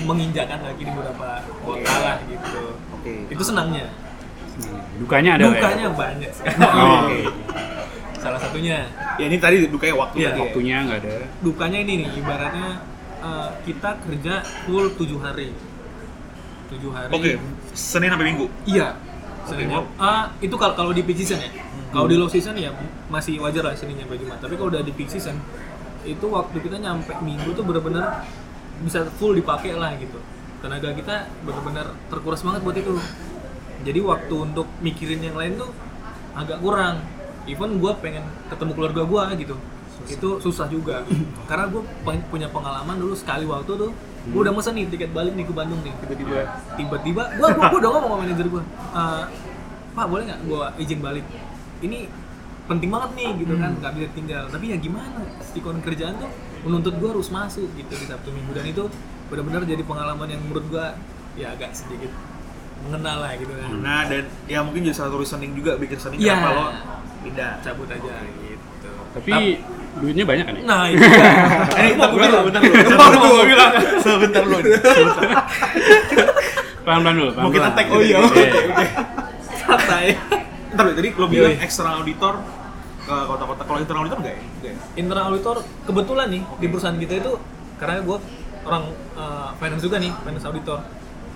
menginjakan 0.08 0.64
lagi 0.64 0.82
di 0.82 0.92
beberapa 0.92 1.44
kota 1.60 1.94
lah 2.00 2.16
gitu. 2.24 2.74
Oke. 2.96 3.28
Itu 3.28 3.42
senangnya. 3.44 3.86
Dukanya 4.96 5.36
ada 5.36 5.44
Dukanya 5.46 5.86
ya? 5.88 5.94
banyak 5.94 6.30
sekali. 6.32 6.56
Oh, 6.58 7.04
Oke. 7.04 7.20
Salah 8.16 8.40
satunya 8.40 8.88
Ya 9.16 9.24
ini 9.28 9.36
tadi 9.40 9.68
dukanya 9.68 9.94
waktu 9.96 10.16
tadi 10.20 10.40
ya. 10.40 10.42
Waktunya 10.42 10.76
nggak 10.84 10.98
ada. 11.04 11.12
dukanya 11.40 11.78
ini 11.80 11.92
nih 12.04 12.08
ibaratnya 12.18 12.68
eh, 13.20 13.50
kita 13.64 13.90
kerja 14.00 14.34
full 14.66 14.86
7 14.96 15.20
hari 15.20 15.48
7 16.68 16.80
hari 16.92 17.10
Oke, 17.12 17.30
Senin 17.72 18.08
sampai 18.08 18.26
Minggu. 18.26 18.46
iya 18.64 18.96
Seninnya 19.48 19.80
ah, 19.96 20.32
itu 20.40 20.54
kalau 20.54 20.74
kalau 20.76 20.92
di 20.92 21.02
peak 21.04 21.18
season 21.20 21.40
ya. 21.40 21.50
Kalau 21.90 22.06
di 22.06 22.16
low 22.16 22.30
season 22.30 22.54
ya 22.54 22.70
masih 23.10 23.42
wajar 23.42 23.66
lah 23.66 23.74
sampai 23.74 24.18
Jumat 24.18 24.38
tapi 24.38 24.54
kalau 24.54 24.70
udah 24.70 24.86
di 24.86 24.94
peak 24.94 25.10
season 25.10 25.34
itu 26.06 26.26
waktu 26.30 26.56
kita 26.62 26.80
nyampe 26.80 27.12
Minggu 27.20 27.52
tuh 27.52 27.64
bener-bener 27.66 28.24
bisa 28.80 29.04
full 29.20 29.36
dipakai 29.36 29.76
lah 29.76 29.92
gitu. 30.00 30.16
Tenaga 30.60 30.92
kita 30.96 31.28
bener-bener 31.44 31.92
terkuras 32.08 32.40
banget 32.40 32.60
buat 32.64 32.76
itu. 32.76 32.94
Jadi 33.80 34.00
waktu 34.04 34.34
untuk 34.36 34.68
mikirin 34.84 35.20
yang 35.24 35.36
lain 35.36 35.60
tuh 35.60 35.70
agak 36.36 36.60
kurang. 36.60 37.04
Even 37.48 37.80
gue 37.80 37.92
pengen 38.00 38.24
ketemu 38.48 38.72
keluarga 38.76 39.02
gue 39.04 39.22
gitu. 39.44 39.56
Itu 40.08 40.28
susah 40.40 40.68
juga. 40.68 41.04
Karena 41.48 41.68
gue 41.68 41.82
punya 42.28 42.48
pengalaman 42.48 42.96
dulu 42.96 43.12
sekali 43.16 43.44
waktu 43.44 43.72
tuh 43.76 43.92
gue 44.22 44.36
udah 44.38 44.52
mesen 44.52 44.72
nih 44.74 44.84
tiket 44.86 45.10
balik 45.10 45.32
nih 45.32 45.44
ke 45.44 45.52
Bandung 45.52 45.80
nih. 45.80 45.94
Tiba-tiba. 45.96 46.40
Tiba-tiba 46.76 47.22
gue 47.32 47.48
gue 47.48 47.64
gue 47.66 47.78
udah 47.78 47.90
ngomong 47.90 48.10
sama 48.10 48.20
manajer 48.20 48.46
gue 48.46 48.62
"Eh, 48.92 49.24
pak 49.90 50.06
boleh 50.06 50.24
nggak 50.24 50.40
gue 50.44 50.62
izin 50.78 51.00
balik? 51.00 51.24
Ini 51.80 51.98
penting 52.66 52.86
banget 52.88 53.10
nih 53.16 53.30
gitu 53.36 53.54
kan 53.56 53.70
nggak 53.74 53.92
bisa 53.92 54.08
tinggal 54.12 54.44
tapi 54.46 54.64
ya 54.68 54.76
gimana? 54.76 55.18
Sikon 55.42 55.80
kerjaan 55.80 56.14
tuh 56.16 56.30
menuntut 56.60 56.94
gue 56.94 57.08
harus 57.08 57.28
masuk 57.28 57.66
gitu 57.72 57.92
di 57.92 58.06
Sabtu 58.06 58.28
Minggu. 58.28 58.52
Dan 58.52 58.66
itu 58.66 58.84
benar-benar 59.26 59.64
jadi 59.64 59.80
pengalaman 59.80 60.28
yang 60.28 60.42
menurut 60.42 60.68
gue 60.68 60.86
ya 61.34 61.50
agak 61.50 61.72
sedikit 61.72 62.12
mengenal 62.80 63.20
lah 63.20 63.32
gitu 63.34 63.52
kan. 63.52 63.68
Nah, 63.78 64.02
dan 64.04 64.24
ya 64.44 64.60
mungkin 64.60 64.82
jadi 64.82 64.96
satu 64.96 65.16
reasoning 65.16 65.52
juga 65.52 65.76
bikin 65.76 65.96
reasoning 65.96 66.18
Iya. 66.18 66.32
kenapa 66.34 66.50
lo 66.50 66.66
pindah. 67.20 67.52
cabut 67.60 67.88
aja 67.88 68.14
gitu. 68.40 68.90
Tapi 69.12 69.36
duitnya 69.98 70.22
banyak 70.22 70.44
kan 70.46 70.54
ya? 70.54 70.62
Nah, 70.62 70.82
itu 70.86 71.02
dia. 71.02 71.24
Eh, 71.80 71.90
bilang. 71.98 72.44
bentar 72.46 72.60
mau 73.18 73.30
gue 73.34 73.46
bilang. 73.48 73.70
Sebentar 73.98 74.42
lu. 74.46 74.58
Pelan-pelan 76.80 77.14
dulu, 77.14 77.30
Mau 77.36 77.50
kita 77.52 77.68
tag 77.76 77.86
Oh 77.92 78.00
iya, 78.00 78.16
oke, 78.22 78.40
Oke. 78.40 78.86
Santai. 79.52 80.16
Ntar 80.72 80.82
lu, 80.86 80.92
tadi 80.96 81.08
lo 81.12 81.26
bilang 81.28 81.52
Iya. 81.52 81.64
external 81.66 82.00
auditor 82.00 82.34
ke 83.00 83.16
kota-kota. 83.26 83.62
Kalau 83.66 83.78
internal 83.82 84.00
auditor 84.06 84.18
enggak 84.22 84.34
ya? 84.34 84.40
Enggak 84.40 84.72
ya? 84.72 84.80
Internal 84.96 85.24
auditor 85.28 85.56
kebetulan 85.84 86.26
nih 86.30 86.42
di 86.56 86.66
perusahaan 86.70 86.96
kita 86.96 87.14
itu 87.18 87.32
karena 87.76 87.94
gue 88.00 88.16
orang 88.62 88.82
eh, 89.16 89.48
finance 89.58 89.82
juga 89.82 89.96
nih, 89.98 90.12
finance 90.22 90.46
auditor. 90.46 90.78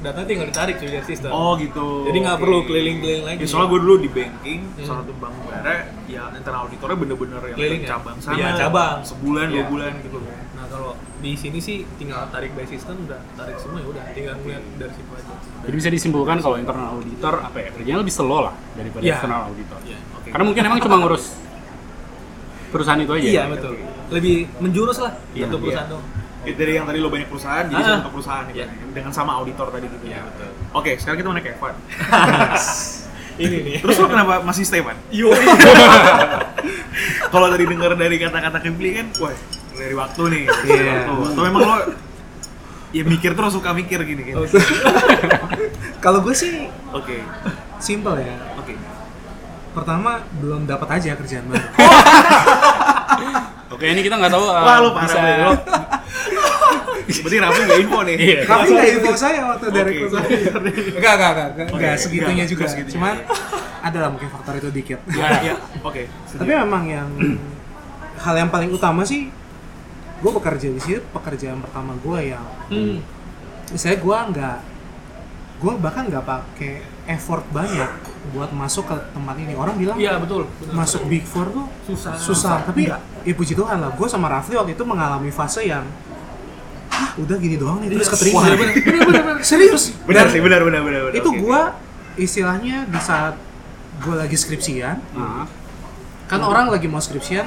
Data 0.05 0.21
tinggal 0.23 0.47
ditarik 0.47 0.77
cuy 0.77 0.89
dari 0.91 1.01
sistem. 1.03 1.31
Oh 1.33 1.57
gitu. 1.57 2.05
Jadi 2.05 2.19
nggak 2.21 2.37
Oke. 2.37 2.43
perlu 2.45 2.59
keliling-keliling 2.63 3.25
lagi. 3.25 3.39
Ya, 3.41 3.47
soalnya 3.49 3.69
gue 3.73 3.81
dulu 3.81 3.95
di 3.97 4.11
banking, 4.11 4.61
Hmm. 4.69 4.85
salah 4.85 5.01
satu 5.01 5.13
bank 5.17 5.33
negara, 5.41 5.75
ya 6.05 6.23
internal 6.31 6.61
auditornya 6.63 6.97
bener-bener 6.99 7.41
yang 7.43 7.57
Keliling 7.57 7.81
ke 7.81 7.87
ya? 7.87 7.91
cabang 7.91 8.17
sana, 8.21 8.37
Iya, 8.37 8.49
cabang. 8.55 8.97
sebulan, 9.01 9.47
dua 9.49 9.57
Iya. 9.57 9.65
bulan 9.67 9.93
gitu. 9.99 10.19
Nah 10.21 10.65
kalau 10.69 10.91
di 11.19 11.33
sini 11.35 11.59
sih 11.59 11.77
tinggal 11.97 12.29
tarik 12.29 12.53
by 12.53 12.65
system 12.65 13.01
udah 13.03 13.17
tarik 13.35 13.57
semua 13.57 13.81
ya 13.81 13.87
udah 13.89 14.03
tinggal 14.13 14.35
ngeliat 14.39 14.63
dari 14.77 14.93
situ 14.93 15.11
aja. 15.11 15.35
Jadi 15.65 15.75
bisa 15.75 15.89
disimpulkan 15.91 16.37
kalau 16.39 16.57
internal 16.59 16.89
auditor 16.93 17.35
apa 17.41 17.57
ya 17.59 17.69
kerjanya 17.73 17.99
lebih 17.99 18.13
slow 18.13 18.41
lah 18.43 18.55
daripada 18.77 19.01
Iya. 19.01 19.17
external 19.17 19.41
auditor. 19.49 19.79
Iya, 19.83 19.99
oke. 20.15 20.29
Karena 20.29 20.45
mungkin 20.45 20.63
emang 20.63 20.81
cuma 20.81 20.97
ngurus 21.01 21.25
perusahaan 22.69 23.01
itu 23.01 23.13
aja. 23.15 23.25
Iya 23.25 23.33
ya? 23.33 23.45
betul. 23.49 23.73
Lebih 24.11 24.37
menjurus 24.61 24.99
lah 25.01 25.13
Iya, 25.33 25.49
satu 25.49 25.57
perusahaan 25.59 25.89
iya. 25.89 26.23
Ya, 26.45 26.53
dari 26.53 26.75
yang 26.75 26.85
tadi 26.85 26.99
lo 26.99 27.09
banyak 27.09 27.27
perusahaan, 27.27 27.65
jadi 27.65 27.79
Ah. 27.79 27.99
satu 27.99 28.11
perusahaan 28.11 28.43
gitu. 28.47 28.59
Iya. 28.59 28.67
Dengan 28.91 29.11
sama 29.11 29.35
auditor 29.35 29.69
tadi 29.69 29.87
gitu. 29.87 30.05
Iya, 30.05 30.23
betul. 30.23 30.49
Oke, 30.73 30.91
sekarang 30.97 31.17
kita 31.19 31.27
mau 31.27 31.35
naik 31.35 31.51
Evan. 31.51 31.75
Ini 33.37 33.57
nih. 33.61 33.75
Terus 33.81 33.97
lo 33.97 34.07
kenapa 34.07 34.41
masih 34.41 34.63
stay, 34.63 34.79
Van? 34.79 34.95
Yo. 35.09 35.31
Kalau 37.27 37.47
tadi 37.49 37.65
dengar 37.65 37.93
dari 37.93 38.17
kata-kata 38.17 38.59
Kempli 38.61 38.93
kan, 38.93 39.07
wah 39.19 39.33
dari 39.75 39.93
waktu 39.93 40.21
nih, 40.29 40.43
dari 40.47 40.71
Iya. 40.71 40.93
waktu. 41.03 41.15
Atau 41.29 41.43
memang 41.43 41.61
lo 41.63 41.75
ya 42.91 43.03
mikir 43.03 43.33
terus 43.33 43.53
suka 43.53 43.73
mikir 43.73 44.01
gini 44.05 44.23
kan? 44.25 44.35
Kalau 45.99 46.21
gue 46.21 46.31
sih 46.31 46.69
Oke, 46.93 47.21
simple 47.79 48.17
ya. 48.17 48.33
oke. 48.55 48.73
Pertama 49.73 50.21
belum 50.37 50.65
dapat 50.65 50.89
aja 50.93 51.17
kerjaan 51.17 51.45
baru. 51.49 51.65
Oke, 53.69 53.85
ini 53.89 54.01
kita 54.01 54.15
nggak 54.15 54.31
tahu. 54.31 54.45
uh, 54.45 54.55
Wah, 54.55 54.77
lo 54.79 54.89
parah 54.95 55.05
bisa- 55.05 55.43
lo. 55.43 55.53
Berarti 57.05 57.37
Raffi 57.39 57.61
nggak 57.63 57.81
info 57.81 57.99
nih. 58.03 58.17
Iya. 58.17 58.39
Tapi 58.45 58.67
nggak 58.71 58.89
info 58.95 59.13
saya 59.15 59.41
waktu 59.47 59.67
dari 59.69 59.93
Oke. 59.95 60.09
saya. 60.11 60.29
Enggak, 60.91 61.13
enggak, 61.15 61.31
enggak, 61.51 61.67
enggak, 61.71 61.95
segitunya 61.97 62.45
juga. 62.45 62.65
segitunya. 62.65 62.95
Cuman 62.95 63.15
ada 63.81 63.99
lah 63.99 64.09
mungkin 64.09 64.29
faktor 64.29 64.55
itu 64.57 64.69
dikit. 64.71 65.01
Ya, 65.11 65.29
ya, 65.43 65.55
oke. 65.87 66.03
Tapi 66.31 66.51
memang 66.51 66.83
yang 66.85 67.09
hal 68.17 68.35
yang 68.37 68.49
paling 68.49 68.71
utama 68.71 69.03
sih 69.03 69.29
gue 70.17 70.33
bekerja 70.33 70.67
di 70.67 70.79
sini 70.79 70.99
pekerjaan 71.07 71.61
pertama 71.61 71.93
gue 71.95 72.19
yang 72.27 72.45
Hmm. 72.65 72.97
misalnya 73.69 73.99
gue 73.99 74.19
nggak 74.31 74.59
gue 75.55 75.73
bahkan 75.77 76.05
nggak 76.07 76.25
pakai 76.25 76.81
effort 77.07 77.45
banyak 77.51 77.91
buat 78.31 78.49
masuk 78.51 78.85
ke 78.87 78.97
tempat 79.11 79.37
ini 79.37 79.53
orang 79.53 79.77
bilang 79.77 79.97
Iya 79.97 80.17
betul. 80.17 80.49
betul. 80.51 80.73
masuk 80.73 81.03
big 81.05 81.23
four 81.23 81.45
tuh 81.47 81.69
Susah. 81.85 82.17
susah 82.17 82.57
tapi 82.65 82.89
Enggak. 82.89 83.01
ya 83.21 83.33
puji 83.35 83.53
Tuhan 83.53 83.77
lah 83.77 83.93
gue 83.93 84.09
sama 84.09 84.29
Rafli 84.31 84.57
waktu 84.57 84.73
itu 84.73 84.85
mengalami 84.85 85.29
fase 85.29 85.61
yang 85.63 85.85
udah 87.17 87.37
gini 87.37 87.55
doang 87.55 87.79
nih 87.79 87.89
terus 87.93 88.05
Iya. 88.05 88.13
keterima 88.13 88.37
Wah, 88.37 88.45
bener, 88.51 88.75
bener, 88.75 89.03
bener, 89.05 89.23
bener. 89.25 89.43
serius 89.43 89.83
Benar 90.03 90.27
sih, 90.29 90.39
benar, 90.39 90.61
benar, 90.61 90.81
benar. 90.83 91.03
itu 91.13 91.31
gue 91.31 91.61
istilahnya 92.17 92.85
di 92.85 92.99
saat 92.99 93.35
gue 93.97 94.15
lagi 94.15 94.35
skripsian 94.35 94.97
Nah, 95.13 95.47
kan 96.25 96.41
orang 96.41 96.69
lagi 96.69 96.87
mau 96.87 96.99
skripsian 96.99 97.47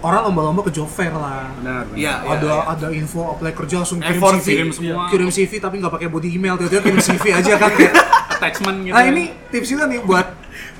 orang 0.00 0.20
lomba-lomba 0.22 0.60
ke 0.62 0.70
job 0.70 0.84
fair 0.86 1.08
lah 1.10 1.48
benar. 1.54 1.88
benar. 1.88 1.96
Iya, 1.96 2.12
iya, 2.14 2.28
ada 2.30 2.50
iya. 2.50 2.72
ada 2.76 2.86
info 2.92 3.24
apply 3.30 3.52
kerja 3.54 3.80
langsung 3.80 3.98
kirim 3.98 4.12
Effort 4.14 4.36
CV 4.36 4.48
kirim 4.50 4.68
semua. 4.70 5.02
kirim 5.08 5.28
CV 5.30 5.52
tapi 5.56 5.74
nggak 5.80 5.92
pakai 5.94 6.08
body 6.08 6.28
email 6.30 6.54
tiba-tiba 6.54 6.82
kirim 6.82 7.00
CV 7.00 7.24
aja 7.32 7.52
kan 7.56 7.72
kayak 7.72 7.94
Attachment 8.34 8.78
gitu. 8.82 8.92
nah 8.92 9.02
ini 9.02 9.22
tips 9.48 9.68
juga 9.70 9.84
nih 9.86 10.00
buat 10.02 10.26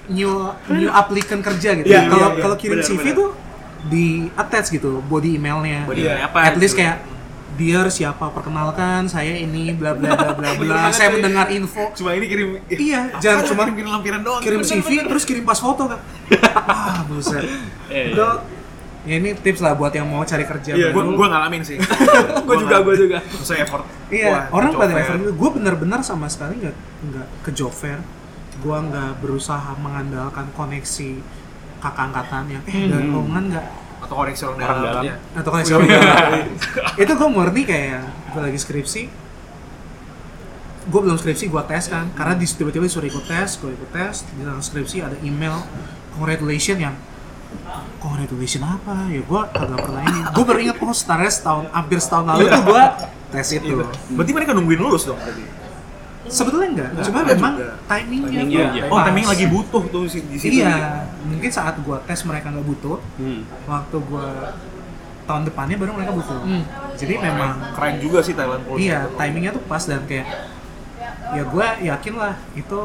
new 0.06 0.28
new 0.68 0.90
applicant 0.90 1.40
kerja 1.42 1.70
gitu 1.74 1.86
Iya, 1.86 2.04
kalau 2.04 2.20
iya, 2.20 2.28
iya. 2.30 2.42
kalau 2.42 2.56
kirim 2.58 2.76
Benar, 2.76 2.88
CV 2.90 3.00
benar. 3.02 3.16
tuh 3.16 3.28
di 3.84 4.06
attach 4.34 4.66
gitu 4.68 5.00
body 5.02 5.30
emailnya 5.34 5.84
Body 5.84 6.02
Iya. 6.02 6.12
email 6.14 6.26
apa? 6.26 6.38
at 6.42 6.56
least 6.56 6.74
gitu. 6.74 6.84
kayak 6.84 6.96
Dear 7.54 7.86
siapa 7.86 8.28
perkenalkan 8.28 9.06
saya 9.06 9.30
ini 9.32 9.70
bla 9.72 9.94
bla 9.94 10.10
bla 10.12 10.30
bla 10.32 10.50
bla 10.54 10.90
saya 10.90 11.14
mendengar 11.14 11.46
info 11.48 11.94
Cuma 11.94 12.10
ini 12.12 12.26
kirim 12.26 12.58
Iya, 12.66 13.14
jangan 13.16 13.42
cuma 13.46 13.62
kirim 13.68 13.86
lampiran 13.88 14.20
doang. 14.20 14.42
kirim 14.42 14.58
Bener, 14.58 14.70
CV 14.74 14.88
bener. 14.92 15.06
terus 15.06 15.22
kirim 15.22 15.44
pas 15.44 15.56
foto 15.56 15.86
kan 15.86 16.00
ah 16.60 17.06
buset 17.06 17.46
Iya, 17.86 18.02
iya. 18.02 18.04
itu 18.10 18.26
ya 19.04 19.14
ini 19.14 19.30
tips 19.36 19.60
lah 19.60 19.72
buat 19.72 19.92
yang 19.92 20.04
mau 20.04 20.22
cari 20.22 20.42
kerja 20.42 20.72
Iya, 20.72 20.90
gua 20.90 21.04
baru 21.04 21.14
gua 21.14 21.26
ngalamin 21.30 21.62
sih. 21.62 21.76
Gue 22.48 22.56
juga, 22.58 22.80
gue 22.80 22.94
juga. 22.98 23.18
Sesuai 23.22 23.58
effort. 23.62 23.84
Iya, 24.08 24.28
Wah, 24.28 24.44
orang 24.50 24.70
pada 24.74 24.92
effort 24.94 25.20
itu. 25.20 25.32
Gue 25.34 25.50
benar-benar 25.52 26.00
sama 26.00 26.24
sekali 26.26 26.56
nggak 26.58 26.76
nggak 27.04 27.26
ke 27.40 27.50
job 27.52 27.68
fair. 27.70 28.00
Gue 28.58 28.72
nggak 28.74 29.20
berusaha 29.20 29.76
mengandalkan 29.76 30.48
koneksi 30.52 31.20
kakak 31.78 32.00
angkatan 32.02 32.44
yang 32.50 32.62
eh 32.64 32.88
dari 32.88 33.06
lowongan 33.06 33.44
nggak 33.50 33.66
atau 34.04 34.14
koneksi 34.14 34.42
orang 34.44 34.56
Orang 34.60 34.68
dalam. 34.68 34.84
dalam. 34.84 35.02
Iya. 35.04 35.14
atau 35.34 35.50
koneksi 35.50 35.72
orang 35.74 35.88
dalam. 35.88 36.32
itu 37.02 37.12
gue 37.16 37.28
murni 37.32 37.62
kayak 37.64 38.02
gue 38.36 38.40
lagi 38.44 38.58
skripsi 38.60 39.02
gue 40.84 41.00
belum 41.00 41.16
skripsi 41.16 41.48
gue 41.48 41.62
tes 41.64 41.88
kan 41.88 42.12
karena 42.12 42.36
di 42.36 42.44
tiba-tiba 42.44 42.84
disuruh 42.84 43.08
ikut 43.08 43.24
tes 43.24 43.56
gue 43.56 43.72
ikut 43.72 43.90
tes 43.90 44.28
di 44.36 44.44
dalam 44.44 44.60
skripsi 44.60 45.00
ada 45.00 45.16
email 45.24 45.56
congratulation 46.12 46.76
yang 46.76 46.94
congratulation 48.04 48.60
apa 48.60 49.08
ya 49.08 49.24
gue 49.24 49.40
kagak 49.48 49.80
pernah 49.80 50.02
ini 50.04 50.20
gue 50.28 50.44
baru 50.44 50.58
ingat 50.60 50.76
oh 50.84 50.92
setahun 50.92 51.64
hampir 51.72 51.98
setahun 52.04 52.24
lalu 52.28 52.52
tuh 52.52 52.62
gue 52.68 52.82
tes 53.32 53.48
itu 53.56 53.74
Berarti 54.14 54.30
mereka 54.36 54.50
nungguin 54.54 54.78
lulus 54.78 55.08
dong 55.08 55.18
berarti. 55.18 55.63
Sebetulnya 56.26 56.68
enggak 56.70 56.90
cuma 57.02 57.18
enggak 57.18 57.28
memang 57.34 57.52
juga. 57.54 57.72
timingnya 57.84 58.28
Timingnya, 58.40 58.64
tuh 58.64 58.74
iya. 58.74 58.82
Oh, 58.84 58.94
pas. 58.94 59.04
timing 59.06 59.26
lagi 59.26 59.44
butuh 59.46 59.82
tuh 59.86 60.02
di 60.04 60.36
situ. 60.36 60.52
iya 60.56 60.74
mungkin 61.22 61.50
saat 61.50 61.76
gue 61.76 61.96
tes 62.04 62.20
mereka 62.22 62.46
nggak 62.48 62.66
butuh 62.66 62.98
Hmm. 63.14 63.40
waktu 63.64 63.96
gue 63.98 64.26
tahun 65.24 65.42
depannya 65.42 65.76
baru 65.76 65.92
mereka 65.92 66.12
butuh 66.12 66.40
Hmm. 66.40 66.64
jadi 66.94 67.14
memang 67.18 67.50
Keren 67.72 67.96
juga 67.98 68.18
sih 68.20 68.32
Thailand 68.32 68.62
Pulse. 68.62 68.80
Iya, 68.82 69.08
timingnya 69.10 69.50
tuh 69.50 69.62
pas 69.64 69.80
dan 69.80 70.04
kayak 70.04 70.26
ya 71.30 71.42
gue 71.42 71.66
yakin 71.84 72.14
lah 72.14 72.34
itu 72.52 72.80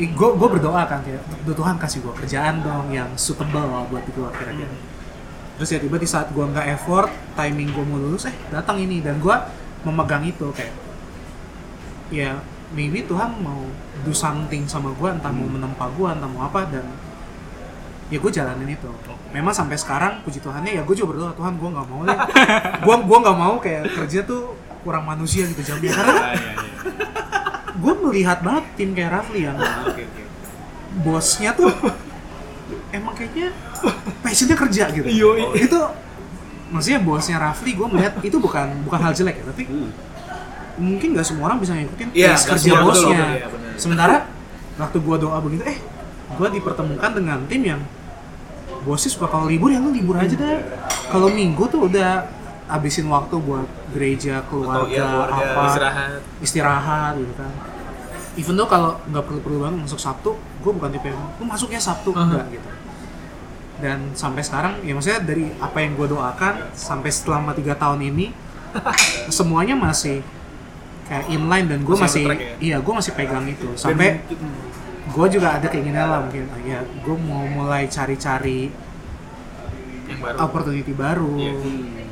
gue 0.00 0.28
gue 0.32 0.48
berdoa 0.50 0.82
kan 0.84 1.00
kayak 1.00 1.20
"Duh, 1.44 1.52
Tuhan 1.52 1.76
kasih 1.76 2.00
gue 2.00 2.12
kerjaan 2.16 2.60
dong 2.60 2.88
yang 2.88 3.08
suitable 3.14 3.60
lah 3.60 3.84
buat 3.84 4.00
gue 4.02 4.28
kira-kira 4.30 4.72
terus 5.54 5.68
ya 5.68 5.78
tiba 5.78 5.94
di 5.94 6.08
saat 6.08 6.28
gue 6.28 6.40
nggak 6.42 6.72
effort 6.74 7.08
timing 7.36 7.68
gue 7.68 7.84
mau 7.84 7.96
lulus 7.98 8.24
eh 8.24 8.36
datang 8.48 8.76
ini 8.78 8.98
dan 8.98 9.20
gue 9.20 9.36
memegang 9.82 10.24
itu 10.24 10.48
kayak 10.50 10.72
ya 12.10 12.42
maybe 12.70 13.02
Tuhan 13.02 13.38
mau 13.38 13.66
do 14.00 14.12
something 14.12 14.64
sama 14.64 14.90
gue 14.92 15.08
entah 15.08 15.30
mau 15.30 15.46
menempa 15.46 15.86
gue 15.88 16.06
entah 16.06 16.26
mau 16.26 16.44
apa 16.44 16.66
dan 16.66 16.86
ya 18.06 18.18
gue 18.18 18.30
jalanin 18.30 18.68
itu. 18.68 18.90
Memang 19.30 19.50
sampai 19.50 19.74
sekarang 19.74 20.20
puji 20.20 20.38
Tuhannya 20.38 20.72
ya 20.72 20.82
gue 20.82 20.92
juga 20.92 21.14
berdoa 21.14 21.32
Tuhan 21.32 21.54
gue 21.54 21.68
nggak 21.68 21.86
mau 21.86 22.00
deh. 22.02 22.18
Gue 22.82 22.94
gue 22.98 23.18
nggak 23.20 23.36
mau 23.36 23.54
kayak 23.56 23.84
kerja 23.94 24.20
tuh 24.22 24.54
kurang 24.80 25.04
manusia 25.04 25.46
gitu 25.46 25.62
jamnya. 25.62 25.92
Karena 25.92 26.10
Ah, 26.10 26.32
iya, 26.32 26.50
iya. 26.50 26.54
gue 27.72 27.92
melihat 28.02 28.38
banget 28.40 28.64
tim 28.74 28.90
kayak 28.90 29.10
Rafli 29.12 29.40
yang 29.42 29.54
Oke, 29.54 30.02
oke. 30.02 30.22
bosnya 31.00 31.54
tuh 31.54 31.70
emang 32.90 33.14
kayaknya 33.14 33.54
passionnya 34.20 34.56
kerja 34.56 34.90
gitu. 34.90 35.06
Iya, 35.06 35.26
Oh, 35.28 35.54
itu 35.54 35.78
maksudnya 36.68 37.00
bosnya 37.00 37.36
Rafli 37.38 37.70
gue 37.72 37.86
melihat 37.86 38.18
itu 38.20 38.36
bukan 38.36 38.66
bukan 38.82 39.00
hal 39.00 39.12
jelek 39.12 39.38
ya 39.38 39.44
tapi 39.46 39.62
Hmm. 39.64 39.90
Mungkin 40.80 41.12
nggak 41.12 41.26
semua 41.28 41.52
orang 41.52 41.58
bisa 41.60 41.76
ngikutin 41.76 42.08
pace 42.10 42.24
nggak 42.24 42.48
kerja 42.56 42.70
bosnya 42.80 43.20
betul, 43.36 43.48
benar. 43.52 43.76
sementara 43.76 44.16
waktu 44.80 44.98
gue 44.98 45.16
doa 45.20 45.38
begitu 45.44 45.62
eh 45.68 45.78
gue 46.30 46.48
dipertemukan 46.56 47.10
dengan 47.12 47.38
tim 47.44 47.62
yang 47.62 47.80
bosnya 48.82 49.10
suka 49.12 49.28
kalau 49.28 49.46
libur 49.46 49.68
ya 49.68 49.78
lu 49.78 49.92
libur 49.92 50.16
aja 50.16 50.32
deh 50.32 50.60
kalau 51.12 51.28
minggu 51.28 51.68
tuh 51.68 51.84
udah 51.84 52.24
habisin 52.70 53.10
waktu 53.10 53.34
buat 53.42 53.66
gereja 53.90 54.46
keluarga, 54.46 54.86
iya, 54.86 55.02
keluarga, 55.04 55.42
apa 55.42 55.62
Istirahat. 55.66 56.20
istirahat 56.40 57.12
gitu 57.18 57.34
kan 57.36 57.52
even 58.38 58.54
though 58.56 58.70
kalau 58.70 58.96
nggak 59.10 59.24
perlu-perlu 59.26 59.68
banget 59.68 59.76
masuk 59.84 60.00
Sabtu 60.00 60.30
gue 60.38 60.72
bukan 60.72 60.88
tipe 60.94 61.10
yang 61.10 61.20
lu 61.36 61.44
masuknya 61.44 61.80
Sabtu 61.82 62.14
Aha. 62.14 62.22
enggak 62.24 62.46
gitu 62.56 62.68
dan 63.80 63.98
sampai 64.12 64.44
sekarang 64.44 64.74
ya 64.84 64.92
maksudnya 64.92 65.20
dari 65.24 65.48
apa 65.56 65.78
yang 65.80 65.96
gue 65.96 66.06
doakan 66.12 66.54
sampai 66.76 67.10
selama 67.10 67.56
tiga 67.56 67.74
tahun 67.74 68.00
ini 68.12 68.30
semuanya 69.36 69.74
masih 69.74 70.22
kayak 71.10 71.26
inline 71.28 71.66
dan 71.66 71.80
gue 71.80 71.90
Masih 71.92 72.22
masih, 72.22 72.38
ya? 72.38 72.54
iya 72.62 72.76
gue 72.78 72.94
masih 72.94 73.12
pegang 73.12 73.42
itu 73.44 73.66
sampai 73.74 74.22
gue 75.04 75.26
juga 75.28 75.48
ada 75.52 75.66
keinginan 75.66 76.06
lah 76.06 76.20
mungkin 76.22 76.46
ya 76.62 76.78
gue 76.80 77.16
mau 77.18 77.42
mulai 77.44 77.84
cari-cari 77.86 78.70
baru. 80.16 80.36
opportunity 80.38 80.92
baru 80.92 81.34
Iya. 81.34 81.52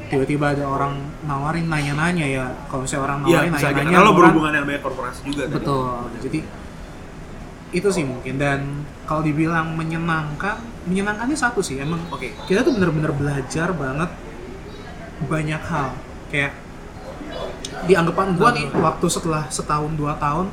tiba-tiba 0.08 0.46
ada 0.50 0.64
orang 0.64 0.98
nawarin 1.22 1.66
nanya-nanya 1.66 2.26
ya 2.26 2.44
kalau 2.66 2.82
misalnya 2.82 3.04
orang 3.06 3.18
Iya, 3.20 3.26
nawarin 3.28 3.52
nanya-nanya 3.52 3.84
Karena 3.84 3.94
lo 3.94 4.02
orang- 4.02 4.18
berhubungan 4.18 4.50
dengan 4.50 4.66
banyak 4.66 4.82
korporasi 4.82 5.20
juga. 5.24 5.42
tadi. 5.44 5.54
betul 5.54 5.86
jadi 6.18 6.40
itu 7.68 7.88
sih 7.88 8.02
mungkin 8.02 8.34
dan 8.34 8.60
kalau 9.04 9.20
dibilang 9.20 9.76
menyenangkan 9.76 10.56
menyenangkannya 10.84 11.36
satu 11.36 11.60
sih 11.60 11.78
emang 11.78 12.00
Oke. 12.08 12.32
kita 12.48 12.64
tuh 12.64 12.72
bener-bener 12.72 13.12
belajar 13.12 13.70
banget 13.70 14.10
banyak 15.20 15.62
hal 15.62 15.92
kayak 16.28 16.56
di 17.86 17.92
anggapan 17.94 18.34
gua 18.34 18.50
nih 18.56 18.66
waktu 18.74 19.06
setelah 19.06 19.46
setahun 19.52 19.92
dua 19.94 20.16
tahun 20.18 20.50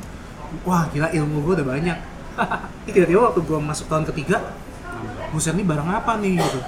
wah 0.62 0.86
gila 0.92 1.10
ilmu 1.10 1.42
gua 1.42 1.52
udah 1.58 1.66
banyak 1.66 1.98
tiba-tiba 2.92 3.20
waktu 3.32 3.40
gua 3.42 3.58
masuk 3.58 3.86
tahun 3.90 4.04
ketiga 4.12 4.54
buset 5.34 5.56
nih 5.58 5.66
barang 5.66 5.90
apa 5.90 6.12
nih 6.22 6.38
gitu 6.38 6.60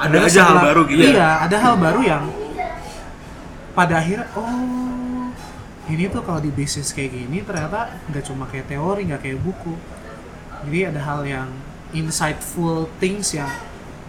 Ada 0.00 0.16
aja 0.24 0.40
hal 0.48 0.58
baru 0.64 0.82
gitu 0.88 1.00
ya? 1.04 1.10
iya 1.12 1.28
ada 1.44 1.56
hal 1.60 1.74
baru 1.76 2.00
yang 2.00 2.24
pada 3.76 4.00
akhirnya 4.00 4.26
oh 4.34 5.30
ini 5.90 6.08
tuh 6.08 6.22
kalau 6.24 6.40
di 6.40 6.50
bisnis 6.50 6.90
kayak 6.90 7.12
gini 7.14 7.44
ternyata 7.44 8.00
nggak 8.08 8.24
cuma 8.26 8.48
kayak 8.48 8.66
teori 8.70 9.06
nggak 9.06 9.20
kayak 9.22 9.38
buku 9.44 9.74
jadi 10.66 10.92
ada 10.92 11.00
hal 11.04 11.20
yang 11.24 11.48
insightful 11.96 12.86
things 13.02 13.34
yang 13.34 13.48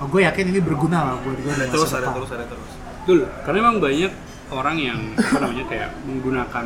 oh, 0.02 0.08
gue 0.10 0.22
yakin 0.26 0.50
ini 0.50 0.60
berguna 0.60 1.14
lah 1.14 1.16
buat 1.22 1.38
gue 1.38 1.54
di 1.54 1.66
masa 1.66 1.72
terus, 1.72 1.92
ada 1.94 2.08
terus, 2.14 2.30
ada 2.34 2.46
terus. 2.50 2.72
Betul. 3.02 3.20
Karena 3.46 3.58
memang 3.66 3.78
banyak 3.82 4.12
orang 4.52 4.76
yang 4.78 5.00
apa 5.16 5.38
namanya 5.40 5.66
kayak 5.66 5.90
menggunakan 6.04 6.66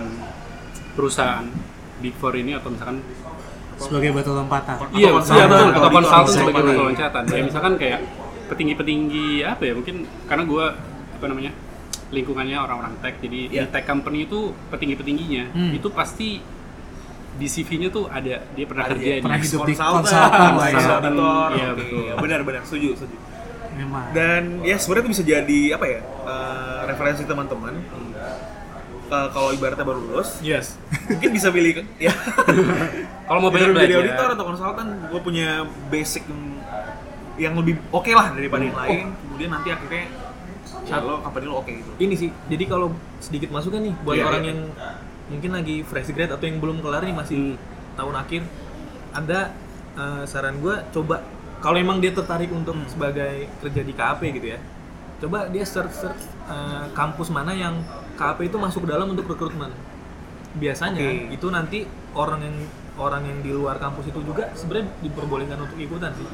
perusahaan 0.92 1.46
Big 1.98 2.14
Four 2.14 2.34
ini 2.34 2.52
atau 2.52 2.70
misalkan 2.70 3.00
sebagai 3.76 4.10
batu 4.12 4.32
lompatan 4.32 4.76
iya, 4.92 5.12
iya 5.12 5.46
betul 5.46 5.68
atau 5.70 5.90
konsultan 5.90 6.32
sebagai 6.32 6.64
Iya. 6.66 6.80
loncatan. 6.82 7.24
Kayak 7.26 7.46
misalkan 7.46 7.74
kayak 7.76 8.00
petinggi-petinggi 8.48 9.28
apa 9.44 9.62
ya 9.62 9.74
mungkin 9.74 9.96
karena 10.24 10.44
gue 10.44 10.66
apa 11.14 11.26
namanya 11.26 11.52
lingkungannya 12.08 12.56
orang-orang 12.56 12.94
tech 13.00 13.20
jadi 13.20 13.40
Iya. 13.48 13.62
di 13.62 13.70
tech 13.70 13.84
company 13.84 14.24
itu 14.24 14.40
petinggi-petingginya 14.70 15.44
Hmm. 15.52 15.72
itu 15.74 15.88
pasti 15.90 16.40
di 17.36 17.48
CV-nya 17.48 17.90
tuh 17.90 18.08
ada 18.08 18.48
dia 18.48 18.64
pernah 18.64 18.88
Ada 18.88 18.92
kerja 18.94 19.04
dia, 19.04 19.14
di 19.14 19.22
pernah 19.22 19.38
ex 19.38 19.46
hidup 19.46 19.60
di 19.60 19.76
konsultan, 19.76 19.96
konsultan 20.00 20.32
lah 20.32 20.66
ya. 20.66 20.72
konsultan. 20.72 21.12
Iya, 21.12 21.68
Oke, 21.68 21.68
betul. 21.76 22.04
Benar, 22.18 22.40
benar, 22.42 22.62
setuju, 22.64 22.90
setuju. 22.96 23.18
memang 23.76 24.06
Dan 24.10 24.42
ya 24.64 24.76
sebenarnya 24.80 25.04
itu 25.04 25.12
bisa 25.12 25.24
jadi 25.26 25.60
apa 25.76 25.86
ya? 25.86 26.00
eh, 26.00 26.75
referensi 26.96 27.28
teman-teman. 27.28 27.76
Kalau 29.06 29.54
ibaratnya 29.54 29.86
baru 29.86 30.02
lulus, 30.02 30.42
Yes. 30.42 30.82
mungkin 31.06 31.30
bisa 31.30 31.54
pilih 31.54 31.78
kan? 31.78 31.86
Ya. 32.02 32.10
kalau 33.30 33.38
mau 33.38 33.52
banyak 33.54 33.70
jadi 33.70 33.76
belajar 33.78 33.98
auditor 34.02 34.30
atau 34.34 34.46
konsultan, 34.50 34.88
gue 35.14 35.22
punya 35.22 35.48
basic 35.94 36.26
yang, 36.26 36.42
yang 37.38 37.54
lebih 37.54 37.78
oke 37.94 38.10
lah 38.10 38.34
daripada 38.34 38.66
yang 38.66 38.74
lain. 38.74 39.06
Kemudian 39.14 39.52
nanti 39.54 39.70
akhirnya 39.70 40.10
ya 40.86 40.98
lo 41.02 41.22
company 41.22 41.46
lo 41.46 41.62
oke 41.62 41.70
gitu. 41.70 41.92
Ini 42.02 42.16
sih, 42.18 42.30
jadi 42.50 42.64
kalau 42.66 42.98
sedikit 43.22 43.54
masukan 43.54 43.82
nih 43.86 43.94
buat 44.02 44.18
Iya, 44.18 44.26
orang 44.26 44.44
iya. 44.44 44.50
yang 44.54 44.60
mungkin 45.30 45.52
lagi 45.54 45.76
fresh 45.86 46.10
grade 46.10 46.34
atau 46.34 46.46
yang 46.46 46.58
belum 46.58 46.82
kelar 46.82 47.06
nih 47.06 47.14
masih 47.14 47.62
tahun 47.94 48.16
akhir, 48.18 48.42
ada 49.14 49.40
eh, 49.96 50.24
saran 50.26 50.58
gue 50.62 50.76
coba 50.90 51.22
kalau 51.62 51.78
emang 51.78 51.98
dia 51.98 52.10
tertarik 52.10 52.50
untuk 52.50 52.74
sebagai 52.86 53.50
kerja 53.62 53.82
di 53.82 53.94
KAP 53.94 54.22
gitu 54.34 54.48
ya, 54.54 54.60
coba 55.18 55.48
dia 55.48 55.64
search 55.64 55.94
search 55.94 56.22
eh, 56.46 56.86
kampus 56.92 57.30
mana 57.30 57.52
yang 57.52 57.80
KAP 58.14 58.44
itu 58.44 58.56
masuk 58.56 58.84
ke 58.84 58.90
dalam 58.90 59.10
untuk 59.10 59.26
rekrutmen. 59.26 59.72
Biasanya 60.54 61.00
Oke. 61.00 61.36
itu 61.36 61.48
nanti 61.50 61.80
orang 62.14 62.40
yang 62.42 62.56
orang 62.96 63.24
yang 63.24 63.38
di 63.40 63.52
luar 63.52 63.76
kampus 63.76 64.08
itu 64.08 64.20
juga 64.22 64.48
sebenarnya 64.54 64.88
diperbolehkan 65.02 65.58
untuk 65.60 65.76
ikutan 65.78 66.12
sih. 66.14 66.28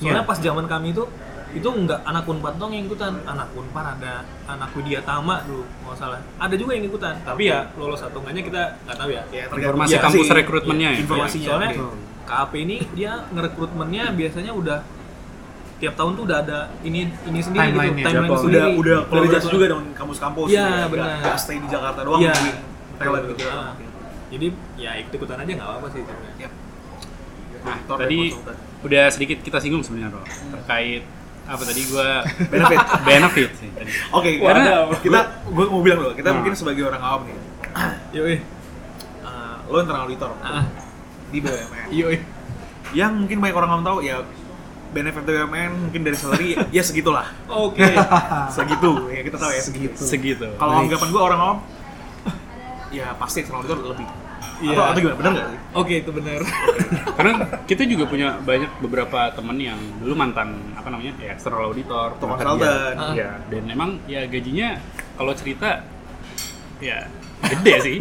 Soalnya 0.00 0.22
Iya. 0.22 0.26
pas 0.26 0.38
zaman 0.38 0.66
kami 0.66 0.90
itu 0.90 1.04
itu 1.50 1.66
nggak 1.66 2.00
anak 2.04 2.24
unpad 2.24 2.54
dong 2.56 2.70
yang 2.70 2.86
ikutan 2.86 3.18
anak 3.24 3.50
unpad 3.52 3.98
ada 3.98 4.22
anak 4.44 4.70
widya 4.70 5.02
tama 5.02 5.42
dulu 5.42 5.66
nggak 5.82 5.96
salah 5.96 6.22
ada 6.38 6.54
juga 6.54 6.72
yang 6.72 6.86
ikutan 6.86 7.18
tapi 7.20 7.42
ya 7.44 7.66
lolos 7.74 7.98
atau 8.00 8.22
enggaknya 8.22 8.42
kita 8.44 8.62
nggak 8.80 8.96
tahu 8.96 9.10
ya 9.10 9.22
Ya, 9.28 9.44
informasi 9.50 9.90
iya 9.90 9.98
kampus 10.00 10.22
sih. 10.24 10.36
rekrutmennya 10.36 10.88
ya 10.88 10.98
Informasinya. 11.02 11.46
soalnya 11.50 11.70
oke. 11.76 11.98
KAP 12.24 12.52
ini 12.56 12.76
dia 12.92 13.12
ngerekrutmennya 13.28 14.04
biasanya 14.12 14.52
udah 14.52 14.78
tiap 15.80 15.94
tahun 15.94 16.12
tuh 16.12 16.24
udah 16.24 16.38
ada 16.38 16.58
ini 16.82 17.00
ini 17.08 17.40
sendiri 17.40 17.64
gitu 17.64 17.72
Timeline-nya. 17.72 18.04
timeline 18.04 18.36
sendiri 18.36 18.60
udah 18.60 18.68
udah 18.76 18.98
kolaborasi 19.08 19.48
juga 19.48 19.66
dengan 19.66 19.86
kampus-kampus 19.92 20.46
Iya, 20.46 20.60
Nggak- 20.62 20.90
benar. 20.90 21.08
nggak 21.18 21.36
stay 21.36 21.56
di 21.56 21.66
Jakarta 21.66 22.00
doang 22.02 22.20
Iya. 22.20 22.32
nungguin 22.32 22.56
talent 22.98 23.24
gitu 23.26 23.42
Ah. 23.46 23.72
jadi 24.28 24.46
ya 24.76 24.90
ikut 24.98 25.12
ikutan 25.14 25.36
aja 25.38 25.50
nggak 25.50 25.66
apa-apa 25.66 25.86
sih 25.88 26.00
sebenarnya 26.00 26.34
Ya. 26.38 26.50
Nah, 27.60 27.76
dan 27.78 27.98
tadi 27.98 28.18
konsultan. 28.30 28.56
udah 28.82 29.04
sedikit 29.10 29.38
kita 29.40 29.58
singgung 29.58 29.80
sebenarnya 29.80 30.08
Bro, 30.10 30.24
terkait 30.54 31.02
apa 31.42 31.62
tadi 31.62 31.80
gua 31.86 32.08
benefit 32.46 32.78
benefit 33.08 33.50
sih 33.54 33.68
tadi. 33.70 33.90
oke 34.10 34.30
Karena- 34.38 34.86
karena 34.86 34.96
kita 34.98 35.20
gue 35.46 35.64
mau 35.66 35.80
bilang 35.80 35.98
dulu 35.98 36.12
kita 36.14 36.28
Nah. 36.30 36.36
mungkin 36.36 36.52
sebagai 36.54 36.82
orang 36.84 37.02
awam 37.02 37.22
nih 37.24 37.36
yoi 38.16 38.36
eh, 38.36 38.40
lo 39.66 39.76
internal 39.78 40.04
auditor 40.04 40.30
ah 40.38 40.64
di 41.26 41.38
BUMN 41.38 41.88
yoi 41.90 42.16
yang 42.92 43.12
mungkin 43.14 43.38
banyak 43.38 43.54
orang 43.54 43.70
awam 43.70 43.82
tahu 43.82 43.98
ya 44.02 44.20
benefit 44.90 45.22
BUMN 45.22 45.70
mungkin 45.80 46.00
dari 46.00 46.14
salary 46.14 46.58
ya 46.76 46.82
segitulah 46.82 47.26
oke 47.46 47.78
segitu 48.56 48.90
ya 49.08 49.20
kita 49.22 49.36
tahu 49.36 49.50
ya 49.50 49.62
segitu 49.62 50.00
Segitu. 50.00 50.46
kalau 50.54 50.72
Baik. 50.74 50.82
anggapan 50.88 51.08
gue 51.08 51.22
orang 51.22 51.40
awam 51.40 51.58
ya 52.90 53.14
pasti 53.14 53.40
external 53.40 53.62
auditor 53.62 53.80
lebih 53.88 54.08
Iya. 54.60 54.76
atau, 54.76 54.84
atau 54.86 55.00
gimana 55.00 55.16
benar 55.16 55.32
nggak 55.32 55.48
sih 55.48 55.60
oke 55.72 55.94
itu 55.96 56.10
benar 56.12 56.40
Karena 57.16 57.32
kita 57.64 57.82
juga 57.86 58.04
punya 58.04 58.28
banyak 58.38 58.70
beberapa 58.80 59.32
temen 59.32 59.56
yang 59.56 59.76
dulu 59.96 60.12
mantan 60.14 60.52
apa 60.74 60.88
namanya 60.88 61.16
ya 61.16 61.32
external 61.32 61.64
auditor, 61.66 62.12
konsultan. 62.16 62.60
kerja. 62.60 62.72
Iya, 63.10 63.30
dan 63.48 63.62
emang 63.66 63.90
ya 64.04 64.24
gajinya 64.24 64.76
kalau 65.14 65.32
cerita 65.32 65.84
ya 66.76 67.08
gede 67.42 67.72
sih. 67.78 67.96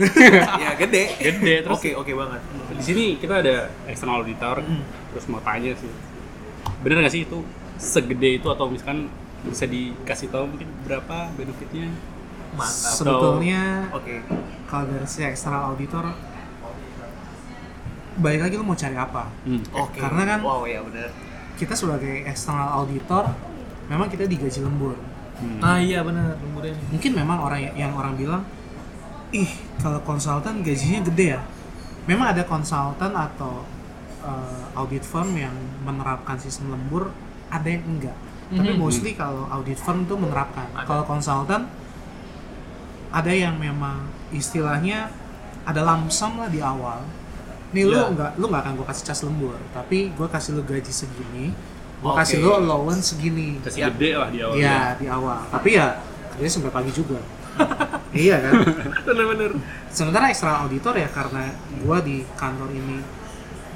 ya 0.60 0.72
gede 0.76 1.04
gede 1.18 1.56
terus 1.62 1.80
oke 1.80 1.92
oke 1.98 2.12
banget 2.14 2.42
di 2.70 2.84
sini 2.86 3.06
kita 3.16 3.40
ada 3.40 3.56
external 3.86 4.20
auditor 4.20 4.60
Hmm. 4.60 4.84
terus 5.10 5.26
mau 5.28 5.40
tanya 5.40 5.72
sih 5.74 5.92
bener 6.84 7.04
nggak 7.04 7.14
sih 7.14 7.24
itu 7.28 7.40
segede 7.80 8.40
itu 8.40 8.48
atau 8.48 8.68
misalkan 8.72 9.08
bisa 9.48 9.64
dikasih 9.68 10.28
tahu 10.32 10.52
mungkin 10.52 10.68
berapa 10.84 11.32
benefitnya? 11.36 11.88
Mantap. 12.56 12.94
Sebetulnya 12.98 13.88
oke. 13.94 14.16
kalau 14.68 14.84
dari 14.90 15.08
si 15.08 15.22
eksternal 15.24 15.72
auditor 15.72 16.12
balik 18.20 18.42
lagi 18.44 18.54
lo 18.60 18.64
mau 18.68 18.76
cari 18.76 18.98
apa? 19.00 19.32
Hmm. 19.48 19.64
oke. 19.72 20.00
Karena 20.00 20.22
kan- 20.28 20.44
wow 20.44 20.68
ya 20.68 20.84
benar 20.84 21.10
kita 21.60 21.76
sebagai 21.76 22.24
eksternal 22.24 22.72
auditor 22.72 23.28
memang 23.92 24.08
kita 24.08 24.24
digaji 24.24 24.64
lembur. 24.64 24.96
Hmm. 25.40 25.60
ah 25.64 25.80
iya 25.80 26.04
benar 26.04 26.36
lemburnya. 26.40 26.76
Mungkin 26.92 27.12
memang 27.16 27.38
orang 27.40 27.60
yang, 27.64 27.76
yang 27.88 27.92
orang 27.96 28.16
bilang 28.16 28.44
ih 29.32 29.48
kalau 29.80 30.00
konsultan 30.04 30.64
gajinya 30.64 31.04
gede 31.12 31.36
ya. 31.36 31.42
Memang 32.08 32.32
ada 32.36 32.44
konsultan 32.48 33.12
atau 33.14 33.64
uh, 34.22 34.64
audit 34.76 35.02
firm 35.02 35.34
yang 35.34 35.54
menerapkan 35.82 36.36
sistem 36.36 36.72
lembur 36.72 37.12
ada 37.50 37.66
yang 37.66 37.84
enggak 37.84 38.18
tapi 38.50 38.74
Mhm. 38.74 38.82
mostly 38.82 39.14
kalau 39.14 39.46
audit 39.48 39.78
firm 39.78 40.04
tuh 40.04 40.18
menerapkan 40.18 40.66
Ada. 40.74 40.82
kalau 40.84 41.04
konsultan 41.06 41.70
ada 43.10 43.30
yang 43.30 43.58
memang 43.58 44.06
istilahnya 44.30 45.10
ada 45.64 45.82
lamsam 45.82 46.38
lah 46.38 46.50
di 46.50 46.58
awal 46.58 47.02
nih 47.70 47.86
lu 47.86 47.94
Iya. 47.94 48.10
nggak 48.10 48.32
lu 48.38 48.46
nggak 48.50 48.62
akan 48.66 48.74
gue 48.76 48.88
kasih 48.88 49.04
cas 49.06 49.22
lembur 49.22 49.58
tapi 49.70 50.10
gue 50.10 50.28
kasih 50.28 50.52
lu 50.54 50.62
gaji 50.64 50.90
segini 50.90 51.54
gue 52.00 52.10
Oke. 52.10 52.18
kasih 52.18 52.38
lu 52.40 52.50
allowance 52.52 53.14
segini 53.14 53.62
kasih 53.62 53.86
Ya. 53.86 53.88
gede 53.94 54.12
lah 54.16 54.30
di 54.30 54.40
awal 54.42 54.56
Iya 54.56 54.80
di 54.96 55.06
awal. 55.06 55.40
Tapi 55.48 55.70
ya 55.76 55.88
kerja 56.32 56.50
sampai 56.50 56.72
pagi 56.72 56.90
juga. 56.90 57.20
iya 58.16 58.40
kan. 58.40 58.54
benar-benar 59.04 59.52
Sementara 59.90 60.30
ekstra 60.30 60.64
auditor 60.64 60.96
ya 60.96 61.10
karena 61.10 61.52
gua 61.82 62.00
di 62.00 62.24
kantor 62.34 62.72
ini 62.72 63.04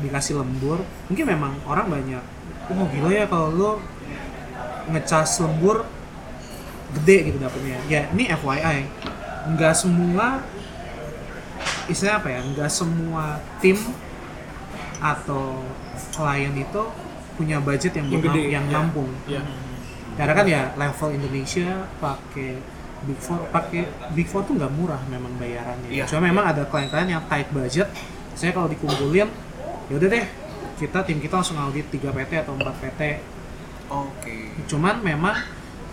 dikasih 0.04 0.44
lembur, 0.44 0.84
mungkin 1.08 1.26
memang 1.26 1.54
orang 1.66 1.88
banyak. 1.88 2.24
Oh 2.72 2.88
gila 2.92 3.12
ya 3.12 3.26
kalau 3.28 3.50
lo 3.52 3.72
ngecas 4.92 5.40
lembur 5.40 5.88
gede 7.00 7.32
gitu 7.32 7.38
dapetnya. 7.40 7.80
Ya 7.88 8.12
ini 8.12 8.28
FYI, 8.30 8.78
nggak 9.56 9.74
semua 9.74 10.44
istilahnya 11.88 12.18
apa 12.20 12.28
ya? 12.30 12.40
Nggak 12.54 12.70
semua 12.70 13.40
tim 13.64 13.80
atau 15.04 15.64
klien 16.16 16.54
itu 16.56 16.84
punya 17.36 17.58
budget 17.60 17.98
yang 17.98 18.08
Yang 18.14 18.24
gede, 18.30 18.42
yang 18.54 18.66
ya. 18.70 18.74
nampung 18.78 19.10
ya 19.26 19.42
karena 20.14 20.34
kan 20.38 20.46
ya 20.46 20.62
level 20.78 21.10
Indonesia 21.10 21.90
pakai 21.98 22.62
Big 23.04 23.20
Four 23.20 23.40
pakai 23.50 23.90
Big 24.14 24.28
Four 24.30 24.46
tuh 24.48 24.56
nggak 24.56 24.72
murah 24.80 25.02
memang 25.12 25.34
bayarannya. 25.36 25.90
Iya. 25.92 26.08
Cuma 26.08 26.24
memang 26.24 26.48
ada 26.48 26.64
klien-klien 26.64 27.10
yang 27.20 27.24
tight 27.28 27.50
budget. 27.52 27.90
Saya 28.38 28.56
kalau 28.56 28.72
dikumpulin, 28.72 29.28
ya 29.88 29.96
udah 30.00 30.10
deh 30.10 30.26
kita 30.80 31.00
tim 31.06 31.18
kita 31.20 31.40
langsung 31.40 31.60
audit 31.60 31.88
3 31.88 32.12
PT 32.12 32.32
atau 32.44 32.54
4 32.56 32.66
PT. 32.82 33.02
oke 33.88 34.36
Cuman 34.68 35.00
memang 35.04 35.38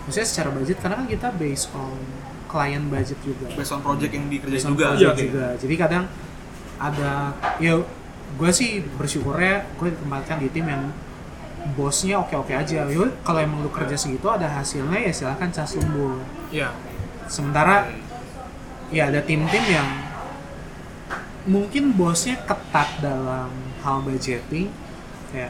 maksudnya 0.03 0.27
secara 0.27 0.49
budget 0.49 0.81
karena 0.81 0.95
kan 0.97 1.07
kita 1.07 1.27
based 1.37 1.69
on 1.77 1.95
client 2.49 2.89
budget 2.89 3.15
juga. 3.23 3.47
based 3.53 3.71
on 3.71 3.79
project 3.79 4.11
yang 4.11 4.25
dikerjain 4.27 4.65
juga 4.65 4.85
project 4.91 5.13
Oke. 5.15 5.23
juga. 5.29 5.45
Jadi 5.55 5.75
kadang 5.77 6.03
ada 6.81 7.31
ya 7.61 7.77
gue 8.31 8.51
sih 8.51 8.81
bersyukurnya 8.97 9.69
gue 9.77 9.87
ditempatkan 9.93 10.41
di 10.41 10.49
tim 10.49 10.65
yang 10.65 10.89
bosnya 11.77 12.17
oke-oke 12.17 12.51
aja. 12.51 12.89
Yuk, 12.89 13.21
kalau 13.21 13.37
emang 13.37 13.61
lu 13.61 13.69
kerja 13.69 13.93
segitu 13.93 14.25
ada 14.25 14.49
hasilnya 14.49 14.97
ya 14.97 15.11
silahkan 15.13 15.53
cas 15.53 15.77
lembur. 15.77 16.17
ya 16.49 16.73
Sementara 17.29 17.85
ya 18.89 19.07
ada 19.13 19.21
tim-tim 19.23 19.61
yang 19.69 19.87
mungkin 21.45 21.93
bosnya 21.97 22.37
ketat 22.45 23.01
dalam 23.01 23.49
hal 23.81 23.97
budgeting 24.05 24.69
kayak 25.33 25.49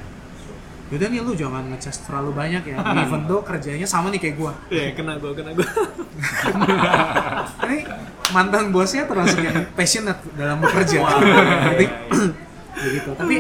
yaudah 0.92 1.08
nih 1.08 1.24
lu 1.24 1.32
jangan 1.32 1.72
ngecas 1.72 2.04
terlalu 2.04 2.36
banyak 2.36 2.64
ya 2.68 2.76
even 3.00 3.24
though 3.24 3.40
kerjanya 3.40 3.88
sama 3.88 4.12
nih 4.12 4.20
kayak 4.20 4.36
gua 4.36 4.52
Iya, 4.68 4.92
kena 4.92 5.16
gua, 5.24 5.32
kena 5.32 5.56
gua. 5.56 5.64
ini 7.68 7.88
mantan 8.32 8.76
bosnya 8.76 9.08
termasuk 9.08 9.40
yang 9.40 9.72
passionate 9.72 10.20
dalam 10.36 10.60
bekerja 10.60 11.00
Ngerti? 11.00 11.88
begitu 12.82 13.10
tapi 13.16 13.36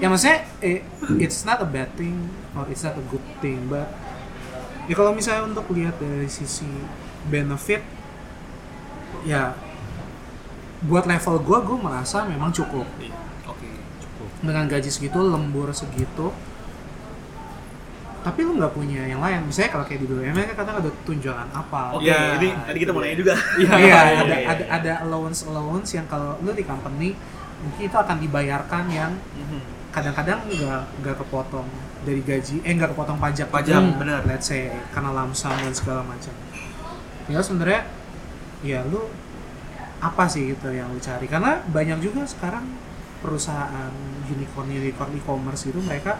ya 0.00 0.06
maksudnya 0.08 0.38
eh, 0.60 0.84
it's 1.16 1.44
not 1.44 1.60
a 1.60 1.68
bad 1.68 1.88
thing 1.96 2.28
or 2.52 2.68
it's 2.68 2.84
not 2.84 2.96
a 2.96 3.04
good 3.08 3.24
thing 3.40 3.64
but 3.68 3.88
ya 4.84 4.92
kalau 4.92 5.16
misalnya 5.16 5.48
untuk 5.48 5.64
lihat 5.72 5.96
dari 5.96 6.28
sisi 6.28 6.68
benefit 7.28 7.80
ya 9.24 9.56
buat 10.82 11.04
level 11.04 11.36
gua 11.40 11.58
gua 11.60 11.78
merasa 11.78 12.24
memang 12.24 12.48
cukup 12.50 12.88
Iya, 12.96 13.12
Oke. 13.44 13.68
dengan 14.40 14.64
gaji 14.64 14.88
segitu 14.88 15.18
lembur 15.18 15.68
segitu 15.70 16.32
tapi 18.20 18.44
lu 18.44 18.52
nggak 18.54 18.72
punya 18.72 19.00
yang 19.06 19.16
lain 19.18 19.48
misalnya 19.48 19.72
kalau 19.72 19.84
kayak 19.84 20.04
di 20.04 20.06
BUMN 20.06 20.36
kan 20.52 20.56
kadang 20.60 20.76
ada 20.78 20.90
tunjangan 21.02 21.48
apa 21.50 21.96
Oke, 21.96 22.04
Iya. 22.04 22.36
ini 22.36 22.48
tadi 22.52 22.78
kita 22.78 22.92
mau 22.92 23.00
nanya 23.00 23.16
juga. 23.16 23.32
Iya, 23.56 23.72
iya, 23.80 23.96
ada 24.20 24.34
ada 24.46 24.64
ada 24.70 24.92
allowance 25.00 25.40
allowance 25.42 25.88
yang 25.90 26.04
kalau 26.04 26.36
lu 26.38 26.52
di 26.52 26.60
company 26.60 27.16
mungkin 27.60 27.82
itu 27.82 27.96
akan 27.96 28.16
dibayarkan 28.18 28.84
yang 28.88 29.12
Mhm. 29.16 29.60
kadang-kadang 29.88 30.36
nggak 30.46 30.82
nggak 31.00 31.16
kepotong 31.18 31.64
dari 32.00 32.20
gaji, 32.20 32.60
eh 32.60 32.72
nggak 32.72 32.92
kepotong 32.92 33.16
pajak. 33.16 33.48
Pajak, 33.48 33.76
Hmm, 33.76 33.96
benar. 33.96 34.20
Let's 34.24 34.46
say 34.46 34.68
karena 34.90 35.12
lamsam 35.12 35.52
dan 35.52 35.72
segala 35.72 36.00
macam. 36.00 36.32
Ya 37.26 37.40
sebenarnya 37.40 37.84
ya 38.60 38.84
lu 38.84 39.08
apa 40.00 40.24
sih 40.28 40.56
gitu 40.56 40.72
yang 40.72 40.88
lu 40.92 41.00
cari? 41.00 41.28
Karena 41.28 41.60
banyak 41.68 42.00
juga 42.00 42.24
sekarang 42.24 42.64
perusahaan 43.20 43.92
unicorn 44.32 44.68
unicorn 44.72 45.12
e-commerce 45.20 45.68
gitu 45.68 45.80
mereka 45.84 46.16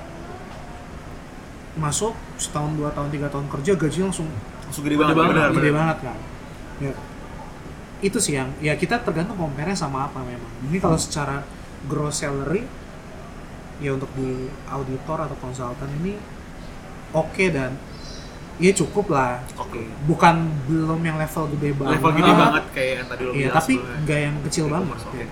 masuk 1.80 2.12
setahun 2.36 2.76
dua 2.76 2.92
tahun 2.92 3.08
tiga 3.08 3.32
tahun 3.32 3.48
kerja 3.48 3.72
gaji 3.78 3.98
langsung 4.04 4.28
Langsung 4.68 4.84
gede 4.84 4.96
banget, 5.00 5.16
banget, 5.16 5.32
benar. 5.34 5.50
gede 5.56 5.70
banget 5.72 5.98
kan 6.04 6.18
ya 6.80 6.92
itu 8.00 8.18
sih 8.20 8.34
yang 8.36 8.48
ya 8.60 8.76
kita 8.76 9.00
tergantung 9.00 9.36
compare 9.36 9.72
sama 9.76 10.08
apa 10.08 10.20
memang 10.24 10.52
ini 10.68 10.76
kalau 10.76 10.96
secara 11.00 11.44
gross 11.88 12.20
salary 12.20 12.64
ya 13.80 13.96
untuk 13.96 14.12
di 14.12 14.48
auditor 14.68 15.24
atau 15.24 15.36
konsultan 15.40 15.88
ini 16.04 16.20
oke 17.16 17.44
dan 17.48 17.76
ya 18.58 18.72
cukup 18.74 19.06
lah 19.08 19.38
Oke. 19.56 19.84
bukan 20.04 20.34
belum 20.64 21.00
yang 21.00 21.16
level 21.16 21.44
gede 21.54 21.70
banget 21.72 21.92
Level 21.96 22.12
gede 22.12 22.32
banget 22.34 22.64
kayak 22.70 22.92
yang 22.92 23.06
tadi 23.06 23.22
lo 23.22 23.30
iya 23.30 23.38
bilang 23.44 23.56
tapi 23.56 23.74
nggak 23.78 24.18
yang 24.20 24.36
kecil 24.42 24.64
banget 24.66 24.86
E-commerce, 24.86 25.06
oke. 25.06 25.16
ya. 25.16 25.28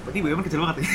Berarti 0.00 0.18
BUMN 0.20 0.42
kecil 0.42 0.60
banget 0.60 0.76
ya? 0.76 0.84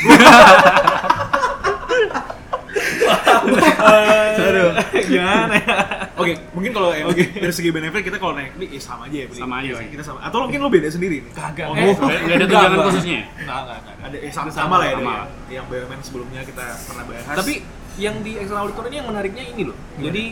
Aduh, 4.39 4.69
gimana 5.01 5.53
ya? 5.55 5.75
Oke, 6.13 6.33
mungkin 6.51 6.71
kalau 6.71 6.89
yang 6.91 7.07
dari 7.13 7.49
segi 7.49 7.69
benefit 7.69 8.01
kita 8.03 8.17
kalau 8.17 8.35
naik 8.35 8.53
ini 8.55 8.75
ya 8.75 8.81
sama 8.81 9.07
aja 9.07 9.17
ya. 9.17 9.27
Sama 9.31 9.55
aja 9.59 9.67
Iya. 9.71 9.89
Kita 9.89 10.03
sama. 10.03 10.19
Atau 10.21 10.37
mungkin 10.43 10.59
lo 10.59 10.69
beda 10.69 10.89
sendiri 10.89 11.23
nih? 11.23 11.31
Kagak. 11.31 11.65
Oh, 11.65 11.75
Eh, 11.75 11.89
Nggak 11.89 12.05
ada 12.05 12.13
Enggak, 12.19 12.37
tunjangan 12.45 12.69
enggak. 12.69 12.87
khususnya. 12.87 13.19
Enggak, 13.35 13.57
enggak, 13.59 13.77
enggak. 13.79 13.95
ada 14.03 14.17
eh, 14.19 14.31
sama, 14.31 14.49
Sama, 14.49 14.59
sama 14.59 14.75
lah 14.75 14.85
ya, 14.85 14.93
sama. 14.93 15.03
sama. 15.03 15.25
yang 15.49 15.65
BUMN 15.65 15.99
sebelumnya 16.03 16.41
kita 16.43 16.65
pernah 16.85 17.03
bahas. 17.05 17.25
Tapi 17.35 17.53
yang 17.97 18.15
di 18.21 18.31
external 18.35 18.63
auditor 18.63 18.83
ini 18.87 18.95
yang 18.95 19.07
menariknya 19.07 19.43
ini 19.47 19.63
loh. 19.65 19.77
Jadi 19.97 20.23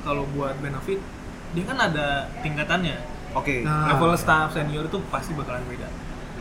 kalau 0.00 0.24
buat 0.30 0.56
benefit 0.58 0.98
dia 1.50 1.64
kan 1.64 1.78
ada 1.78 2.06
tingkatannya. 2.40 2.96
oke, 3.30 3.62
Nah. 3.62 3.90
Level 3.90 4.14
staff 4.14 4.50
senior 4.50 4.84
itu 4.84 4.98
pasti 5.06 5.32
bakalan 5.32 5.62
beda. 5.64 5.86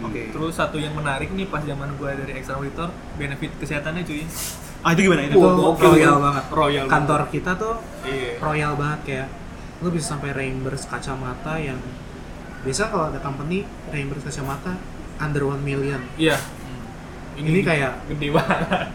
oke. 0.01 0.21
Terus 0.29 0.53
satu 0.53 0.77
yang 0.77 0.93
menarik 0.93 1.29
nih 1.29 1.45
pas 1.45 1.61
zaman 1.61 1.93
gua 1.95 2.13
dari 2.13 2.33
external 2.33 2.61
auditor, 2.61 2.89
benefit 3.15 3.51
kesehatannya 3.57 4.01
cuy. 4.01 4.23
Ah 4.79 4.91
itu 4.91 5.05
gimana 5.05 5.21
itu? 5.23 5.35
Wow, 5.35 5.75
gokil. 5.75 5.91
royal 5.91 6.17
banget 6.17 6.43
Royal 6.49 6.85
kantor 6.87 7.21
kita 7.27 7.51
tuh 7.53 7.75
Iya. 8.01 8.39
royal 8.39 8.73
banget 8.73 8.99
kayak 9.03 9.27
lu 9.79 9.89
bisa 9.89 10.15
sampai 10.15 10.31
reimburse 10.31 10.87
kacamata 10.87 11.55
yang 11.55 11.75
biasa 12.59 12.87
kalau 12.87 13.07
ada 13.07 13.19
company 13.19 13.63
reimburse 13.87 14.23
kacamata 14.23 14.79
under 15.17 15.43
1 15.45 15.59
million 15.59 15.99
Iya. 16.15 16.39
ini 17.35 17.59
kayak 17.59 18.07
gede 18.07 18.31
banget. 18.31 18.87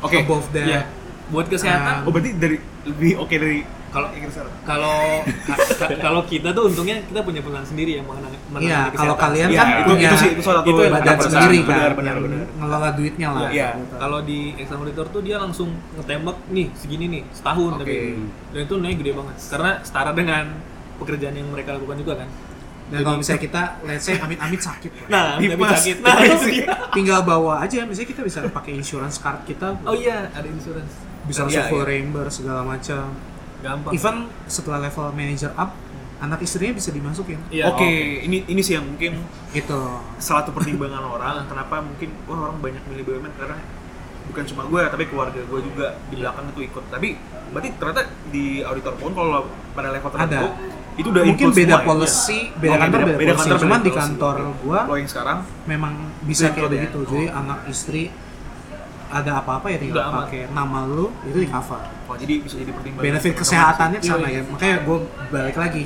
Oke. 0.00 0.22
above 0.22 0.46
that 0.50 0.66
Iya. 0.66 0.82
Buat 1.26 1.46
kesehatan 1.48 1.94
Oh 2.02 2.10
berarti 2.10 2.30
dari 2.34 2.56
lebih 2.84 3.18
oke 3.18 3.34
dari 3.34 3.60
kalau 3.88 4.12
kalau 4.60 5.24
ka- 5.46 5.56
ka- 5.78 5.96
kalau 5.96 6.20
kita 6.22 6.52
tuh 6.52 6.68
untungnya 6.68 7.00
kita 7.02 7.20
punya 7.22 7.40
perusahaan 7.40 7.64
sendiri 7.64 7.96
yang 7.96 8.04
mengenai 8.04 8.36
Iya, 8.60 8.92
kalau 8.92 9.16
kalian 9.16 9.48
Iya, 9.48 9.56
kan 9.56 9.68
itu 9.80 9.90
punya 9.90 10.04
itu 10.06 10.16
sih 10.16 10.30
itu 10.30 10.42
salah 10.42 10.60
satu 10.60 10.68
itu 10.68 10.80
yang 10.82 10.94
badan 10.94 11.16
sendiri 11.18 11.58
kan 11.58 11.66
benar 11.72 11.92
benar 11.94 12.16
benar. 12.18 12.44
ngelola 12.52 12.88
duitnya 12.92 13.28
lah 13.30 13.48
Iya. 13.48 13.68
gitu. 13.74 13.94
Kalau 13.96 14.18
di 14.20 14.38
external 14.54 14.82
auditor 14.84 15.06
tuh 15.08 15.20
dia 15.22 15.36
langsung 15.38 15.68
ngetembak 15.94 16.36
nih 16.46 16.66
segini 16.74 17.04
nih 17.08 17.22
setahun 17.30 17.70
Oke. 17.72 17.80
tapi 17.80 17.96
dan 18.52 18.60
itu 18.62 18.74
naik 18.76 18.96
gede 19.00 19.12
banget 19.14 19.36
karena 19.48 19.70
setara 19.80 20.10
dengan 20.12 20.44
pekerjaan 20.96 21.34
yang 21.34 21.48
mereka 21.48 21.70
lakukan 21.72 21.96
juga 21.96 22.12
kan. 22.20 22.28
Dan 22.86 23.02
kalau 23.02 23.18
misalnya 23.18 23.42
kita 23.42 23.62
let's 23.82 24.02
say 24.02 24.14
amit-amit 24.16 24.60
sakit 24.68 24.90
Nah, 25.06 25.36
tapi 25.36 25.58
sakit. 25.58 25.96
Nah, 26.00 26.16
itu 26.22 26.62
tinggal 26.92 27.20
bawa 27.22 27.60
aja 27.60 27.82
misalnya 27.82 28.08
kita 28.08 28.22
bisa 28.22 28.38
pakai 28.46 28.72
insurance 28.74 29.18
card 29.18 29.42
kita 29.42 29.74
Oh 29.82 29.92
iya, 29.92 30.30
ada 30.30 30.46
insurance. 30.46 30.94
bisa 31.24 31.42
Iya, 31.42 31.44
langsung 31.44 31.64
full 31.68 31.82
iya. 31.82 31.88
reimburse 31.88 32.34
segala 32.38 32.62
macam 32.62 33.04
Gampang. 33.56 33.90
even 33.90 34.16
setelah 34.46 34.78
level 34.80 35.10
manager 35.12 35.50
up 35.54 35.74
anak 36.16 36.38
istrinya 36.40 36.72
bisa 36.72 36.90
dimasukin 36.90 37.42
Iya. 37.48 37.68
Oke, 37.68 37.90
ini 38.22 38.46
ini 38.46 38.60
sih 38.62 38.72
yang 38.72 38.86
mungkin 38.86 39.18
itu 39.50 39.78
salah 40.16 40.46
satu 40.46 40.52
pertimbangan 40.52 41.02
orang 41.12 41.44
kenapa 41.44 41.82
mungkin 41.82 42.08
wah 42.24 42.46
orang 42.46 42.62
banyak 42.62 42.82
milih 42.86 43.02
BUMN 43.04 43.34
karena 43.34 43.58
bukan 44.26 44.42
cuma 44.44 44.62
gue 44.64 44.82
tapi 44.84 45.04
keluarga 45.06 45.38
gue 45.38 45.60
juga 45.64 45.86
di 46.06 46.16
belakang 46.16 46.50
itu 46.50 46.60
ikut 46.64 46.84
tapi 46.88 47.14
berarti 47.48 47.68
ternyata 47.74 48.02
di 48.26 48.58
auditor 48.58 48.94
pun 48.94 49.10
kalau 49.10 49.46
pada 49.70 49.90
level 49.90 50.10
tertentu 50.10 50.46
itu 50.96 51.08
udah 51.08 51.22
mungkin 51.22 51.48
beda 51.50 51.60
semua 51.68 51.76
ya? 51.76 51.84
policy 51.84 52.38
beda 52.54 52.72
Oke, 52.72 52.80
kantor 52.80 52.98
beda, 52.98 53.12
beda 53.12 53.16
policy. 53.28 53.40
kantor, 53.42 53.58
cuman 53.58 53.78
beda 53.78 53.84
di 53.84 53.92
kantor 53.92 54.34
gua 54.58 54.80
lo 54.82 54.94
yang 54.94 55.08
sekarang? 55.08 55.38
memang 55.64 55.92
bisa 56.22 56.44
kayak 56.46 56.56
include 56.56 56.72
ya? 56.72 56.80
begitu 56.82 56.98
jadi 57.06 57.24
anak 57.30 57.58
istri 57.66 58.02
ada 59.06 59.32
apa-apa 59.38 59.66
ya 59.68 59.78
tinggal 59.78 60.02
pakai 60.18 60.50
nama 60.50 60.82
lu 60.82 61.14
itu 61.22 61.38
di 61.38 61.46
cover. 61.46 61.78
Oh 62.06 62.14
jadi 62.14 62.34
bisa 62.40 62.56
jadi 62.56 62.70
pertimbangan. 62.70 63.04
Benefit 63.06 63.32
kesehatannya 63.36 63.98
ke 63.98 64.04
sana 64.04 64.18
Iya, 64.18 64.28
iya. 64.28 64.40
ya 64.40 64.50
makanya 64.50 64.76
gue 64.82 64.96
balik 65.28 65.56
lagi 65.56 65.84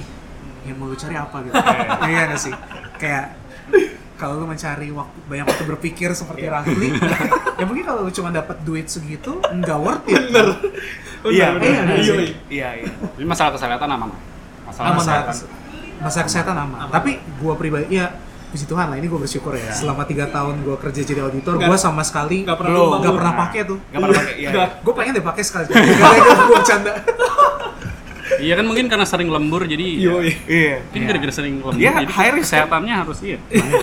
yang 0.63 0.77
mau 0.77 0.87
lu 0.87 0.97
cari 0.97 1.15
apa 1.15 1.37
gitu? 1.43 1.53
Iya 2.07 2.21
gak 2.27 2.41
sih? 2.41 2.55
Kayak 2.97 3.25
kalau 4.17 4.35
lu 4.37 4.45
mencari 4.45 4.89
waktu 4.91 5.17
banyak 5.27 5.47
waktu 5.47 5.65
berpikir 5.67 6.09
seperti 6.13 6.45
Iya. 6.45 6.53
Rafli 6.55 6.89
ya 7.57 7.65
mungkin 7.65 7.85
kalau 7.85 8.01
lu 8.03 8.11
cuma 8.11 8.29
dapat 8.31 8.57
duit 8.63 8.87
segitu 8.87 9.37
nggak 9.37 9.79
worth 9.79 10.07
it. 10.07 10.17
Iya 10.17 10.41
Iya, 11.29 11.47
benar. 11.53 11.85
iya, 11.93 11.93
iya. 11.93 12.13
Iya. 12.49 12.69
iya. 12.79 12.89
Iya 13.21 13.27
masalah 13.27 13.53
kesehatan 13.53 13.85
aman. 13.87 14.09
Masalah 14.71 14.87
Aman, 14.87 14.99
masalah 15.03 15.23
kesehatan. 15.27 16.01
masalah 16.01 16.25
kesehatan 16.31 16.55
aman. 16.57 16.79
Aman. 16.81 16.93
Tapi 16.95 17.11
gue 17.19 17.55
pribadi 17.59 17.87
ya 17.93 18.07
puji 18.51 18.67
Tuhan 18.67 18.87
lah 18.91 18.97
ini 18.99 19.07
gue 19.07 19.21
bersyukur 19.21 19.53
ya. 19.55 19.71
Selama 19.71 20.03
tiga 20.07 20.27
tahun 20.27 20.63
gue 20.63 20.77
kerja 20.79 21.01
jadi 21.03 21.21
auditor, 21.23 21.59
gue 21.59 21.79
sama 21.79 22.03
sekali 22.03 22.43
nggak 22.43 22.59
pernah 22.59 22.71
belum 22.73 22.91
nggak 22.99 23.13
lu. 23.13 23.19
pernah 23.19 23.35
pakai 23.37 23.61
tuh. 23.63 23.79
nggak 23.79 24.01
pernah 24.03 24.19
pakai 24.19 24.35
iya 24.39 24.49
iya. 24.51 24.67
Gue 24.83 24.95
pengen 24.95 25.13
deh 25.15 25.25
pakai 25.25 25.43
sekali. 25.43 25.65
Gara-gara 25.71 26.33
gue 26.35 26.55
bercanda. 26.55 26.93
Iya 28.41 28.57
kan 28.57 28.65
mungkin 28.65 28.89
karena 28.89 29.05
sering 29.05 29.29
lembur 29.29 29.69
jadi 29.69 29.85
ya, 30.01 30.17
iya 30.49 30.81
mungkin 30.81 31.03
gara-gara 31.13 31.35
sering 31.35 31.61
lembur 31.61 31.77
Iya, 31.77 31.93
jadi 32.01 32.15
high 32.15 32.33
risk, 32.33 32.49
kesehatannya 32.57 32.95
harus 33.05 33.19
iya. 33.21 33.37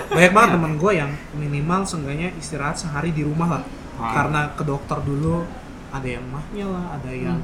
Banyak 0.09 0.31
banget 0.33 0.49
temen 0.57 0.73
gue 0.81 0.91
yang 0.97 1.11
minimal 1.37 1.81
seenggaknya 1.85 2.33
istirahat 2.41 2.73
sehari 2.73 3.13
di 3.13 3.21
rumah 3.21 3.59
lah. 3.59 3.63
Ah. 4.01 4.17
Karena 4.17 4.41
ke 4.57 4.65
dokter 4.65 4.97
dulu 5.05 5.45
ada 5.93 6.07
yang 6.07 6.25
mahnya 6.25 6.65
lah, 6.73 6.85
ada 6.97 7.11
yang 7.13 7.37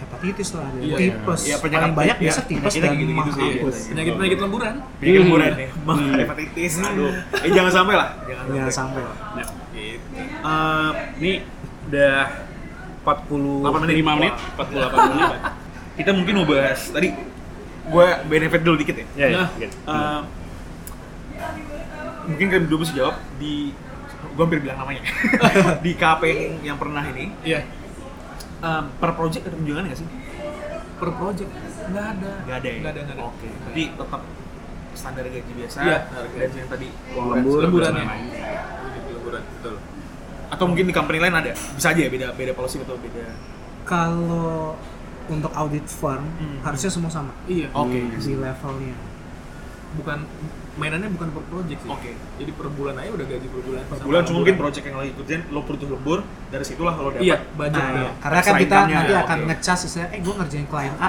hepatitis 0.00 0.48
lah, 0.52 0.64
ada 0.64 0.78
Iya, 0.78 0.96
tipes. 0.96 1.40
Iya, 1.42 1.56
penyakit- 1.56 1.82
Paling 1.82 1.94
banyak 1.94 2.16
iya, 2.16 2.22
biasa 2.24 2.40
tipes 2.42 2.72
dan 2.74 2.90
gitu-gitu 2.90 3.12
mah 3.12 3.24
sih, 3.28 3.42
iya. 3.42 3.62
Penyakit 3.86 4.12
penyakit 4.14 4.38
lemburan. 4.40 4.74
penyakit 4.96 5.20
hiburan 5.22 5.50
ya 5.54 5.68
Hmm. 5.90 6.12
hepatitis 6.16 6.72
aduh 6.80 7.12
eh 7.36 7.50
jangan 7.50 7.72
sampai 7.74 7.94
lah 7.94 8.08
jangan 8.22 8.44
Ya 8.46 8.62
sampai 8.62 8.72
sampai 8.72 9.02
lah. 9.02 9.16
Nah, 9.34 9.46
Gitu. 9.70 10.06
Eh, 10.42 10.90
ini 11.16 11.32
udah 11.86 12.16
45 13.00 13.64
8 13.64 13.80
menit. 13.80 14.04
menit, 14.04 14.34
48 14.52 15.08
menit. 15.08 15.40
kita 15.96 16.10
mungkin 16.12 16.34
mau 16.34 16.46
bahas 16.46 16.80
tadi 16.86 17.08
gue 17.82 18.06
benefit 18.26 18.60
dulu 18.60 18.76
dikit 18.76 18.94
ya 18.94 19.06
Ya, 19.14 19.26
ya. 19.26 19.36
Nah, 19.36 19.48
gitu. 19.56 19.74
Eh, 19.86 20.20
mungkin 22.26 22.46
kan 22.46 22.60
belum 22.62 22.78
bisa 22.80 22.92
jawab 22.94 23.16
di 23.36 23.72
gue 24.30 24.38
hampir 24.38 24.60
bilang 24.60 24.78
namanya 24.78 25.02
di 25.84 25.92
KP 25.92 26.22
yang, 26.22 26.54
yang 26.64 26.76
pernah 26.76 27.02
ini 27.04 27.32
Iya. 27.42 27.60
Eh, 28.60 28.82
per 28.96 29.10
project 29.12 29.42
ada 29.42 29.56
tunjangan 29.56 29.84
nggak 29.84 29.98
sih? 29.98 30.08
Per 30.96 31.10
project 31.12 31.50
nggak 31.86 32.06
ada. 32.12 32.32
Nggak 32.44 32.56
ada 32.56 32.68
ya? 32.68 32.76
Nggak 32.78 32.92
ada, 32.92 33.00
nggak 33.02 33.16
ada. 33.16 33.24
Oke, 33.26 33.48
jadi 33.66 33.82
tetap 33.94 34.20
standar 34.90 35.22
gaji 35.24 35.52
biasa, 35.54 35.78
Iya. 35.80 35.98
standar 36.02 36.26
gaji 36.28 36.56
yang 36.56 36.68
tadi 36.68 36.88
lembur, 37.10 37.58
Lemburan 37.62 37.90
ya. 37.90 37.96
lain-lain. 38.00 38.24
Lemburan, 39.08 39.42
betul. 39.50 39.76
atau 40.50 40.64
mungkin 40.66 40.84
di 40.84 40.90
company 40.90 41.18
lain 41.18 41.30
ada 41.32 41.54
bisa 41.54 41.88
aja 41.88 42.00
ya 42.00 42.10
beda 42.10 42.34
beda 42.34 42.50
policy 42.52 42.82
atau 42.82 42.98
beda 42.98 43.22
Kalau 43.86 44.74
untuk 45.26 45.52
audit 45.52 45.86
firm 45.86 46.26
Hmm. 46.36 46.58
harusnya 46.60 46.90
semua 46.90 47.06
sama 47.06 47.30
Iya. 47.46 47.70
Oke. 47.70 48.02
di 48.18 48.34
levelnya. 48.34 48.98
Bukan 49.94 50.18
mainannya 50.70 51.10
bukan 51.10 51.28
per 51.30 51.42
project 51.46 51.80
sih. 51.82 51.90
Oke. 51.90 52.10
Jadi 52.38 52.50
per 52.52 52.66
bulan 52.68 52.94
aja 52.94 53.10
udah 53.10 53.26
gaji 53.26 53.46
per 53.46 53.60
bulan. 53.60 53.82
Per 53.84 53.98
bulan 54.00 54.22
cuma 54.22 54.36
mungkin 54.40 54.56
project 54.56 54.84
yang 54.84 54.96
lagi 54.96 55.10
ikutin 55.10 55.40
lo 55.50 55.60
butuh 55.60 55.88
lembur 55.88 56.18
dari 56.48 56.64
situlah 56.64 56.94
lo 56.94 57.10
dapat 57.10 57.22
Iya, 57.22 57.36
budget 57.50 57.74
Nah, 57.76 57.90
ya. 57.90 58.00
iya. 58.00 58.10
karena 58.16 58.40
kan 58.40 58.54
kita 58.56 58.76
nanti 58.84 59.12
ya, 59.12 59.20
akan 59.20 59.38
oke. 59.38 59.46
ngecas 59.50 59.78
istilahnya, 59.84 60.10
eh 60.10 60.20
gue 60.20 60.34
ngerjain 60.36 60.66
klien 60.66 60.94
A, 60.96 61.08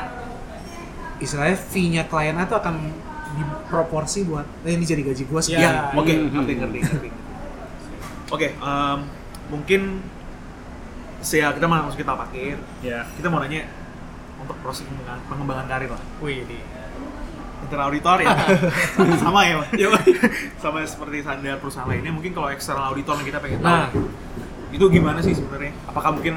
istilahnya 1.17 1.57
fee-nya 1.57 2.03
klien 2.05 2.35
A 2.35 2.43
tuh 2.43 2.57
akan 2.57 2.73
diproporsi 3.31 4.19
buat, 4.23 4.43
eh 4.61 4.73
ini 4.73 4.83
jadi 4.83 5.01
gaji 5.03 5.23
gue 5.23 5.31
Iya. 5.31 5.45
sekian. 5.45 5.71
Ya, 5.71 5.81
oke, 5.93 6.11
Hmm. 6.11 6.27
ngerti, 6.33 6.53
ngerti, 6.57 6.77
ngerti. 6.81 7.09
Oke, 8.29 8.47
em, 8.49 8.99
mungkin 9.47 9.81
sih 11.21 11.37
ya 11.37 11.53
kita 11.53 11.65
mau 11.65 11.79
masuk 11.81 12.01
kita 12.01 12.17
pakai. 12.17 12.57
Ya. 12.81 13.05
Kita 13.13 13.27
mau 13.27 13.37
nanya 13.37 13.69
untuk 14.35 14.57
proses 14.59 14.83
pengembangan, 14.83 15.21
pengembangan 15.29 15.65
karir 15.67 15.89
lah. 15.89 16.01
Wih, 16.17 16.43
di. 16.43 16.57
Internal 17.71 17.87
auditor 17.87 18.19
ya, 18.19 18.35
sama 19.23 19.47
ya, 19.47 19.63
sama 20.59 20.83
seperti 20.83 21.23
standar 21.23 21.55
perusahaan 21.55 21.87
lainnya. 21.87 22.11
Mungkin 22.11 22.35
kalau 22.35 22.51
eksternal 22.51 22.91
auditor 22.91 23.15
yang 23.23 23.27
kita 23.31 23.39
pengen 23.39 23.63
tahu, 23.63 23.71
Nah. 23.71 23.87
itu 24.75 24.85
gimana 24.91 25.23
sih 25.23 25.31
sebenarnya? 25.31 25.71
Apakah 25.87 26.11
mungkin 26.11 26.35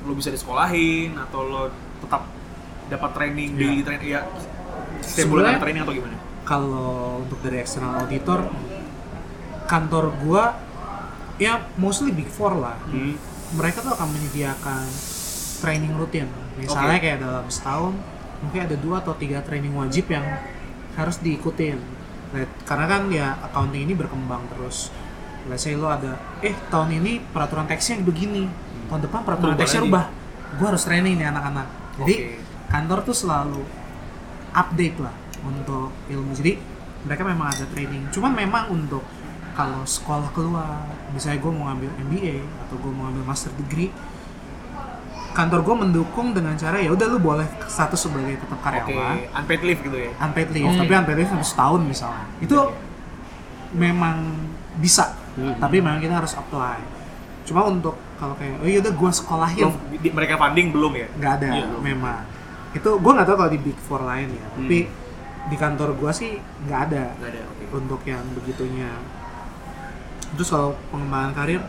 lo 0.00 0.12
bisa 0.16 0.32
disekolahin 0.32 1.20
atau 1.20 1.44
lo 1.44 1.62
tetap 2.00 2.24
dapat 2.88 3.10
training 3.12 3.54
Iya. 3.54 3.60
daily 3.60 3.82
training 3.84 4.08
ya 4.08 4.20
setiap 5.04 5.28
bulan 5.28 5.52
ada 5.52 5.60
training 5.60 5.82
atau 5.84 5.92
gimana? 5.92 6.16
Kalau 6.48 6.90
untuk 7.28 7.38
dari 7.44 7.60
external 7.60 8.00
auditor, 8.00 8.48
kantor 9.68 10.04
gua 10.24 10.44
ya 11.36 11.60
mostly 11.76 12.08
big 12.08 12.32
four 12.32 12.56
lah. 12.56 12.80
Hmm. 12.88 13.20
Mereka 13.52 13.84
tuh 13.84 13.92
akan 13.92 14.08
menyediakan 14.16 14.88
training 15.60 15.92
rutin. 15.92 16.24
Misalnya 16.56 16.96
Oke. 16.96 17.04
kayak 17.04 17.18
dalam 17.20 17.44
setahun 17.52 17.92
mungkin 18.40 18.60
ada 18.64 18.76
dua 18.80 19.04
atau 19.04 19.12
tiga 19.12 19.44
training 19.44 19.76
wajib 19.76 20.08
yang 20.08 20.24
harus 21.06 21.16
diikutin. 21.20 21.78
Nah, 22.30 22.46
karena 22.62 22.86
kan 22.86 23.02
ya 23.10 23.26
accounting 23.42 23.90
ini 23.90 23.94
berkembang 23.96 24.46
terus. 24.54 24.92
Let's 25.48 25.64
say 25.64 25.74
lo 25.74 25.88
ada, 25.88 26.20
eh 26.44 26.52
tahun 26.68 27.00
ini 27.00 27.32
peraturan 27.32 27.64
teksnya 27.64 28.04
begini, 28.04 28.44
tahun 28.92 29.08
depan 29.08 29.24
peraturan 29.24 29.56
Berubah 29.56 29.64
teksnya 29.64 29.80
rubah. 29.88 30.04
Gua 30.60 30.66
harus 30.76 30.84
training 30.84 31.16
nih 31.16 31.26
anak-anak. 31.32 31.66
Jadi 32.04 32.14
Oke. 32.14 32.36
kantor 32.68 32.98
tuh 33.08 33.16
selalu 33.16 33.62
update 34.52 34.98
lah 35.00 35.14
untuk 35.42 35.90
ilmu. 36.12 36.36
Jadi 36.36 36.60
mereka 37.08 37.22
memang 37.24 37.48
ada 37.48 37.64
training. 37.72 38.12
Cuman 38.12 38.36
memang 38.36 38.68
untuk 38.68 39.00
kalau 39.56 39.82
sekolah 39.84 40.30
keluar, 40.32 40.88
misalnya 41.12 41.42
gue 41.42 41.52
mau 41.52 41.68
ngambil 41.68 41.90
MBA 42.06 42.36
atau 42.66 42.76
gue 42.80 42.92
mau 42.92 43.10
ngambil 43.10 43.24
master 43.28 43.52
degree, 43.60 43.90
kantor 45.30 45.60
gue 45.62 45.76
mendukung 45.78 46.30
dengan 46.30 46.54
cara 46.54 46.76
ya 46.76 46.90
udah 46.90 47.06
lu 47.06 47.18
boleh 47.18 47.46
status 47.64 47.96
sebagai 48.00 48.34
tetap 48.36 48.56
Oke, 48.56 48.64
karyawan, 48.64 49.16
unpaid 49.32 49.62
leave 49.62 49.80
gitu 49.80 49.96
ya? 49.96 50.10
unpaid 50.18 50.48
leave, 50.50 50.66
Hmm. 50.66 50.80
tapi 50.80 50.92
unpaid 50.92 51.16
leave 51.16 51.30
sampai 51.30 51.46
setahun 51.46 51.80
misalnya. 51.80 52.26
Itu 52.38 52.58
memang 53.72 54.16
bisa, 54.76 55.14
Hmm. 55.32 55.54
tapi 55.56 55.78
memang 55.78 55.98
kita 55.98 56.14
harus 56.16 56.34
apply. 56.34 56.78
Cuma 57.42 57.64
untuk 57.64 57.94
kalau 58.16 58.34
kayak 58.34 58.58
oh 58.58 58.66
yaudah 58.66 58.92
gue 58.92 59.10
sekolahin, 59.12 59.64
Belum, 59.64 59.76
di- 59.96 60.12
mereka 60.12 60.34
funding 60.36 60.68
belum 60.70 60.92
ya? 60.94 61.08
nggak 61.14 61.32
ada 61.36 61.48
Iya. 61.56 61.66
memang 61.80 62.20
itu 62.70 62.86
gue 62.86 63.12
nggak 63.12 63.26
tahu 63.26 63.36
kalau 63.36 63.50
di 63.50 63.60
big 63.60 63.74
four 63.80 63.98
lain 64.00 64.30
ya 64.30 64.46
tapi 64.46 64.86
di 65.42 65.56
kantor 65.56 65.90
gue 65.92 66.12
sih 66.12 66.38
nggak 66.38 66.80
ada 66.86 67.04
Nggak 67.16 67.30
ada, 67.32 67.42
oke. 67.44 67.64
untuk 67.74 68.00
yang 68.04 68.22
begitunya 68.30 68.86
terus 70.30 70.46
kalau 70.48 70.78
pengembangan 70.88 71.34
karir 71.34 71.62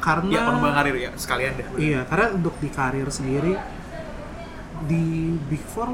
karena 0.00 0.30
Ya 0.30 0.40
pengembangan 0.42 0.76
karir 0.80 0.96
ya 0.98 1.10
sekalian 1.14 1.52
deh. 1.54 1.66
iya 1.76 2.00
karena 2.02 2.26
untuk 2.32 2.56
di 2.56 2.68
karir 2.68 3.08
sendiri 3.08 3.54
di 4.82 5.04
big 5.46 5.60
four 5.66 5.92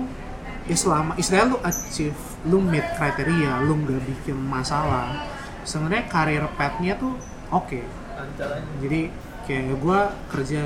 ya 0.64 0.74
selama 0.74 1.14
istilahnya 1.14 1.46
lu 1.48 1.58
achieve 1.60 2.18
lu 2.44 2.58
meet 2.60 2.86
kriteria 2.94 3.60
lu 3.60 3.74
nggak 3.76 4.02
bikin 4.04 4.38
masalah 4.40 5.26
sebenarnya 5.62 6.06
karir 6.06 6.42
path-nya 6.54 6.94
tuh 6.94 7.18
oke 7.48 7.82
aja. 8.14 8.62
jadi 8.78 9.10
kayak 9.42 9.74
gue 9.76 10.00
kerja 10.28 10.60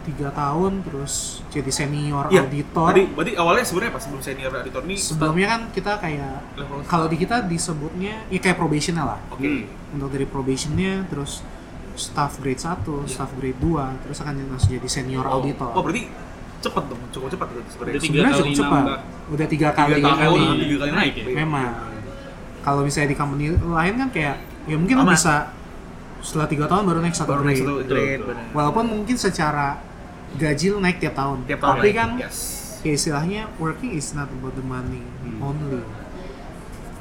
tiga 0.00 0.32
tahun 0.32 0.80
terus 0.80 1.44
jadi 1.48 1.68
senior 1.70 2.28
Iya. 2.28 2.40
auditor 2.42 2.88
Tadi 2.90 3.04
berarti 3.10 3.32
awalnya 3.36 3.64
sebenarnya 3.66 3.92
pas 3.92 4.02
sebelum 4.02 4.22
senior 4.22 4.48
auditor 4.50 4.80
ini 4.82 4.96
sebelumnya 4.96 5.46
kan 5.50 5.60
kita 5.70 5.92
kayak 6.00 6.32
kalau 6.86 7.06
di 7.06 7.16
kita 7.16 7.44
disebutnya 7.44 8.24
ya 8.26 8.38
kayak 8.40 8.56
probationnya 8.56 9.04
lah 9.06 9.20
Oke. 9.28 9.44
Hmm. 9.44 9.64
untuk 9.92 10.08
dari 10.08 10.24
probationnya 10.24 11.04
terus 11.06 11.44
staff 12.00 12.32
grade 12.38 12.56
1, 12.56 12.80
staff 13.06 13.30
grade 13.34 13.58
2 13.58 14.02
terus 14.02 14.18
akan 14.18 14.32
langsung 14.48 14.72
jadi 14.72 14.88
senior 14.88 15.22
Oh, 15.22 15.38
auditor. 15.38 15.70
Oh, 15.70 15.82
berarti 15.82 16.08
cepet 16.60 16.84
dong, 16.86 17.00
cukup 17.10 17.28
cepat 17.30 17.46
gitu 17.50 17.68
sebenarnya. 17.70 18.00
Sebenarnya 18.00 18.32
kali 18.32 18.42
cukup 18.50 18.56
cepat 18.58 18.84
udah 19.30 19.46
tiga 19.46 19.68
kali 19.70 19.92
Tiga 19.94 20.10
tahun, 20.10 20.38
kali. 20.40 20.60
tiga 20.60 20.76
kali 20.78 20.90
naik 20.92 21.14
ya? 21.14 21.24
memang. 21.36 21.70
Kalau 22.60 22.80
misalnya 22.82 23.08
di 23.08 23.16
company 23.16 23.44
lain 23.52 23.94
kan 23.96 24.08
kayak 24.10 24.36
ya 24.64 24.76
mungkin 24.76 24.96
lo 24.96 25.04
bisa 25.06 25.52
setelah 26.20 26.44
tiga 26.44 26.64
tahun 26.66 26.84
baru 26.84 27.00
naik 27.00 27.14
satu 27.14 27.30
Baru 27.30 27.42
naik 27.42 27.56
grade. 27.56 27.62
satu 27.62 27.74
Betul, 27.78 27.96
grade, 27.96 28.22
walaupun 28.50 28.84
mungkin 28.86 29.16
secara 29.16 29.80
gaji 30.32 30.66
lo 30.68 30.78
naik 30.78 30.98
tiap 30.98 31.14
tahun. 31.14 31.38
Tiap 31.44 31.58
tahun 31.58 31.74
tapi 31.74 31.86
naik, 31.86 31.96
kan 31.96 32.10
yes. 32.20 32.36
ya 32.80 32.92
istilahnya 32.92 33.40
working 33.56 33.92
is 33.92 34.12
not 34.12 34.28
about 34.30 34.52
the 34.52 34.62
money 34.62 35.00
Hmm. 35.20 35.40
only. 35.42 35.80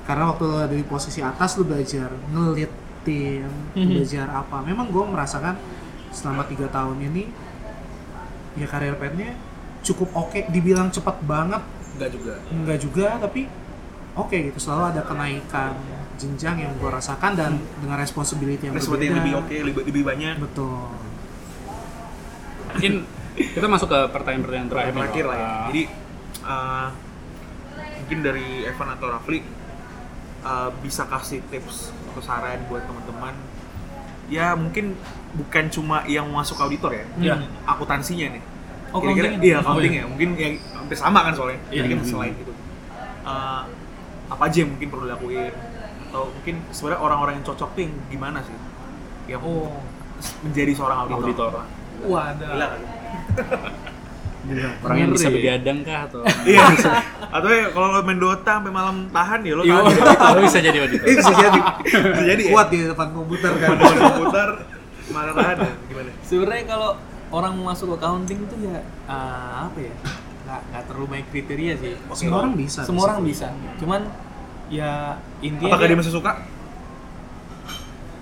Karena 0.01 0.23
waktu 0.25 0.43
lo 0.43 0.57
ada 0.57 0.71
di 0.71 0.81
posisi 0.81 1.19
atas 1.19 1.53
lo 1.53 1.63
belajar 1.63 2.09
ngelit 2.29 2.71
tim 3.09 3.49
Mhm. 3.73 3.89
belajar 3.91 4.27
apa 4.29 4.61
memang 4.61 4.85
gue 4.87 5.01
merasakan 5.03 5.57
selama 6.09 6.45
tiga 6.45 6.69
tahun 6.69 7.01
ini 7.03 7.25
ya 8.55 8.65
karir 8.65 8.93
path-nya 8.93 9.33
cukup 9.81 10.13
oke 10.13 10.45
dibilang 10.47 10.89
cepat 10.89 11.17
banget 11.23 11.65
Enggak 11.95 12.09
juga. 12.11 12.33
enggak 12.49 12.77
juga 12.79 13.07
tapi 13.17 13.41
oke 14.13 14.37
gitu 14.43 14.59
selalu 14.59 14.83
ada 14.89 15.01
kenaikan 15.01 15.73
jenjang 16.15 16.59
yang 16.59 16.73
gue 16.75 16.89
rasakan 16.89 17.31
dan 17.33 17.51
dengan 17.77 17.95
responsibility 17.95 18.61
yang 18.61 18.73
Responsibility 18.73 19.09
berbeda 19.09 19.25
yang 19.25 19.25
lebih 19.25 19.33
oke, 19.41 19.55
lebih, 19.65 19.81
lebih 19.87 20.03
banyak. 20.05 20.35
betul 20.37 20.85
Mungkin 22.69 22.93
kita 23.35 23.65
masuk 23.65 23.87
ke 23.87 23.99
pertanyaan-pertanyaan 24.11 24.69
terakhir. 24.69 24.93
Terakhir 24.93 25.25
lah 25.25 25.37
ya. 25.37 25.51
Jadi 25.67 25.83
uh, 26.43 26.87
mungkin 27.97 28.17
dari 28.21 28.47
Evan 28.63 28.89
atau 28.91 29.07
Rafli 29.09 29.39
uh, 30.41 30.69
bisa 30.79 31.03
kasih 31.05 31.39
tips 31.47 31.89
atau 32.07 32.21
saran 32.21 32.59
buat 32.65 32.83
teman-teman 32.83 33.33
ya 34.29 34.53
mungkin 34.53 34.93
bukan 35.33 35.65
cuma 35.69 36.05
yang 36.05 36.29
masuk 36.29 36.57
auditor 36.59 36.93
ya, 36.93 37.05
Iya. 37.17 37.35
akuntansinya 37.65 38.29
nih. 38.29 38.43
Oh, 38.89 39.01
Kira-kira 39.01 39.25
accounting-nya? 39.33 39.41
iya 39.41 39.55
Oh, 39.55 39.61
accounting 39.61 39.93
iya. 39.93 40.01
ya, 40.01 40.05
mungkin 40.05 40.29
yang 40.33 40.53
hampir 40.73 40.97
sama 40.97 41.19
kan 41.25 41.33
soalnya. 41.33 41.59
Iya. 41.69 41.81
Jadi 41.81 41.87
kan 41.89 41.99
selain 42.03 42.33
itu. 42.33 42.53
Uh, 43.25 43.61
apa 44.29 44.43
aja 44.45 44.57
yang 44.61 44.69
mungkin 44.69 44.87
perlu 44.89 45.03
dilakuin 45.05 45.53
atau 46.09 46.29
mungkin 46.29 46.55
sebenarnya 46.69 47.01
orang-orang 47.01 47.33
yang 47.41 47.45
cocok 47.45 47.69
tuh 47.73 47.81
yang 47.81 47.93
gimana 48.09 48.37
sih? 48.45 48.53
Yang 49.29 49.41
Oh, 49.45 49.81
menjadi 50.45 50.71
seorang 50.73 50.97
auditor. 51.05 51.25
Auditor. 51.25 51.51
wah 52.05 52.23
ada. 52.29 52.45
Gila 52.49 52.67
kan? 52.69 52.81
Orang 54.79 54.97
yang 54.97 55.11
bisa 55.11 55.27
begadang 55.27 55.83
kah 55.83 56.07
atau 56.07 56.23
Iya. 56.47 56.63
Atau 57.29 57.49
ya 57.49 57.67
kalau 57.69 57.87
lo 57.91 58.01
main 58.01 58.17
Dota 58.17 58.55
sampai 58.55 58.71
malam 58.71 59.07
tahan 59.09 59.39
ya 59.41 59.53
lo 59.53 59.61
Iya, 59.61 59.83
tahan. 59.83 60.31
lo 60.35 60.41
bisa 60.41 60.59
jadi 60.59 60.77
auditor. 60.79 61.05
ini 61.05 61.15
bisa 61.17 61.33
jadi 61.33 61.59
Bisa 61.83 62.23
jadi 62.25 62.41
ya? 62.41 62.49
kuat 62.49 62.67
di 62.69 62.77
depan 62.85 63.07
komputer 63.11 63.51
kan 63.53 63.69
Main 63.75 63.99
komputer 63.99 64.49
mana 65.09 65.31
tahan 65.33 65.55
ya? 65.59 65.71
Gimana? 65.85 66.09
Sebenarnya 66.21 66.65
kalau 66.65 66.89
orang 67.29 67.51
mau 67.53 67.65
masuk 67.67 67.93
accounting 67.93 68.39
tuh 68.45 68.57
ya 68.59 68.79
ah, 69.05 69.67
apa 69.67 69.79
ya? 69.79 69.93
Nggak, 70.41 70.61
nggak 70.65 70.83
terlalu 70.83 71.05
banyak 71.07 71.27
kriteria 71.29 71.73
sih. 71.75 71.91
semua 72.11 72.37
orang 72.39 72.53
bisa 72.55 72.79
Semua 72.81 73.03
orang 73.05 73.19
bisa. 73.21 73.47
Cuman 73.75 74.01
ya 74.67 75.13
intinya 75.39 75.69
Apakah 75.69 75.83
dia- 75.83 75.91
dia 75.91 75.99
masih 75.99 76.13
suka? 76.13 76.31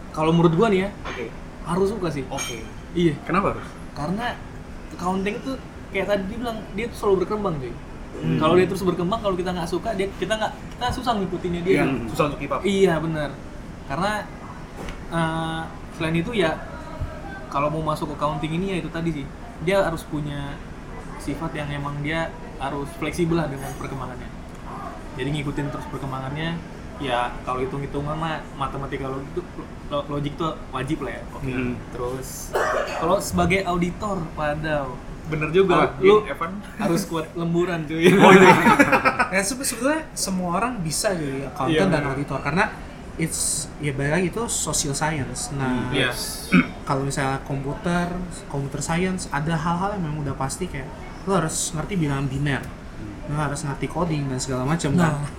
kalau 0.10 0.34
menurut 0.34 0.50
gua 0.52 0.68
nih 0.68 0.80
ya 0.82 0.90
Oke. 1.06 1.26
harus 1.64 1.88
suka 1.88 2.10
sih. 2.10 2.26
Oke. 2.28 2.66
Iya. 2.92 3.14
Kenapa 3.22 3.54
harus? 3.54 3.68
Karena 3.94 4.34
accounting 4.90 5.36
tuh 5.40 5.56
kayak 5.94 6.06
tadi 6.10 6.22
dia 6.28 6.38
bilang 6.38 6.58
dia 6.76 6.86
tuh 6.92 6.98
selalu 6.98 7.16
berkembang 7.26 7.56
cuy. 7.60 7.74
Hmm. 8.18 8.38
Kalau 8.42 8.54
dia 8.58 8.66
terus 8.66 8.82
berkembang, 8.82 9.20
kalau 9.22 9.36
kita 9.38 9.54
nggak 9.54 9.70
suka, 9.70 9.94
dia 9.94 10.10
kita 10.18 10.34
nggak 10.34 10.54
kita 10.74 10.86
susah 10.90 11.12
ngikutinnya 11.22 11.62
dia. 11.62 11.86
Susah 12.10 12.34
untuk 12.34 12.40
keep 12.42 12.50
up. 12.50 12.66
Iya 12.66 12.98
benar. 12.98 13.30
Karena 13.86 14.12
eh, 15.14 15.62
selain 15.96 16.16
itu 16.18 16.32
ya 16.34 16.58
kalau 17.54 17.72
mau 17.72 17.94
masuk 17.94 18.12
accounting 18.18 18.58
ini 18.58 18.76
ya 18.76 18.78
itu 18.84 18.90
tadi 18.92 19.10
sih 19.22 19.26
dia 19.64 19.86
harus 19.86 20.04
punya 20.04 20.58
sifat 21.22 21.54
yang 21.56 21.70
emang 21.72 22.02
dia 22.02 22.30
harus 22.58 22.90
fleksibel 22.98 23.38
lah 23.38 23.48
dengan 23.48 23.70
perkembangannya. 23.78 24.30
Jadi 25.18 25.30
ngikutin 25.38 25.70
terus 25.70 25.86
perkembangannya. 25.94 26.58
Ya 26.98 27.30
kalau 27.46 27.62
hitung 27.62 27.86
hitungan 27.86 28.18
mah 28.18 28.42
matematika 28.58 29.06
logik 29.06 29.30
itu 29.38 29.42
lo- 29.94 30.06
logik 30.10 30.34
tuh 30.34 30.58
wajib 30.74 31.06
lah 31.06 31.22
ya. 31.22 31.24
Oke. 31.38 31.54
Hmm. 31.54 31.74
Terus 31.94 32.50
kalau 32.98 33.22
sebagai 33.22 33.62
auditor 33.70 34.26
pada 34.34 34.90
bener 35.28 35.50
juga 35.50 35.74
Apa? 35.90 36.00
lu 36.00 36.24
Evan? 36.24 36.52
harus 36.78 37.02
kuat 37.04 37.28
lemburan 37.34 37.84
cuy. 37.84 38.08
Oh 38.18 38.32
iya. 38.32 38.54
Ya 39.30 39.42
sebe- 39.42 39.62
sebetulnya 39.62 40.08
semua 40.14 40.56
orang 40.56 40.80
bisa 40.80 41.12
jadi 41.12 41.46
accountant 41.46 41.76
Iya, 41.84 41.92
dan 41.92 42.04
auditor 42.06 42.40
karena 42.40 42.66
it's 43.16 43.66
ya 43.78 43.92
balik 43.92 44.14
lagi 44.14 44.28
itu 44.30 44.44
social 44.46 44.94
science. 44.94 45.52
Nah, 45.52 45.90
Iya. 45.90 46.16
kalau 46.88 47.04
misalnya 47.04 47.44
komputer, 47.44 48.08
computer 48.48 48.80
science 48.80 49.28
ada 49.28 49.52
hal-hal 49.54 49.96
yang 49.96 50.04
memang 50.06 50.24
udah 50.24 50.36
pasti 50.36 50.66
kayak 50.66 50.88
lo 51.24 51.36
harus 51.36 51.72
ngerti 51.72 51.94
bilangan 51.98 52.24
biner, 52.26 52.64
lo 53.28 53.36
harus 53.36 53.60
ngerti 53.62 53.86
coding 53.86 54.26
dan 54.26 54.40
segala 54.40 54.64
macam 54.64 54.96
kan. 54.96 55.14
Nah, 55.18 55.30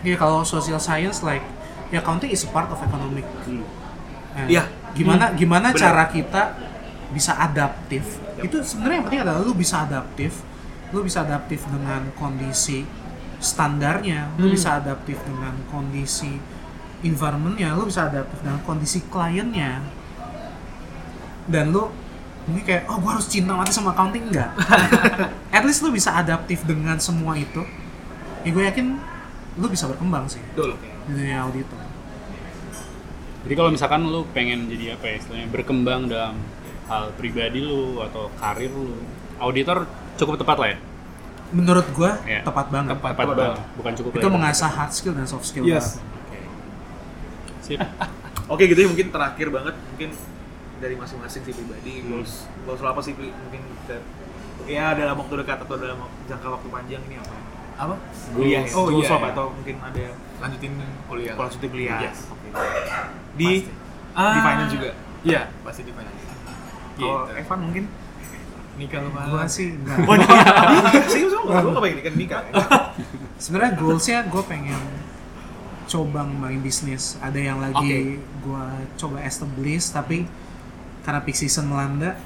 Iya 0.00 0.16
kalau 0.16 0.40
social 0.42 0.78
science 0.78 1.20
like 1.20 1.42
ya 1.88 1.98
accounting 1.98 2.30
is 2.30 2.40
a 2.40 2.48
part 2.48 2.66
of 2.66 2.78
economic. 2.78 3.26
Hmm. 3.42 3.66
And 4.32 4.46
Iya. 4.46 4.64
Gimana 4.90 5.30
gimana 5.32 5.70
Benar. 5.70 5.78
cara 5.80 6.04
kita 6.06 6.42
bisa 7.10 7.34
adaptif? 7.34 8.02
Itu 8.40 8.62
sebenarnya 8.62 8.96
yang 8.96 9.06
penting 9.06 9.22
adalah 9.22 9.40
lu 9.42 9.52
bisa 9.52 9.84
adaptif. 9.84 10.42
Lu 10.90 11.02
bisa 11.02 11.22
adaptif 11.22 11.62
dengan 11.70 12.10
kondisi 12.14 12.82
standarnya, 13.38 14.34
lu 14.36 14.50
Hmm. 14.50 14.54
bisa 14.54 14.76
adaptif 14.76 15.16
dengan 15.22 15.54
kondisi 15.70 16.36
environmentnya, 17.00 17.72
lu 17.72 17.86
bisa 17.86 18.10
adaptif 18.10 18.38
dengan 18.42 18.60
kondisi 18.62 18.98
kliennya. 19.06 19.80
Dan 21.46 21.72
lu 21.72 21.88
ini 22.46 22.60
kayak 22.60 22.90
oh 22.90 22.98
gua 22.98 23.16
harus 23.16 23.30
cinta 23.30 23.54
mati 23.54 23.70
sama 23.70 23.94
accounting 23.94 24.28
enggak? 24.28 24.50
At 25.56 25.62
least 25.62 25.80
lu 25.80 25.90
bisa 25.90 26.12
adaptif 26.12 26.62
dengan 26.64 26.98
semua 26.98 27.34
itu. 27.34 27.62
Ya 28.42 28.50
gue 28.50 28.64
yakin 28.64 28.86
lu 29.60 29.66
bisa 29.68 29.84
berkembang 29.84 30.24
sih 30.24 30.40
Betul. 30.56 30.74
di 31.04 31.12
dunia 31.12 31.44
auditor. 31.44 31.76
Jadi 33.40 33.54
kalau 33.56 33.70
misalkan 33.72 34.04
lu 34.04 34.24
pengen 34.32 34.68
jadi 34.68 34.96
apa 34.96 35.04
ya 35.06 35.14
istilahnya 35.16 35.48
berkembang 35.48 36.08
dalam 36.08 36.36
hal 36.90 37.14
pribadi 37.14 37.60
lu 37.60 38.02
atau 38.02 38.26
karir 38.34 38.68
lu, 38.68 38.98
auditor 39.38 39.86
cukup 40.16 40.34
tepat 40.36 40.56
lah 40.58 40.68
ya. 40.68 40.78
Menurut 41.50 41.86
gua 41.90 42.18
Iya. 42.22 42.42
tepat 42.42 42.66
banget. 42.68 42.92
Tepat. 42.92 43.12
Tepat 43.16 43.26
banget, 43.32 43.62
bukan 43.74 43.92
cukup 43.94 44.10
Itu 44.12 44.28
mengasah 44.28 44.68
hard 44.68 44.90
skill 44.90 45.14
dan 45.14 45.24
soft 45.24 45.46
skill. 45.46 45.62
Yes. 45.62 45.96
banget. 45.96 46.10
Sip. 47.60 47.78
Oke 48.52 48.66
gitu 48.66 48.80
ya 48.80 48.88
mungkin 48.88 49.08
terakhir 49.08 49.46
banget 49.48 49.74
mungkin 49.88 50.10
dari 50.80 50.94
masing-masing 50.96 51.42
sih 51.44 51.54
pribadi 51.54 52.02
goals 52.02 52.50
goals 52.64 52.80
lo 52.80 52.88
apa 52.88 52.98
sih 52.98 53.14
mungkin 53.14 53.62
ke- 53.86 54.02
ya 54.66 54.90
dalam 54.92 55.14
waktu 55.14 55.34
dekat 55.36 55.62
atau 55.62 55.76
dalam 55.76 55.98
jangka 56.26 56.48
waktu 56.50 56.68
panjang 56.68 57.02
ini 57.04 57.16
apa? 57.16 57.34
Apa? 57.78 57.94
Kuliah 58.34 58.62
ya? 58.62 58.74
Oh, 58.74 58.90
Goals 58.90 59.06
iya, 59.06 59.14
apa? 59.14 59.22
iya. 59.22 59.32
atau 59.32 59.44
mungkin 59.52 59.76
ada 59.78 60.04
Lanjutin 60.40 60.72
kuliah. 61.06 61.34
lanjutin 61.34 61.68
kuliah 61.70 61.98
Yes. 62.02 62.18
Oke. 62.26 62.48
di 63.36 63.50
Ah. 64.10 64.34
di 64.34 64.40
finance 64.40 64.72
juga. 64.72 64.90
Iya, 65.20 65.42
pasti 65.62 65.82
di 65.84 65.92
finance. 65.92 66.18
Kalau 67.00 67.18
Gitu. 67.24 67.32
Evan 67.38 67.58
mungkin 67.62 67.84
Nikah 68.76 68.98
lu 68.98 69.10
Gua 69.12 69.44
sih 69.44 69.66
enggak. 69.70 69.96
Oh 70.00 70.16
sih 71.12 71.20
sama 71.26 71.60
gue 71.60 71.70
gak 71.70 71.82
pengen 71.82 71.96
nikah 72.16 72.40
nikah. 72.40 72.42
Sebenarnya 73.42 73.72
goalsnya 73.74 74.18
gue 74.24 74.42
pengen 74.42 74.80
coba 75.84 76.20
ngembangin 76.22 76.60
bisnis. 76.60 77.18
Ada 77.18 77.38
yang 77.42 77.58
lagi 77.58 77.76
Oke. 77.76 77.98
gua 78.40 78.64
coba 78.94 79.20
establish 79.20 79.90
tapi 79.90 80.24
karena 81.00 81.20
peak 81.20 81.34
season 81.34 81.66
melanda, 81.66 82.16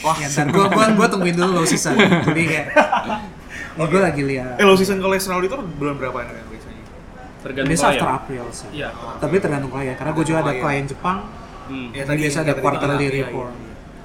Wah, 0.00 0.16
ya 0.16 0.24
ntar 0.26 0.48
gue 0.48 0.64
gua, 0.66 0.84
gua 0.92 1.06
tungguin 1.06 1.36
dulu 1.36 1.60
low 1.60 1.66
season. 1.66 1.92
Jadi 1.96 2.42
kayak, 2.42 2.66
ya 3.78 3.84
gue 3.86 4.00
lagi 4.02 4.22
lihat. 4.22 4.56
eh 4.56 4.64
lo 4.64 4.74
season 4.74 4.98
kalau 4.98 5.12
external 5.12 5.38
auditor 5.38 5.60
bulan 5.62 5.96
berapa 5.96 6.18
ya 6.20 6.42
biasanya? 6.42 6.82
Tergantung 7.40 7.70
Biasa 7.70 7.86
after. 7.88 8.08
April 8.10 8.44
sih. 8.50 8.68
Iya. 8.74 8.88
Tapi 9.16 9.34
tergantung 9.38 9.70
klien. 9.70 9.94
Karena 9.94 10.12
gue 10.12 10.24
juga 10.26 10.38
ada 10.42 10.52
Klien. 10.54 10.84
Jepang. 10.84 11.18
Hmm. 11.62 11.88
Ya, 11.90 12.02
Jadi 12.02 12.18
biasa 12.18 12.38
ada 12.40 12.50
tadi 12.50 12.60
quarterly 12.60 12.96
kita- 12.98 13.08
iya, 13.08 13.24
report. 13.24 13.54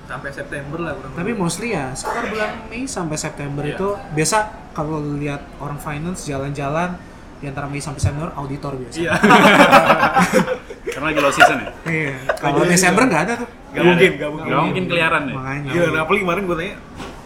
Iya. 0.08 0.14
Sampai 0.16 0.32
September 0.32 0.78
lah 0.80 0.94
kurang 0.96 1.12
Tapi 1.20 1.32
mostly 1.36 1.68
ya 1.76 1.92
sekitar 1.92 2.32
bulan 2.32 2.52
Mei 2.72 2.88
sampai 2.88 3.18
September 3.20 3.64
Iya. 3.68 3.76
itu 3.76 3.88
biasa 4.16 4.38
kalau 4.72 5.04
lihat 5.20 5.44
orang 5.60 5.76
finance 5.78 6.24
jalan-jalan 6.24 6.96
di 7.38 7.46
antara 7.46 7.68
Mei 7.68 7.84
sampai 7.84 8.00
September 8.02 8.32
auditor 8.34 8.74
biasa. 8.80 8.98
Iya. 8.98 9.12
Karena 10.98 11.06
lagi 11.14 11.20
low 11.22 11.34
season 11.36 11.58
ya. 11.62 11.70
Iya. 11.86 12.14
Kalau 12.40 12.66
Desember 12.66 13.04
nggak 13.06 13.22
ada 13.30 13.34
tuh. 13.46 13.50
Gak 13.78 13.84
mungkin, 13.86 14.12
gak 14.18 14.30
mungkin. 14.34 14.50
Gak 14.50 14.62
mungkin 14.66 14.84
keliaran 14.90 15.22
ya. 15.30 15.34
Makanya. 15.38 15.70
Gila, 15.70 15.88
nah, 15.94 16.02
apalagi 16.02 16.22
kemarin 16.26 16.42
gue 16.50 16.58
tanya, 16.58 16.76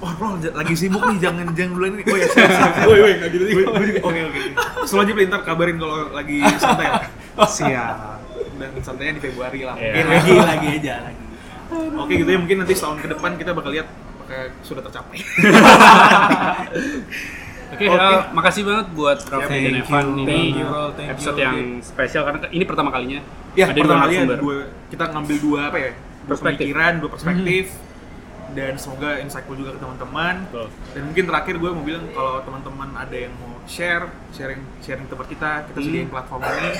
wah 0.03 0.11
bro 0.17 0.27
lagi 0.41 0.73
sibuk 0.75 1.01
nih, 1.05 1.17
jangan 1.23 1.45
jangan 1.55 1.71
bulan 1.79 1.89
ini. 1.95 2.03
Oh 2.03 2.17
ya, 2.17 2.27
siap, 2.27 2.51
siap, 2.51 2.71
siap. 2.75 2.87
Woi, 2.91 2.99
woi, 2.99 3.13
nggak 3.21 3.29
gitu 3.31 3.43
gue 3.47 3.63
juga, 3.87 3.99
Oke, 4.03 4.19
oke. 4.27 4.39
Setelah 4.83 5.03
aja 5.07 5.23
ntar 5.31 5.41
kabarin 5.47 5.77
kalau 5.79 5.95
lagi 6.11 6.37
santai 6.59 6.87
lah. 6.91 7.03
Siap. 7.47 7.95
Dan 8.59 8.69
santainya 8.83 9.13
di 9.15 9.23
Februari 9.23 9.59
lah. 9.63 9.75
Iya. 9.79 9.93
Mungkin 9.95 10.11
lagi, 10.11 10.31
lagi 10.43 10.67
aja 10.81 10.93
lagi. 11.07 11.23
Oke 11.71 12.13
gitu 12.15 12.27
ya, 12.27 12.37
mungkin 12.37 12.57
nanti 12.59 12.73
setahun 12.73 12.99
ke 12.99 13.07
depan 13.07 13.35
kita 13.35 13.51
bakal 13.51 13.71
lihat 13.71 13.87
apakah 13.87 14.51
sudah 14.61 14.81
tercapai. 14.81 15.17
Oke, 17.71 17.87
Oke. 17.87 18.03
eh, 18.03 18.19
makasih 18.31 18.63
banget 18.63 18.87
buat 18.91 19.19
Raffi 19.23 19.55
dan 19.55 19.71
you. 19.71 19.79
Evan 19.81 20.05
ini 20.13 20.25
Thank 20.27 20.55
you. 20.57 20.67
Thank 20.93 21.09
episode 21.09 21.37
you. 21.37 21.45
yang 21.45 21.57
spesial 21.81 22.21
karena 22.23 22.39
ini 22.49 22.63
pertama 22.65 22.91
kalinya 22.91 23.23
Ya, 23.51 23.65
ada 23.65 23.73
dua 23.73 23.83
pertama 23.85 24.01
kali 24.01 24.13
narasumber. 24.13 24.39
dua, 24.39 24.55
kita 24.87 25.03
ngambil 25.09 25.37
dua 25.39 25.59
apa 25.65 25.77
ya? 25.77 25.91
Dua 25.91 26.29
Perspektif. 26.29 26.59
pemikiran, 26.61 26.91
dua 26.97 27.09
perspektif. 27.09 27.65
Dan 28.51 28.73
semoga 28.75 29.09
insightful 29.17 29.55
juga 29.55 29.71
ke 29.71 29.79
teman-teman. 29.79 30.35
Betul. 30.45 30.67
Dan 30.91 31.01
mungkin 31.05 31.23
terakhir 31.25 31.55
gue 31.55 31.69
mau 31.69 31.83
bilang 31.85 32.03
kalau 32.09 32.33
teman-teman 32.41 32.89
ada 32.93 33.15
yang 33.17 33.31
mau 33.33 33.55
share, 33.65 34.03
sharing 34.29 34.59
sharing 34.81 35.07
tempat 35.07 35.27
kita, 35.27 35.49
kita 35.65 35.77
Hmm. 35.77 35.85
sediain 35.85 36.09
platform 36.09 36.41
ini. 36.45 36.71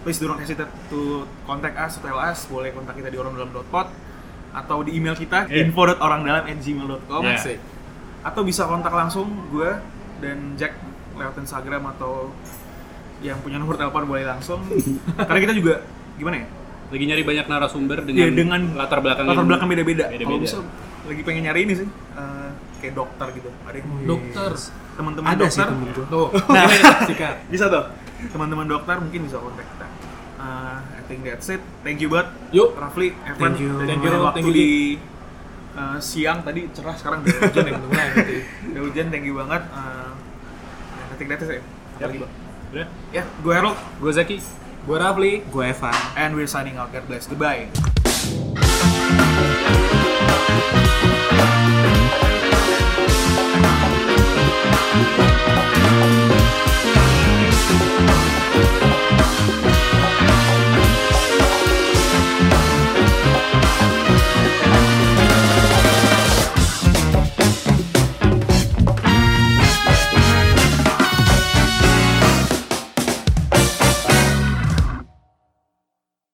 Please 0.00 0.16
don't 0.18 0.36
hesitate 0.36 0.72
to 0.86 1.00
contact 1.44 1.76
us, 1.78 1.96
tell 1.98 2.16
us, 2.16 2.44
boleh 2.46 2.68
kontak 2.70 2.92
kita 2.94 3.08
di 3.08 3.16
orangdalam.pod 3.16 3.88
atau 4.54 4.80
di 4.80 4.94
email 4.94 5.12
kita 5.12 5.44
Yeah. 5.46 5.66
info.orangdalam@gmail.com 5.66 7.22
Yeah. 7.22 7.58
Atau 8.22 8.40
bisa 8.40 8.64
kontak 8.64 8.90
langsung 8.90 9.26
gue 9.50 9.70
dan 10.18 10.54
Jack 10.54 10.78
lewat 11.12 11.36
Instagram 11.36 11.92
atau 11.92 12.32
yang 13.20 13.38
punya 13.38 13.56
nomor 13.56 13.74
telepon 13.74 14.04
boleh 14.04 14.24
langsung 14.24 14.62
karena 15.18 15.40
kita 15.40 15.54
juga 15.54 15.74
gimana 16.14 16.38
ya 16.38 16.48
Lagi 16.84 17.04
nyari 17.04 17.22
banyak 17.22 17.46
narasumber 17.46 17.98
dengan, 18.02 18.20
Iya, 18.20 18.30
dengan 18.30 18.60
latar 18.74 19.00
belakang 19.00 19.24
latar 19.24 19.36
yang 19.36 19.48
belakang 19.48 19.68
beda-beda 19.68 20.04
kalau 20.04 20.14
beda-beda. 20.14 20.44
bisa 20.44 20.58
lagi 21.04 21.22
pengen 21.22 21.42
nyari 21.42 21.60
ini 21.62 21.74
sih 21.74 21.88
eh, 21.88 22.48
kayak 22.78 22.94
dokter 22.94 23.26
gitu 23.32 23.50
ada 23.64 23.74
yang 23.74 23.88
Dokter. 24.04 24.50
teman-teman 24.94 25.26
Ada 25.26 25.44
sih 25.44 25.58
dokter 25.58 25.66
temen 25.66 25.88
gue. 25.88 26.04
Tuh. 26.06 26.28
Nah. 26.54 26.66
sikat. 27.08 27.34
bisa 27.48 27.64
tuh 27.66 27.84
teman-teman 28.26 28.66
dokter 28.66 28.94
mungkin 28.96 29.20
bisa 29.24 29.36
kontak 29.36 29.66
kita 29.66 29.86
Eh, 30.36 30.78
I 30.92 30.93
think 31.04 31.24
that's 31.24 31.48
it. 31.52 31.60
Thank 31.84 32.00
you 32.00 32.08
banget. 32.08 32.32
Yuk, 32.50 32.74
Rafli, 32.76 33.12
Evan, 33.28 33.38
thank 33.38 33.60
you. 33.60 33.70
Thank 33.84 34.02
you, 34.02 34.10
waktu 34.10 34.40
thank 34.40 34.48
you. 34.48 34.54
di 34.54 34.68
uh, 35.76 35.98
siang 36.00 36.40
tadi 36.42 36.66
cerah 36.72 36.96
sekarang 36.96 37.22
udah 37.22 37.36
hujan 37.44 37.64
ya, 37.64 37.70
yang 37.70 37.78
untungnya 37.80 38.04
gitu. 38.16 38.32
Ya. 38.32 38.42
Udah 38.72 38.82
hujan, 38.88 39.06
thank 39.12 39.24
you 39.28 39.34
banget. 39.36 39.62
Uh, 39.70 40.10
I 41.12 41.14
think 41.20 41.28
that's 41.30 41.46
it. 41.46 41.62
Ya. 42.74 42.86
Ya, 43.14 43.22
gue 43.22 43.52
Errol, 43.54 43.78
gue 44.02 44.10
Zaki, 44.10 44.42
gue 44.82 44.96
Rafli, 44.98 45.46
gue 45.46 45.64
Evan, 45.64 45.94
and 46.18 46.34
we're 46.34 46.50
signing 46.50 46.74
out. 46.74 46.90
God 46.90 47.06
bless. 47.06 47.30
Goodbye. 47.30 47.70
Thank 48.34 49.38
you. 59.78 59.83